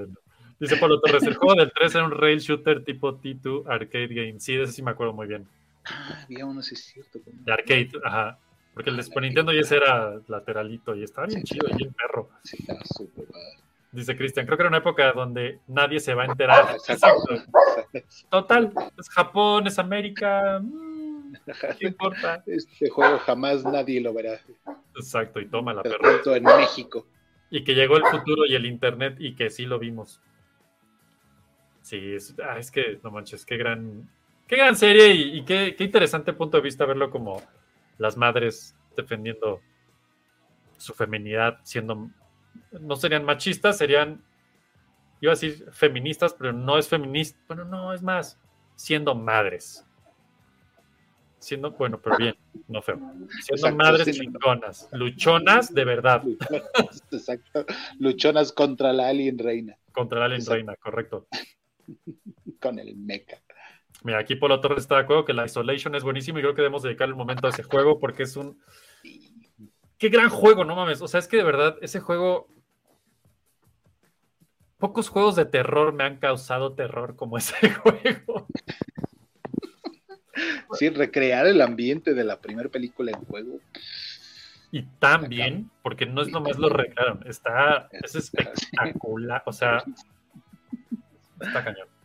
[0.58, 4.40] Dice Pablo Torres, el juego del 3 era un rail shooter tipo T2 arcade game.
[4.40, 5.46] Sí, de ese sí me acuerdo muy bien.
[5.84, 7.20] Ah, había uno, sí es cierto.
[7.24, 8.38] De arcade, ajá.
[8.78, 9.76] Porque el de Super el Nintendo y arcade.
[9.76, 12.30] ese era lateralito y estaba bien Sí, chido y bien perro.
[12.44, 13.58] Sí, estaba súper padre.
[13.90, 16.64] Dice Cristian, creo que era una época donde nadie se va a enterar.
[16.68, 17.34] Ah, Exacto.
[17.92, 18.28] Exacto.
[18.30, 20.60] Total, es Japón, es América.
[20.62, 21.32] mm,
[21.80, 22.44] ¿Qué importa?
[22.46, 24.38] Este juego jamás nadie lo verá.
[24.94, 26.20] Exacto, y toma la perra.
[26.36, 27.04] En México.
[27.50, 30.20] Y que llegó el futuro y el internet y que sí lo vimos.
[31.82, 34.08] Sí, es, ah, es que, no manches, qué gran,
[34.46, 37.42] qué gran serie y, y qué, qué interesante punto de vista verlo como
[37.98, 39.60] las madres defendiendo
[40.76, 42.10] su feminidad, siendo,
[42.80, 44.24] no serían machistas, serían,
[45.20, 48.38] iba a decir feministas, pero no es feminista, bueno, no, es más,
[48.74, 49.84] siendo madres.
[51.40, 52.96] Siendo, bueno, pero bien, no feo.
[52.96, 54.12] Siendo Exacto, madres sí.
[54.12, 56.24] chingonas, luchonas de verdad.
[57.12, 57.64] Exacto.
[58.00, 59.78] Luchonas contra la alien reina.
[59.92, 60.54] Contra la Alien Exacto.
[60.54, 61.28] Reina, correcto.
[62.60, 63.40] Con el mecha.
[64.08, 66.62] Mira, aquí Polo Torres está de acuerdo que la Isolation es buenísimo y creo que
[66.62, 68.58] debemos dedicar el momento a ese juego porque es un...
[69.98, 71.02] Qué gran juego, no mames.
[71.02, 72.48] O sea, es que de verdad, ese juego...
[74.78, 78.46] Pocos juegos de terror me han causado terror como ese juego.
[80.72, 83.60] Sí, recrear el ambiente de la primera película en juego.
[84.72, 89.84] Y también, porque no es nomás lo recrearon, está, es espectacular, o sea,
[91.40, 91.97] está cañón.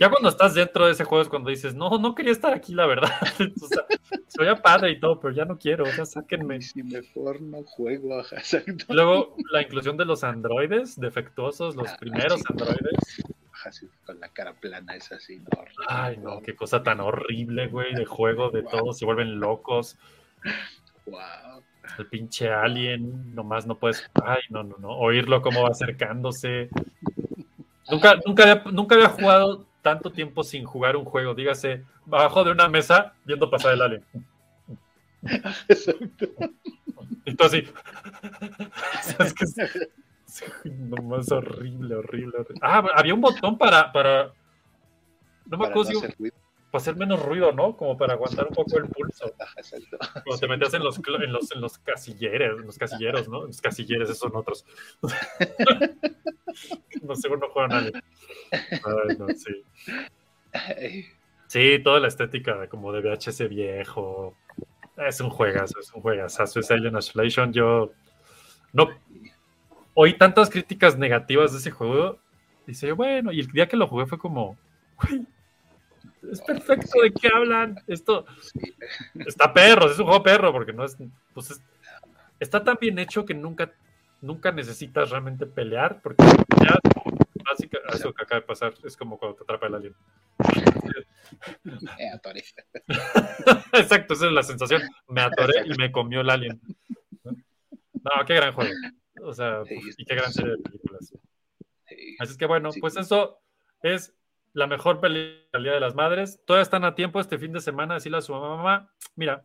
[0.00, 2.74] Ya cuando estás dentro de ese juego es cuando dices, no, no quería estar aquí,
[2.74, 3.10] la verdad.
[3.62, 3.84] O sea,
[4.28, 6.60] se veía padre y todo, pero ya no quiero, o sea, sáquenme.
[6.60, 8.84] Si mejor no juego, exacto.
[8.88, 12.44] Luego, la inclusión de los androides defectuosos, los Ah, primeros sí.
[12.48, 13.24] androides.
[13.52, 15.46] Ajá, sí, con la cara plana es así, no.
[15.88, 19.96] Ay, no, qué cosa tan horrible, güey, de juego, de todos se vuelven locos.
[21.06, 21.62] Wow.
[21.98, 26.68] El pinche alien, nomás no puedes, ay, no, no, no, oírlo cómo va acercándose.
[27.90, 32.52] Nunca, nunca, había, nunca había jugado tanto tiempo sin jugar un juego, dígase, abajo de
[32.52, 34.04] una mesa viendo pasar el alien.
[35.68, 36.26] Exacto.
[37.26, 37.68] Y tú así.
[37.68, 39.34] O sea, es
[40.62, 42.60] que nomás horrible, horrible, horrible.
[42.62, 44.32] Ah, había un botón para, para,
[45.44, 46.30] no me acuerdo no si
[46.74, 47.76] para hacer menos ruido, ¿no?
[47.76, 49.32] Como para aguantar un poco el pulso.
[49.56, 49.96] Exacto.
[50.24, 53.46] Cuando te metías en los, en los, en los casilleros, en los casilleros, ¿no?
[53.46, 54.66] Los casilleros, esos son otros.
[57.02, 57.92] no, seguro no juegan nadie.
[58.50, 59.62] Ay, no, sí.
[61.46, 64.34] Sí, toda la estética como de VHS viejo.
[64.96, 66.42] Es un juegazo, es un juegazo.
[66.42, 67.52] Es Alien Isolation.
[67.52, 67.92] Yo
[68.72, 68.88] no
[69.94, 72.18] oí tantas críticas negativas de ese juego.
[72.66, 74.58] Dice, bueno, y el día que lo jugué fue como,
[75.00, 75.24] güey,
[76.32, 77.76] es perfecto, ¿de qué hablan?
[77.86, 78.24] Esto
[79.26, 80.96] está perro, es un juego perro, porque no es,
[81.32, 81.62] pues es-
[82.40, 83.72] está tan bien hecho que nunca,
[84.20, 86.22] nunca necesitas realmente pelear, porque
[86.62, 86.78] ya,
[87.44, 89.94] básica, eso que acaba de pasar, es como cuando te atrapa el alien.
[91.64, 92.44] Me atoré.
[93.72, 94.82] Exacto, esa es la sensación.
[95.08, 96.60] Me atoré y me comió el alien.
[97.24, 98.72] No, qué gran juego.
[99.22, 99.62] O sea,
[99.96, 101.12] y qué gran serie de películas.
[101.86, 102.16] Sí.
[102.18, 103.40] Así es que bueno, pues eso
[103.82, 104.12] es
[104.54, 106.40] la mejor película del Día de las Madres.
[106.46, 107.94] Todas están a tiempo este fin de semana.
[107.94, 109.44] Decirle a su mamá, mamá, mira,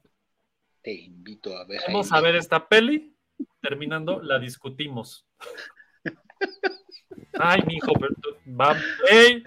[0.82, 1.82] Te invito a ver.
[1.88, 3.14] vamos a ver esta peli.
[3.62, 5.26] Terminando, la discutimos.
[7.40, 8.76] Ay, mi hijo, pero tú- va,
[9.10, 9.44] hey,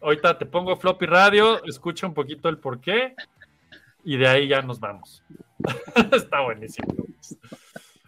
[0.00, 3.14] ahorita te pongo floppy radio, escucha un poquito el porqué
[4.04, 5.22] y de ahí ya nos vamos.
[6.12, 6.88] Está buenísimo.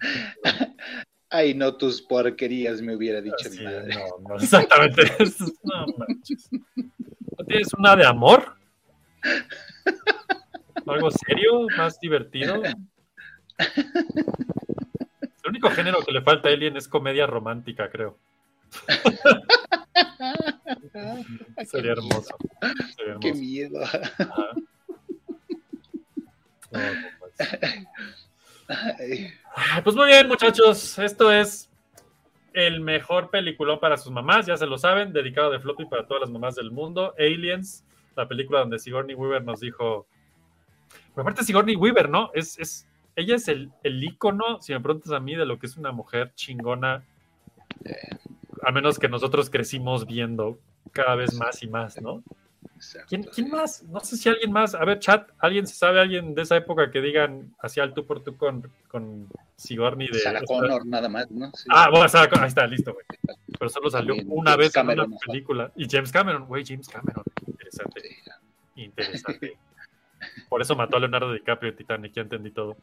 [1.30, 3.94] Ay, no tus porquerías, me hubiera dicho mi madre.
[3.94, 5.02] no, no, exactamente.
[5.62, 6.50] No manches.
[7.38, 8.56] ¿No tienes una de amor?
[10.86, 11.66] ¿Algo serio?
[11.76, 12.62] ¿Más divertido?
[12.64, 12.74] El
[15.48, 18.18] único género que le falta a Alien es comedia romántica, creo.
[21.56, 22.36] Ay, Sería hermoso.
[22.96, 23.84] Sería Qué miedo.
[23.84, 24.08] Ajá.
[26.72, 27.10] No, no
[28.98, 29.32] Ay,
[29.84, 30.98] Pues muy bien, muchachos.
[30.98, 31.70] Esto es
[32.52, 36.22] el mejor peliculón para sus mamás, ya se lo saben, dedicado de floppy para todas
[36.22, 37.14] las mamás del mundo.
[37.18, 37.84] Aliens,
[38.16, 40.06] la película donde Sigourney Weaver nos dijo.
[41.14, 42.30] Pero aparte, Sigourney Weaver, ¿no?
[42.34, 45.66] Es, es, ella es el, el ícono, si me preguntas a mí, de lo que
[45.66, 47.04] es una mujer chingona.
[48.62, 50.58] A menos que nosotros crecimos viendo
[50.92, 52.22] cada vez más y más, ¿no?
[53.08, 53.82] ¿Quién, quién más?
[53.84, 54.74] No sé si alguien más.
[54.74, 58.06] A ver, chat, ¿alguien se sabe alguien de esa época que digan hacia el tú
[58.06, 60.18] por tú con, con Sigourney de.
[60.18, 61.50] Sarah Connor, nada más, ¿no?
[61.52, 61.66] Sí.
[61.70, 63.04] Ah, bueno, Sarah Connor, ahí está, listo, güey.
[63.58, 65.72] Pero solo salió También una James vez en una película.
[65.76, 67.24] Y James Cameron, güey, James Cameron.
[67.46, 68.82] Interesante, Sí.
[68.82, 69.58] interesante.
[70.48, 72.76] Por eso mató a Leonardo DiCaprio en Titanic, ya entendí todo.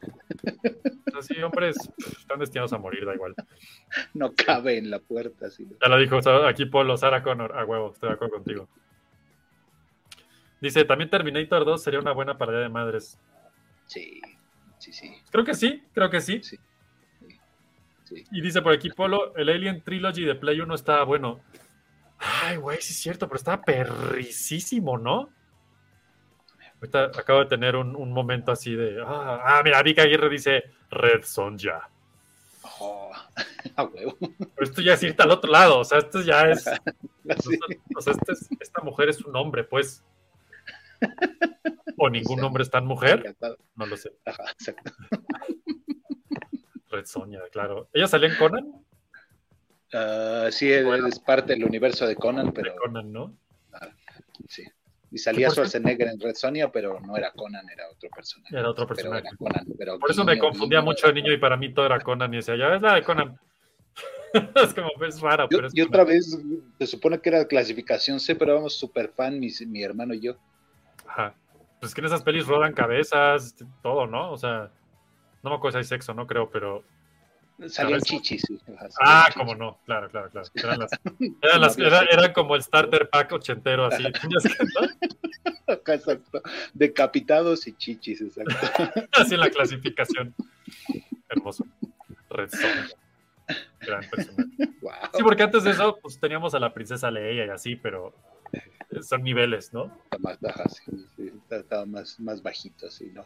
[1.16, 1.76] Así, hombres,
[2.18, 3.34] están destinados a morir, da igual.
[4.14, 5.48] No cabe en la puerta.
[5.48, 7.56] Ya lo dijo aquí Polo, Sarah Connor.
[7.56, 8.68] A huevo, estoy de acuerdo contigo.
[10.60, 13.18] Dice, también Terminator 2 sería una buena parodia de madres.
[13.86, 14.20] sí,
[14.78, 14.92] sí.
[14.92, 15.14] sí.
[15.30, 16.42] Creo que sí, creo que sí.
[16.42, 16.58] Sí.
[18.04, 18.24] Sí.
[18.32, 21.40] Y dice por aquí Polo, el Alien Trilogy de Play 1 estaba bueno.
[22.18, 25.28] Ay, güey, sí es cierto, pero estaba perricísimo, ¿no?
[26.76, 29.02] Ahorita acabo de tener un, un momento así de.
[29.04, 31.90] Ah, ah, mira, Vika Aguirre dice Red Sonja.
[32.80, 33.12] Oh,
[33.76, 34.16] a huevo.
[34.20, 36.64] Pero esto ya es irte al otro lado, o sea, esto ya es.
[37.96, 40.02] O sea, este es- esta mujer es un hombre, pues.
[41.96, 43.36] O ningún hombre es tan mujer,
[43.74, 44.12] no lo sé.
[44.24, 44.92] Ajá, exacto.
[46.90, 47.88] Red Sonja, claro.
[47.92, 48.72] ¿Ella salía en Conan?
[49.92, 51.06] Ah, sí, es, Bueno.
[51.08, 53.36] es parte del universo de Conan, pero De Conan, ¿no?
[54.48, 54.64] sí.
[55.10, 58.54] Y salía Schwarzenegger en Red Sonja, pero no era Conan, era otro personaje.
[58.54, 59.28] Era otro Pero personaje.
[59.28, 61.98] era Conan, pero Por eso me confundía mucho de niño y para mí todo era
[62.00, 63.38] Conan y decía, ya es la de Conan.
[64.54, 66.38] es como, es raro, Yo, pero es y otra vez,
[66.78, 70.36] se supone que era clasificación C, pero éramos super fan, mi, mi hermano y yo.
[71.08, 71.34] Ajá.
[71.80, 74.30] Pues que en esas pelis rodan cabezas, todo, ¿no?
[74.32, 74.70] O sea,
[75.42, 76.84] no me acuerdo si hay sexo, no creo, pero.
[77.68, 78.42] Salían chichis.
[78.46, 79.36] sí, salían Ah, chichis.
[79.36, 80.46] cómo no, claro, claro, claro.
[80.54, 80.90] Eran, las,
[81.42, 84.04] eran, las- era- eran como el starter pack ochentero, así.
[85.66, 86.42] Exacto.
[86.74, 88.54] Decapitados y chichis, exacto.
[89.12, 90.34] Así en la clasificación.
[91.28, 91.64] Hermoso.
[92.30, 92.50] Red.
[93.80, 94.50] Gran personaje.
[94.82, 94.92] Wow.
[95.14, 98.14] Sí, porque antes de eso, pues teníamos a la princesa Leia y así, pero
[99.02, 99.92] son niveles, ¿no?
[100.04, 103.24] Está más baja, sí, sí, está- estaba más, más bajito, así, ¿no?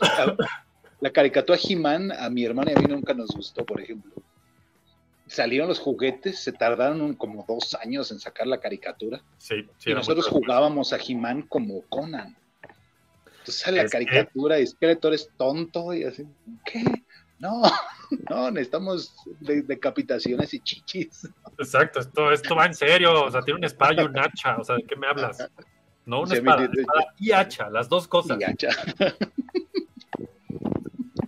[0.00, 0.36] La-
[1.00, 4.14] La caricatura He-Man a mi hermana y a mí nunca nos gustó, por ejemplo.
[5.26, 9.20] Salieron los juguetes, se tardaron como dos años en sacar la caricatura.
[9.36, 9.90] Sí, sí.
[9.90, 12.34] y nosotros jugábamos a He-Man como Conan.
[13.26, 16.26] Entonces sale la caricatura y Skeletor es tonto y así,
[16.64, 16.82] ¿qué?
[17.38, 17.62] No,
[18.30, 21.28] no, necesitamos de- decapitaciones y chichis.
[21.58, 23.24] Exacto, esto, esto va en serio.
[23.24, 24.56] O sea, tiene una espada y un hacha.
[24.58, 25.38] O sea, ¿de qué me hablas?
[26.06, 28.38] No una espada, espada y hacha, las dos cosas.
[28.40, 28.68] Y hacha.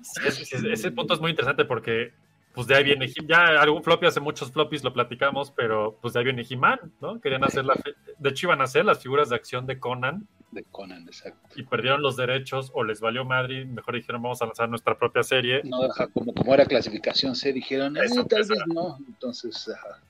[0.03, 2.13] Sí, ese, ese- ese punto es muy interesante porque,
[2.59, 6.19] pues de ahí viene, ya algún floppy, hace muchos floppies lo platicamos, pero pues de
[6.19, 7.21] ahí viene He-Man, ¿no?
[7.21, 7.81] Querían hacer la,
[8.19, 11.39] de hecho iban a hacer las figuras de acción de Conan De Conan, exacto.
[11.55, 14.99] y perdieron los derechos o les valió madre y mejor dijeron vamos a lanzar nuestra
[14.99, 15.61] propia serie.
[15.63, 18.99] No, ajá, como, como era clasificación C, dijeron, eh, Eso, tal vez no.
[19.07, 20.01] Entonces, ajá.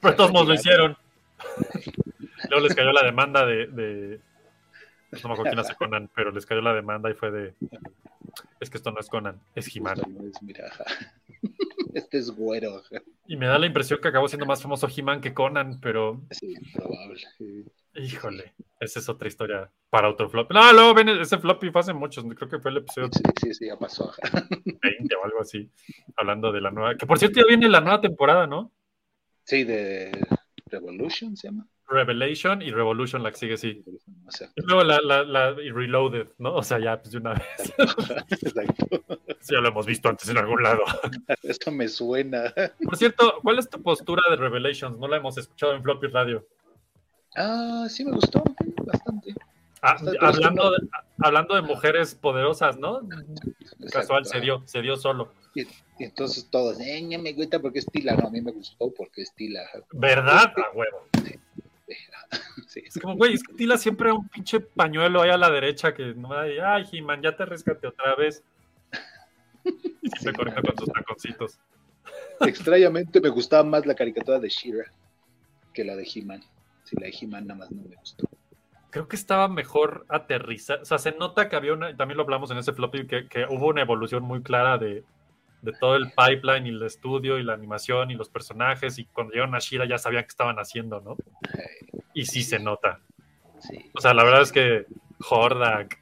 [0.00, 0.96] Pero todos modos lo hicieron.
[2.50, 4.20] Luego les cayó la demanda de, de-
[5.10, 7.54] No me acuerdo quién hace Conan, pero les cayó la demanda y fue de...
[8.60, 9.98] Es que esto no es Conan, es He-Man.
[11.94, 12.82] Este es güero.
[13.26, 16.54] Y me da la impresión que acabó siendo más famoso He-Man que Conan, pero Sí,
[16.74, 17.20] probable.
[17.38, 17.64] sí.
[17.94, 20.52] híjole, esa es otra historia para otro flop.
[20.52, 23.54] No, luego ven ese floppy fue hace muchos, creo que fue el episodio Sí, sí,
[23.54, 24.12] sí, ya pasó.
[24.22, 24.46] ajá.
[24.64, 25.70] 20 o algo así,
[26.16, 26.94] hablando de la nueva...
[26.96, 28.70] Que por cierto ya viene la nueva temporada, ¿no?
[29.44, 30.12] Sí, de
[30.66, 31.66] Revolution se llama.
[31.88, 33.82] Revelation y Revolution, la que sigue, sí.
[34.26, 36.54] O sea, Y luego la, la, la y Reloaded, ¿no?
[36.54, 37.42] O sea, ya, pues de una vez.
[38.42, 39.04] exacto.
[39.40, 40.82] Sí, ya lo hemos visto antes en algún lado.
[41.42, 42.52] Esto me suena.
[42.84, 44.98] Por cierto, ¿cuál es tu postura de Revelations?
[44.98, 46.46] No la hemos escuchado en Floppy Radio.
[47.36, 48.42] Ah, sí me gustó
[48.84, 49.34] bastante.
[49.80, 50.88] Ah, hablando, de,
[51.20, 53.00] hablando de mujeres poderosas, ¿no?
[53.00, 53.88] Exacto.
[53.92, 55.32] Casual, se dio, se dio solo.
[55.54, 58.16] Y, y entonces todos, eh, me gusta porque es Tila.
[58.16, 59.62] No, a mí me gustó porque es Tila.
[59.92, 60.52] ¿Verdad?
[60.56, 61.06] A huevo.
[61.24, 61.38] Sí,
[62.74, 66.14] Es como, güey, es que Tila siempre un pinche pañuelo ahí a la derecha que
[66.14, 68.44] no me da, ay, He-Man, ya te rescate otra vez.
[69.64, 71.58] Y siempre Sí, corriendo con sus taconcitos.
[72.40, 74.84] Extrañamente me gustaba más la caricatura de Shira
[75.72, 76.42] que la de He-Man.
[76.84, 78.28] Sí, la de He-Man nada más no me gustó.
[78.90, 80.82] Creo que estaba mejor aterrizada.
[80.82, 83.44] O sea, se nota que había una, también lo hablamos en ese floppy, que, que
[83.48, 85.04] hubo una evolución muy clara de,
[85.62, 88.98] de todo el pipeline y el estudio y la animación y los personajes.
[88.98, 91.16] Y cuando llegaron a Shira ya sabían qué estaban haciendo, ¿no?
[92.14, 93.00] Y sí se nota.
[93.60, 93.90] sí.
[93.94, 94.86] O sea, la verdad es que
[95.28, 95.98] Hordak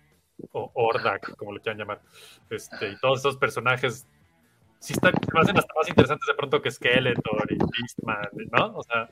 [0.53, 2.01] o Ordak, como lo quieran llamar,
[2.51, 4.07] este, y todos esos personajes
[4.79, 8.77] sí están, me hacen hasta más interesantes de pronto que Skeletor y Beastman, ¿no?
[8.77, 9.09] O sea,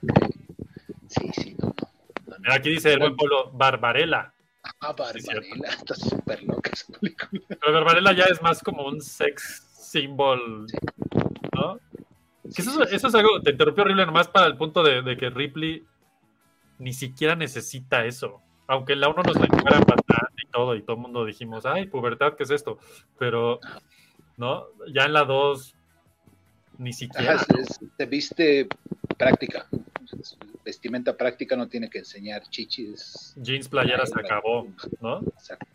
[1.09, 4.33] Sí, sí, no, aquí dice el buen pueblo Barbarella.
[4.81, 5.27] Ah, Sí.
[5.27, 7.43] Barbarella, está súper loca esa película.
[7.49, 10.67] Pero Barbarella ya es más como un sex symbol,
[11.55, 11.79] ¿no?
[12.55, 15.31] Que eso, eso es algo, te interrumpió horrible nomás para el punto de, de que
[15.31, 15.85] Ripley
[16.79, 18.41] ni siquiera necesita eso.
[18.67, 21.65] Aunque en la uno nos la fueran bastante y todo, y todo el mundo dijimos,
[21.67, 22.79] ay, pubertad, ¿qué es esto?
[23.19, 23.61] Pero,
[24.37, 24.65] ¿no?
[24.93, 25.75] Ya en la 2,
[26.79, 27.35] ni siquiera.
[27.35, 28.69] Ajá, es- te viste
[29.17, 29.67] práctica.
[30.65, 33.35] Vestimenta práctica no tiene que enseñar chichis.
[33.37, 34.67] Jeans playera se acabó,
[35.01, 35.21] ¿no?
[35.21, 35.67] Exacto.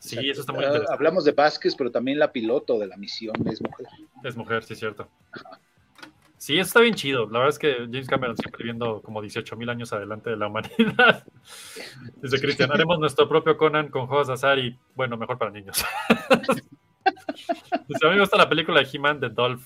[0.00, 0.94] Sí, eso está muy Ah, interesante.
[0.94, 3.86] hablamos de Vázquez, pero también la piloto de la misión es mujer.
[4.24, 5.08] Es mujer, sí, es cierto.
[6.36, 7.24] Sí, eso está bien chido.
[7.26, 10.46] La verdad es que James Cameron siempre viendo como 18 mil años adelante de la
[10.46, 11.24] humanidad.
[12.22, 15.84] Dice Cristian, haremos nuestro propio Conan con juegos de azar y, bueno, mejor para niños.
[17.88, 19.64] Dice, a mí me gusta la película de He-Man de Dolph.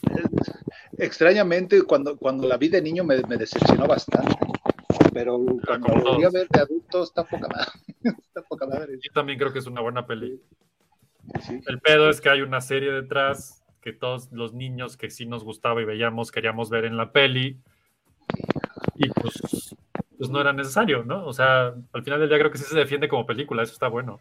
[0.97, 4.35] Extrañamente, cuando, cuando la vi de niño me, me decepcionó bastante.
[5.12, 7.70] Pero cuando volví a ver de adulto, está poca madre.
[8.27, 8.98] está poca madre.
[9.02, 10.40] Yo también creo que es una buena peli.
[11.40, 11.60] Sí.
[11.66, 15.44] El pedo es que hay una serie detrás que todos los niños que sí nos
[15.44, 17.60] gustaba y veíamos queríamos ver en la peli
[18.97, 19.77] y pues,
[20.16, 21.27] pues no era necesario, ¿no?
[21.27, 23.89] O sea, al final del día creo que sí se defiende como película, eso está
[23.89, 24.20] bueno.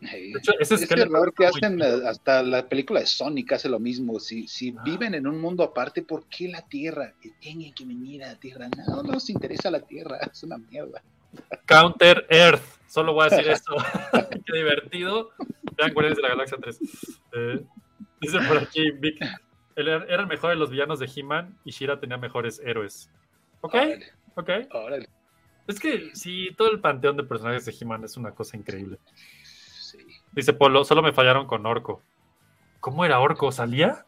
[0.00, 0.32] Sí.
[0.32, 3.78] De hecho, ese Ese error que hacen, eh, hasta la película de Sonic hace lo
[3.78, 4.18] mismo.
[4.18, 4.82] Si, si Ah.
[4.84, 7.14] viven en un mundo aparte, ¿por qué la Tierra?
[7.20, 8.68] Que tienen que venir a la Tierra.
[8.88, 11.02] No, no nos interesa la Tierra, es una mierda.
[11.66, 12.62] Counter Earth.
[12.88, 13.74] Solo voy a decir eso.
[14.46, 15.30] Qué divertido.
[15.76, 16.80] Vean Guardianes de la Galaxia 3.
[17.34, 17.64] Eh,
[18.20, 19.16] dice por aquí Vic.
[19.76, 23.08] él era era el mejor de los villanos de He-Man y Shira tenía mejores héroes.
[23.62, 23.74] ¿Ok?
[23.74, 24.50] Órale, Ok.
[24.72, 25.08] órale.
[25.68, 28.98] Es que sí, todo el panteón de personajes de He-Man es una cosa increíble.
[30.32, 30.36] Sí.
[30.36, 32.02] Dice Polo, solo me fallaron con Orco.
[32.80, 33.52] ¿Cómo era Orco?
[33.52, 34.04] ¿Salía?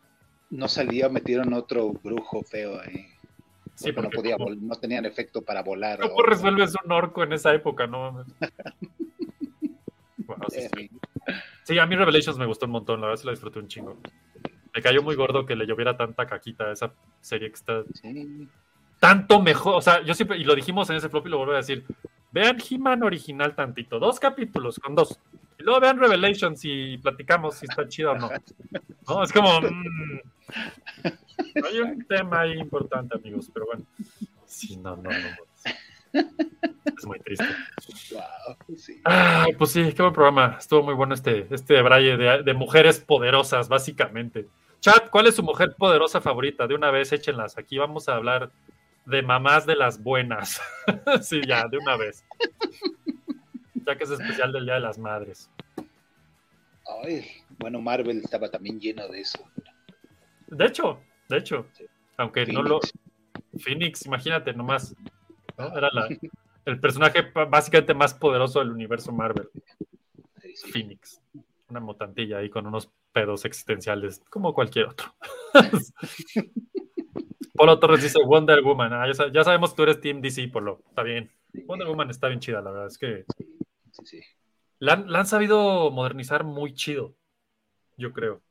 [0.51, 3.06] No salía, metieron otro brujo feo ahí.
[3.74, 5.98] Sí, porque no podía ¿cómo- vol- no tenían efecto para volar.
[6.01, 7.86] ¿Cómo resuelves un orco en esa época?
[7.86, 8.24] No.
[10.26, 10.90] Wow, sí, Eh, sí.
[11.64, 13.96] Sí, a mí Revelations me gustó un montón, la verdad se la disfruté un chingo.
[14.74, 18.48] Me cayó muy gordo que le lloviera tanta caquita a esa serie que está sí.
[19.01, 19.74] tanto mejor.
[19.76, 21.84] O sea, yo siempre, y lo dijimos en ese flop y lo vuelvo a decir.
[22.35, 25.20] Vean He-Man original tantito, dos capítulos con dos.
[25.56, 28.28] Y luego vean Revelations y platicamos si está chido o no.
[29.06, 29.61] No, es como.
[29.61, 30.20] mm,
[31.65, 33.85] hay un tema ahí importante, amigos, pero bueno.
[34.47, 36.20] Sí, no, no, no.
[36.97, 37.47] Es muy triste.
[38.11, 39.01] Wow, sí.
[39.05, 40.56] Ay, pues sí, qué buen programa.
[40.59, 44.48] Estuvo muy bueno este, este braille de, de mujeres poderosas, básicamente.
[44.81, 46.66] Chat, ¿cuál es su mujer poderosa favorita?
[46.66, 47.59] De una vez, échenlas.
[47.59, 48.51] Aquí vamos a hablar
[49.06, 50.60] de mamás de las buenas.
[51.22, 52.24] sí, ya, de una vez.
[53.86, 55.51] Ya que es especial del Día de las Madres.
[57.02, 57.26] Ay,
[57.59, 59.39] bueno, Marvel estaba también lleno de eso.
[60.48, 61.66] De hecho, de hecho,
[62.16, 62.81] aunque no lo.
[63.59, 64.05] Phoenix.
[64.06, 64.94] Imagínate nomás.
[65.56, 65.76] ¿no?
[65.76, 66.09] Era la-
[66.64, 69.48] el personaje básicamente más poderoso del universo Marvel.
[70.40, 70.72] Sí, sí.
[70.72, 71.20] Phoenix.
[71.68, 75.14] Una motantilla ahí con unos pedos existenciales, como cualquier otro.
[77.55, 78.93] Polo Torres dice Wonder Woman.
[78.93, 80.81] Ah, ya, sa- ya sabemos que tú eres Team DC, Polo.
[80.89, 81.31] Está bien.
[81.66, 82.86] Wonder Woman está bien chida, la verdad.
[82.89, 83.24] Es que
[83.93, 84.20] Sí, sí.
[84.81, 87.14] la han, la han sabido modernizar muy chido,
[87.97, 88.43] yo creo.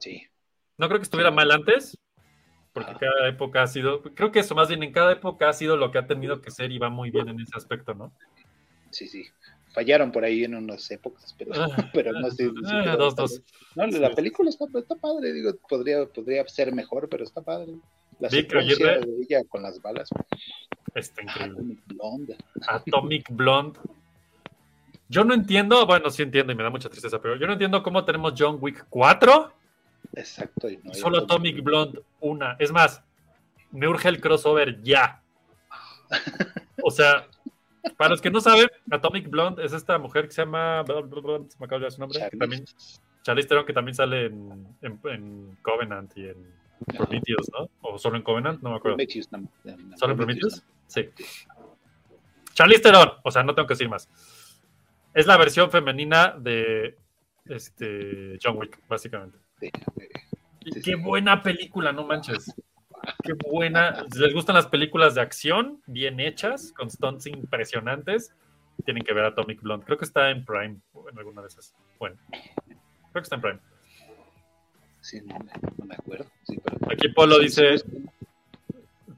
[0.00, 0.26] Sí.
[0.76, 1.96] No creo que estuviera mal antes,
[2.72, 2.98] porque Ajá.
[2.98, 5.92] cada época ha sido, creo que eso más bien en cada época ha sido lo
[5.92, 8.12] que ha tenido que ser y va muy bien en ese aspecto, ¿no?
[8.90, 9.24] Sí, sí.
[9.74, 12.44] Fallaron por ahí en unas épocas, pero, Ah, pero no sé.
[12.44, 12.52] sí
[12.86, 13.42] ah, dos, dos.
[13.74, 14.14] No, la Sí.
[14.14, 17.74] película está, está padre, digo, podría, podría ser mejor, pero está padre.
[18.20, 20.08] La Vic secuencia de ella con las balas.
[20.94, 21.56] Está increíble.
[21.58, 22.36] Atomic Blonde.
[22.68, 23.80] Atomic Blonde.
[25.08, 27.82] Yo no entiendo, bueno, sí entiendo y me da mucha tristeza, pero yo no entiendo
[27.82, 29.52] cómo tenemos John Wick 4
[30.14, 30.70] Exacto.
[30.70, 32.56] y no solo Atomic Blonde una.
[32.60, 33.02] Es más,
[33.72, 35.20] me urge el crossover ya.
[36.86, 37.26] O sea,
[37.96, 40.84] para los que no saben, Atomic Blonde es esta mujer que se llama.
[40.86, 42.18] Se me acaba de su nombre.
[42.18, 42.38] que Charlize.
[42.38, 42.64] también,
[43.22, 46.64] Charlize Theron, que también sale en, en- en Covenant y en.
[46.86, 47.68] Prometheus, ¿no?
[47.82, 48.96] O solo en Covenant, no me acuerdo.
[48.96, 49.48] Prometheus, no,
[49.96, 50.62] ¿Solo en Prometheus?
[50.88, 51.08] Sí.
[52.52, 54.08] Charlize Theron, o sea, no tengo que decir más.
[55.14, 56.96] Es la versión femenina de
[57.46, 59.38] este John Wick, básicamente.
[59.60, 59.70] Sí,
[60.64, 62.52] Y qué buena película, no manches.
[63.22, 64.04] Qué buena.
[64.12, 68.34] Si les gustan las películas de acción, bien hechas, con stunts impresionantes,
[68.84, 69.84] tienen que ver Atomic Blonde.
[69.86, 70.78] Creo que está en Prime,
[71.10, 71.74] en alguna de esas.
[71.98, 73.58] Bueno, creo que está en Prime.
[75.00, 76.26] sí, no, me- no me acuerdo.
[76.44, 77.76] Sí, pero- Aquí Polo dice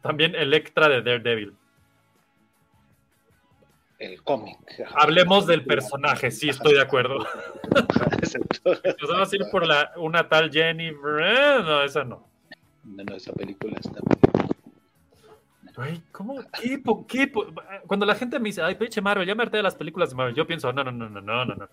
[0.02, 1.54] también Electra de Daredevil.
[3.98, 4.58] El cómic.
[4.94, 7.18] Hablemos del personaje, sí, estoy de acuerdo.
[9.00, 11.20] Nos vamos a ir por la, una tal Jennifer.
[11.22, 12.28] eh, No, esa no.
[12.86, 14.00] No, no, esa película está.
[15.76, 16.36] Güey, ¿cómo?
[16.58, 17.32] ¿Qué, qué
[17.86, 20.16] Cuando la gente me dice, ay, pinche Marvel, ya me harté de las películas de
[20.16, 21.68] Marvel, yo pienso, no, no, no, no, no, no, no.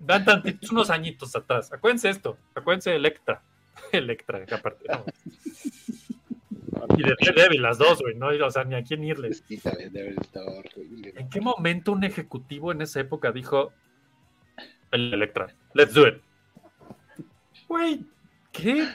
[0.00, 1.72] Dan tantitos, unos añitos atrás.
[1.72, 3.42] Acuérdense esto, acuérdense de Electra.
[3.92, 4.84] Electra, que aparte.
[4.88, 5.04] no.
[6.96, 9.44] Y de Daredevil, las dos, güey, no, o sea, ni a quién irles.
[9.46, 9.60] Sí.
[11.14, 13.72] ¿En qué momento un ejecutivo en esa época dijo,
[14.90, 16.16] el Electra, let's do it?
[17.68, 18.04] Güey,
[18.50, 18.88] ¿qué?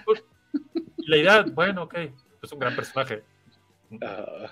[0.97, 1.95] Y la idea, bueno, ok,
[2.41, 3.23] es un gran personaje.
[4.01, 4.49] Ah.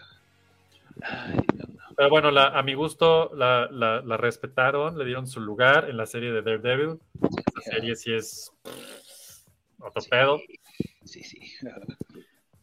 [1.01, 1.95] Ay, no, no.
[1.95, 5.97] Pero bueno, la, a mi gusto la, la- la respetaron, le dieron su lugar en
[5.97, 6.99] la serie de Daredevil.
[7.55, 8.51] La serie sí es
[9.79, 10.39] otro pedo.
[11.03, 11.39] Sí, sí.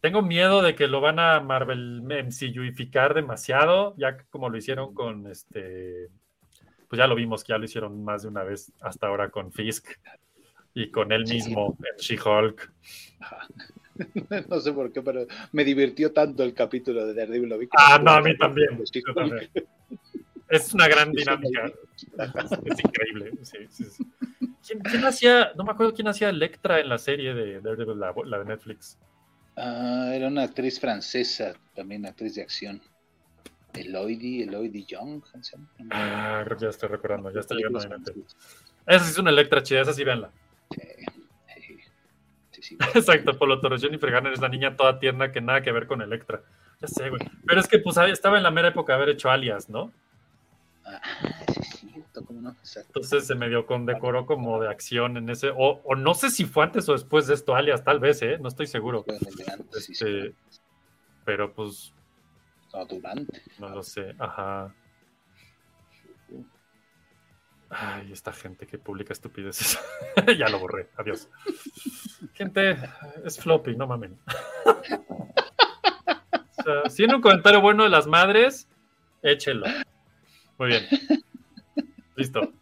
[0.01, 4.93] Tengo miedo de que lo van a Marvel MCUificar demasiado, ya que como lo hicieron
[4.93, 6.07] con este.
[6.87, 9.51] Pues ya lo vimos que ya lo hicieron más de una vez hasta ahora con
[9.51, 9.87] Fisk
[10.79, 11.35] y con él Sí.
[11.35, 12.71] mismo en She-Hulk.
[14.49, 17.49] No sé por qué, pero me divirtió tanto el capítulo de Daredevil.
[17.49, 18.81] Lo Ah, no, a mí también.
[18.93, 19.01] Yo.
[20.47, 21.65] Es una gran Sí, dinámica.
[22.65, 23.31] Es increíble.
[23.41, 24.03] sí, sí, sí.
[24.65, 25.51] ¿Quién, quién hacía?
[25.57, 28.97] No me acuerdo quién hacía Electra en la serie de Daredevil, la, la de Netflix.
[29.57, 32.81] Ah, era una actriz francesa, también actriz de acción.
[33.73, 35.21] Elodie, Elodie Young.
[35.91, 38.13] Ah, creo que ya estoy recordando, ya está llegando a mi mente.
[38.13, 38.37] Francesas.
[38.87, 40.31] Esa sí es una Electra chida, esa sí véanla.
[42.51, 42.77] Sí, sí.
[42.95, 43.77] Exacto, Polo Toro.
[43.77, 46.41] Jennifer Garner es la niña toda tierna que nada que ver con Electra.
[46.81, 47.21] Ya sé, güey.
[47.45, 49.91] Pero es que pues estaba en la mera época de haber hecho alias, ¿no?
[50.85, 51.01] Ah,
[51.53, 52.25] sí, cierto.
[52.25, 52.89] cómo no, exacto.
[52.89, 56.63] Entonces se medio condecoró como de acción en ese, o, o no sé si fue
[56.63, 58.37] antes o después de esto, alias, tal vez, ¿eh?
[58.39, 59.05] No estoy seguro.
[59.75, 60.33] Este,
[61.25, 61.93] pero pues
[62.73, 63.41] no, durante.
[63.59, 64.73] no lo sé, ajá.
[67.69, 69.79] Ay, esta gente que publica estupideces.
[70.37, 71.29] ya lo borré, adiós.
[72.33, 72.77] Gente,
[73.23, 74.17] es floppy, no mamen.
[76.89, 78.67] Si tiene un comentario bueno de las madres,
[79.21, 79.65] échelo.
[80.57, 80.85] Muy bien.
[82.15, 82.53] Listo.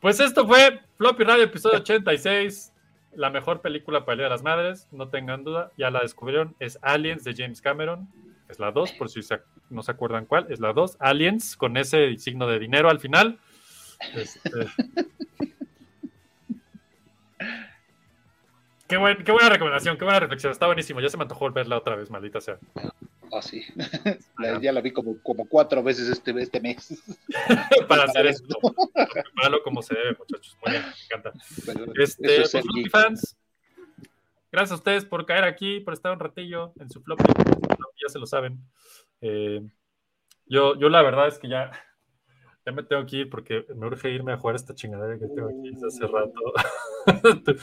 [0.00, 2.72] Pues esto fue Floppy Radio, episodio 86.
[3.14, 5.72] La mejor película para el Día de las Madres, no tengan duda.
[5.76, 6.54] Ya la descubrieron.
[6.58, 8.08] Es Aliens de James Cameron.
[8.48, 9.20] Es la 2, por si
[9.70, 10.46] no se acuerdan cuál.
[10.50, 10.96] Es la 2.
[11.00, 13.38] Aliens, con ese signo de dinero al final.
[14.14, 14.50] Este,
[18.86, 20.50] Qué, buen- qué buena recomendación, qué buena reflexión.
[20.50, 21.00] Está buenísimo.
[21.00, 22.58] Ya se me antojó verla otra vez, maldita sea.
[23.30, 23.62] Ah, sí.
[24.38, 27.02] La- ya la vi como, como cuatro veces este, este mes.
[27.88, 28.58] Para hacer esto.
[29.12, 30.56] Prepararlo como se debe, muchachos.
[30.64, 31.32] Muy bien, me encanta.
[31.66, 33.36] Pero Este, es pues, fans,
[34.50, 37.24] gracias a ustedes por caer aquí, por estar un ratillo en su floppy.
[38.02, 38.58] Ya se lo saben.
[39.20, 39.60] Eh,
[40.46, 41.72] yo, yo la verdad es que ya,
[42.68, 45.48] ya me tengo que ir porque me urge irme a jugar esta chingadera que tengo
[45.48, 46.52] aquí desde hace rato.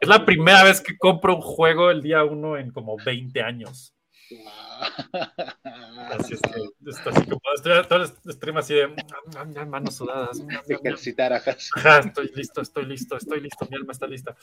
[0.00, 3.94] es la primera vez que compro un juego el día uno en como 20 años.
[6.10, 10.40] Así es que está así como estoy todo el stream así de "Mm, manos sudadas.
[10.68, 11.50] Ejercitar ajá.
[11.98, 14.36] Estoy listo, estoy listo, estoy listo, mi alma está lista.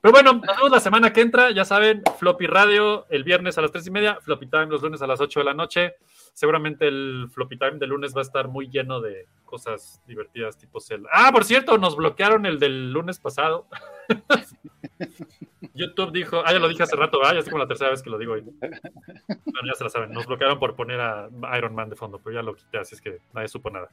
[0.00, 3.62] Pero bueno, nos vemos la semana que entra, ya saben, Floppy Radio el viernes a
[3.62, 5.96] las tres y media, Floppy Time los lunes a las 8 de la noche.
[6.34, 10.80] Seguramente el Floppy Time del lunes va a estar muy lleno de cosas divertidas tipo
[10.80, 11.08] Zelda.
[11.12, 13.66] Ah, por cierto, nos bloquearon el del lunes pasado.
[15.74, 18.02] YouTube dijo, ah, ya lo dije hace rato, ah, ya es como la tercera vez
[18.02, 18.42] que lo digo hoy.
[18.42, 22.34] Bueno, ya se la saben, nos bloquearon por poner a Iron Man de fondo, pero
[22.34, 23.88] ya lo quité, así es que nadie supo nada.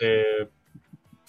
[0.00, 0.48] Eh,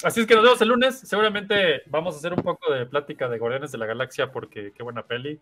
[0.03, 0.99] Así es que nos vemos el lunes.
[0.99, 4.83] Seguramente vamos a hacer un poco de plática de Guardianes de la Galaxia porque qué
[4.83, 5.39] buena peli.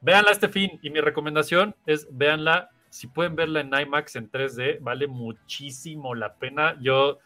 [0.00, 2.70] Véanla este fin y mi recomendación es véanla.
[2.90, 6.76] Si pueden verla en IMAX en 3D, vale muchísimo la pena.
[6.80, 7.18] Yo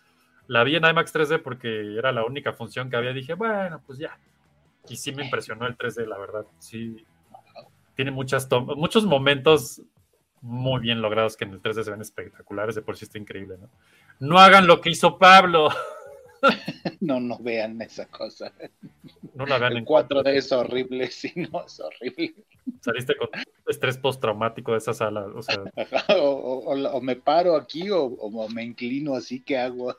[0.47, 3.13] la vi en IMAX 3D porque era la única función que había.
[3.13, 4.19] Dije, bueno, pues ya.
[4.89, 6.45] Y sí me impresionó el 3D, la verdad.
[6.59, 7.07] Sí,
[7.95, 9.83] tiene muchas muchos momentos
[10.41, 12.75] muy bien logrados que en el 3D se ven espectaculares.
[12.75, 13.71] De por sí está increíble, ¿no?
[14.19, 15.69] No hagan lo que hizo Pablo.
[17.01, 18.53] No, no vean esa cosa.
[19.35, 22.35] No la vean El en 4D es horrible, sí, no, es horrible.
[22.81, 23.29] saliste con
[23.67, 25.27] estrés postraumático de esa sala.
[25.35, 28.17] O sea, Ajá, O, o- o- o me paro aquí o,
[28.55, 29.97] me inclino así, ¿qué hago?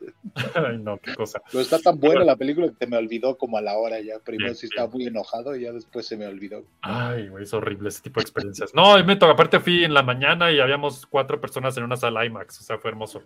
[0.56, 1.42] ay, no, qué cosa.
[1.52, 4.20] Pero está tan buena la película que te me olvidó como a la hora ya.
[4.20, 4.72] Primero Bien, sí bien.
[4.74, 6.64] estaba muy enojado y ya después se me olvidó.
[6.82, 8.74] Ay, güey, es horrible ese tipo de experiencias.
[8.74, 9.34] No, y me toca.
[9.34, 12.60] Aparte fui en la mañana y habíamos cuatro personas en una sala IMAX.
[12.62, 13.24] O sea, fue hermoso.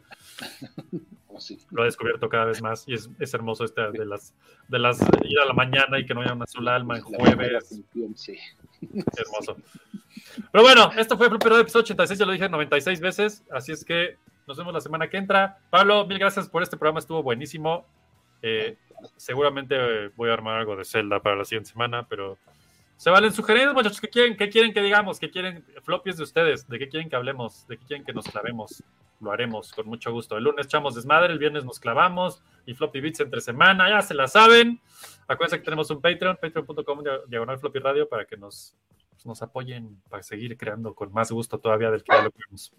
[1.72, 4.34] Lo he descubierto cada vez más y es, es hermoso este de las
[4.68, 7.82] de las ir a la mañana y que no haya una sola alma en jueves.
[8.16, 8.38] sí.
[9.18, 9.58] Hermoso.
[10.52, 13.84] Pero bueno, esto fue el primer episodio 86, ya lo dije 96 veces, así es
[13.84, 15.60] que nos vemos la semana que entra.
[15.70, 17.86] Pablo, mil gracias por este programa, estuvo buenísimo.
[18.42, 18.78] Eh,
[19.16, 22.38] seguramente voy a armar algo de Zelda para la siguiente semana, pero
[22.98, 24.02] se valen sugerencias, muchachos.
[24.02, 25.20] ¿Qué quieren, qué quieren que digamos?
[25.20, 25.64] ¿Qué quieren?
[25.84, 26.68] Floppies de ustedes.
[26.68, 27.68] ¿De qué quieren que hablemos?
[27.68, 28.84] ¿De qué quieren que nos clavemos?
[29.22, 30.36] Lo haremos con mucho gusto.
[30.36, 34.14] El lunes echamos desmadre, el viernes nos clavamos y Floppy Beats entre semana, ya se
[34.14, 34.82] la saben.
[35.28, 38.76] Acuérdense que tenemos un Patreon, patreon.com diagonal Floppy Radio para que nos,
[39.12, 42.74] pues, nos apoyen para seguir creando con más gusto todavía del que ya lo creemos.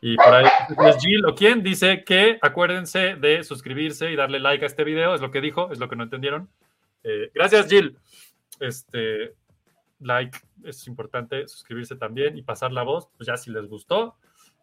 [0.00, 0.46] Y por ahí,
[0.86, 5.14] es Jill o quién dice que acuérdense de suscribirse y darle like a este video,
[5.14, 6.48] es lo que dijo, es lo que no entendieron.
[7.02, 7.96] Eh, gracias, Jill.
[8.60, 9.34] Este,
[10.00, 14.16] like es importante, suscribirse también y pasar la voz, pues ya si les gustó.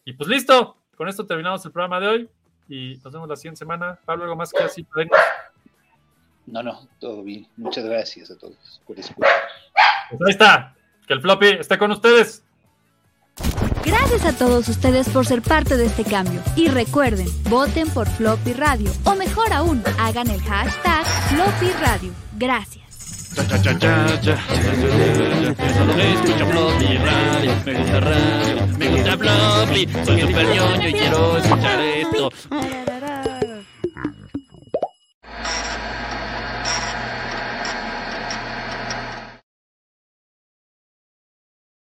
[0.03, 2.29] Y pues listo, con esto terminamos el programa de hoy
[2.67, 3.99] y nos vemos la siguiente semana.
[4.05, 5.17] Pablo, algo más que así podemos.
[6.45, 7.47] No, no, todo bien.
[7.57, 9.31] Muchas gracias a todos por escuchar.
[10.09, 10.75] Pues ahí está,
[11.07, 12.43] que el floppy esté con ustedes.
[13.83, 16.41] Gracias a todos ustedes por ser parte de este cambio.
[16.55, 18.91] Y recuerden, voten por Floppy Radio.
[19.03, 22.11] O mejor aún, hagan el hashtag Floppy Radio.
[22.37, 22.84] Gracias.
[23.35, 24.37] Cha, cha, cha, cha, cha.
[25.77, 27.51] Solo escucho Floppy Radio.
[27.65, 28.67] Me gusta radio.
[28.77, 30.05] Me gusta.
[30.05, 32.31] Soy super ñoño y quiero escuchar esto.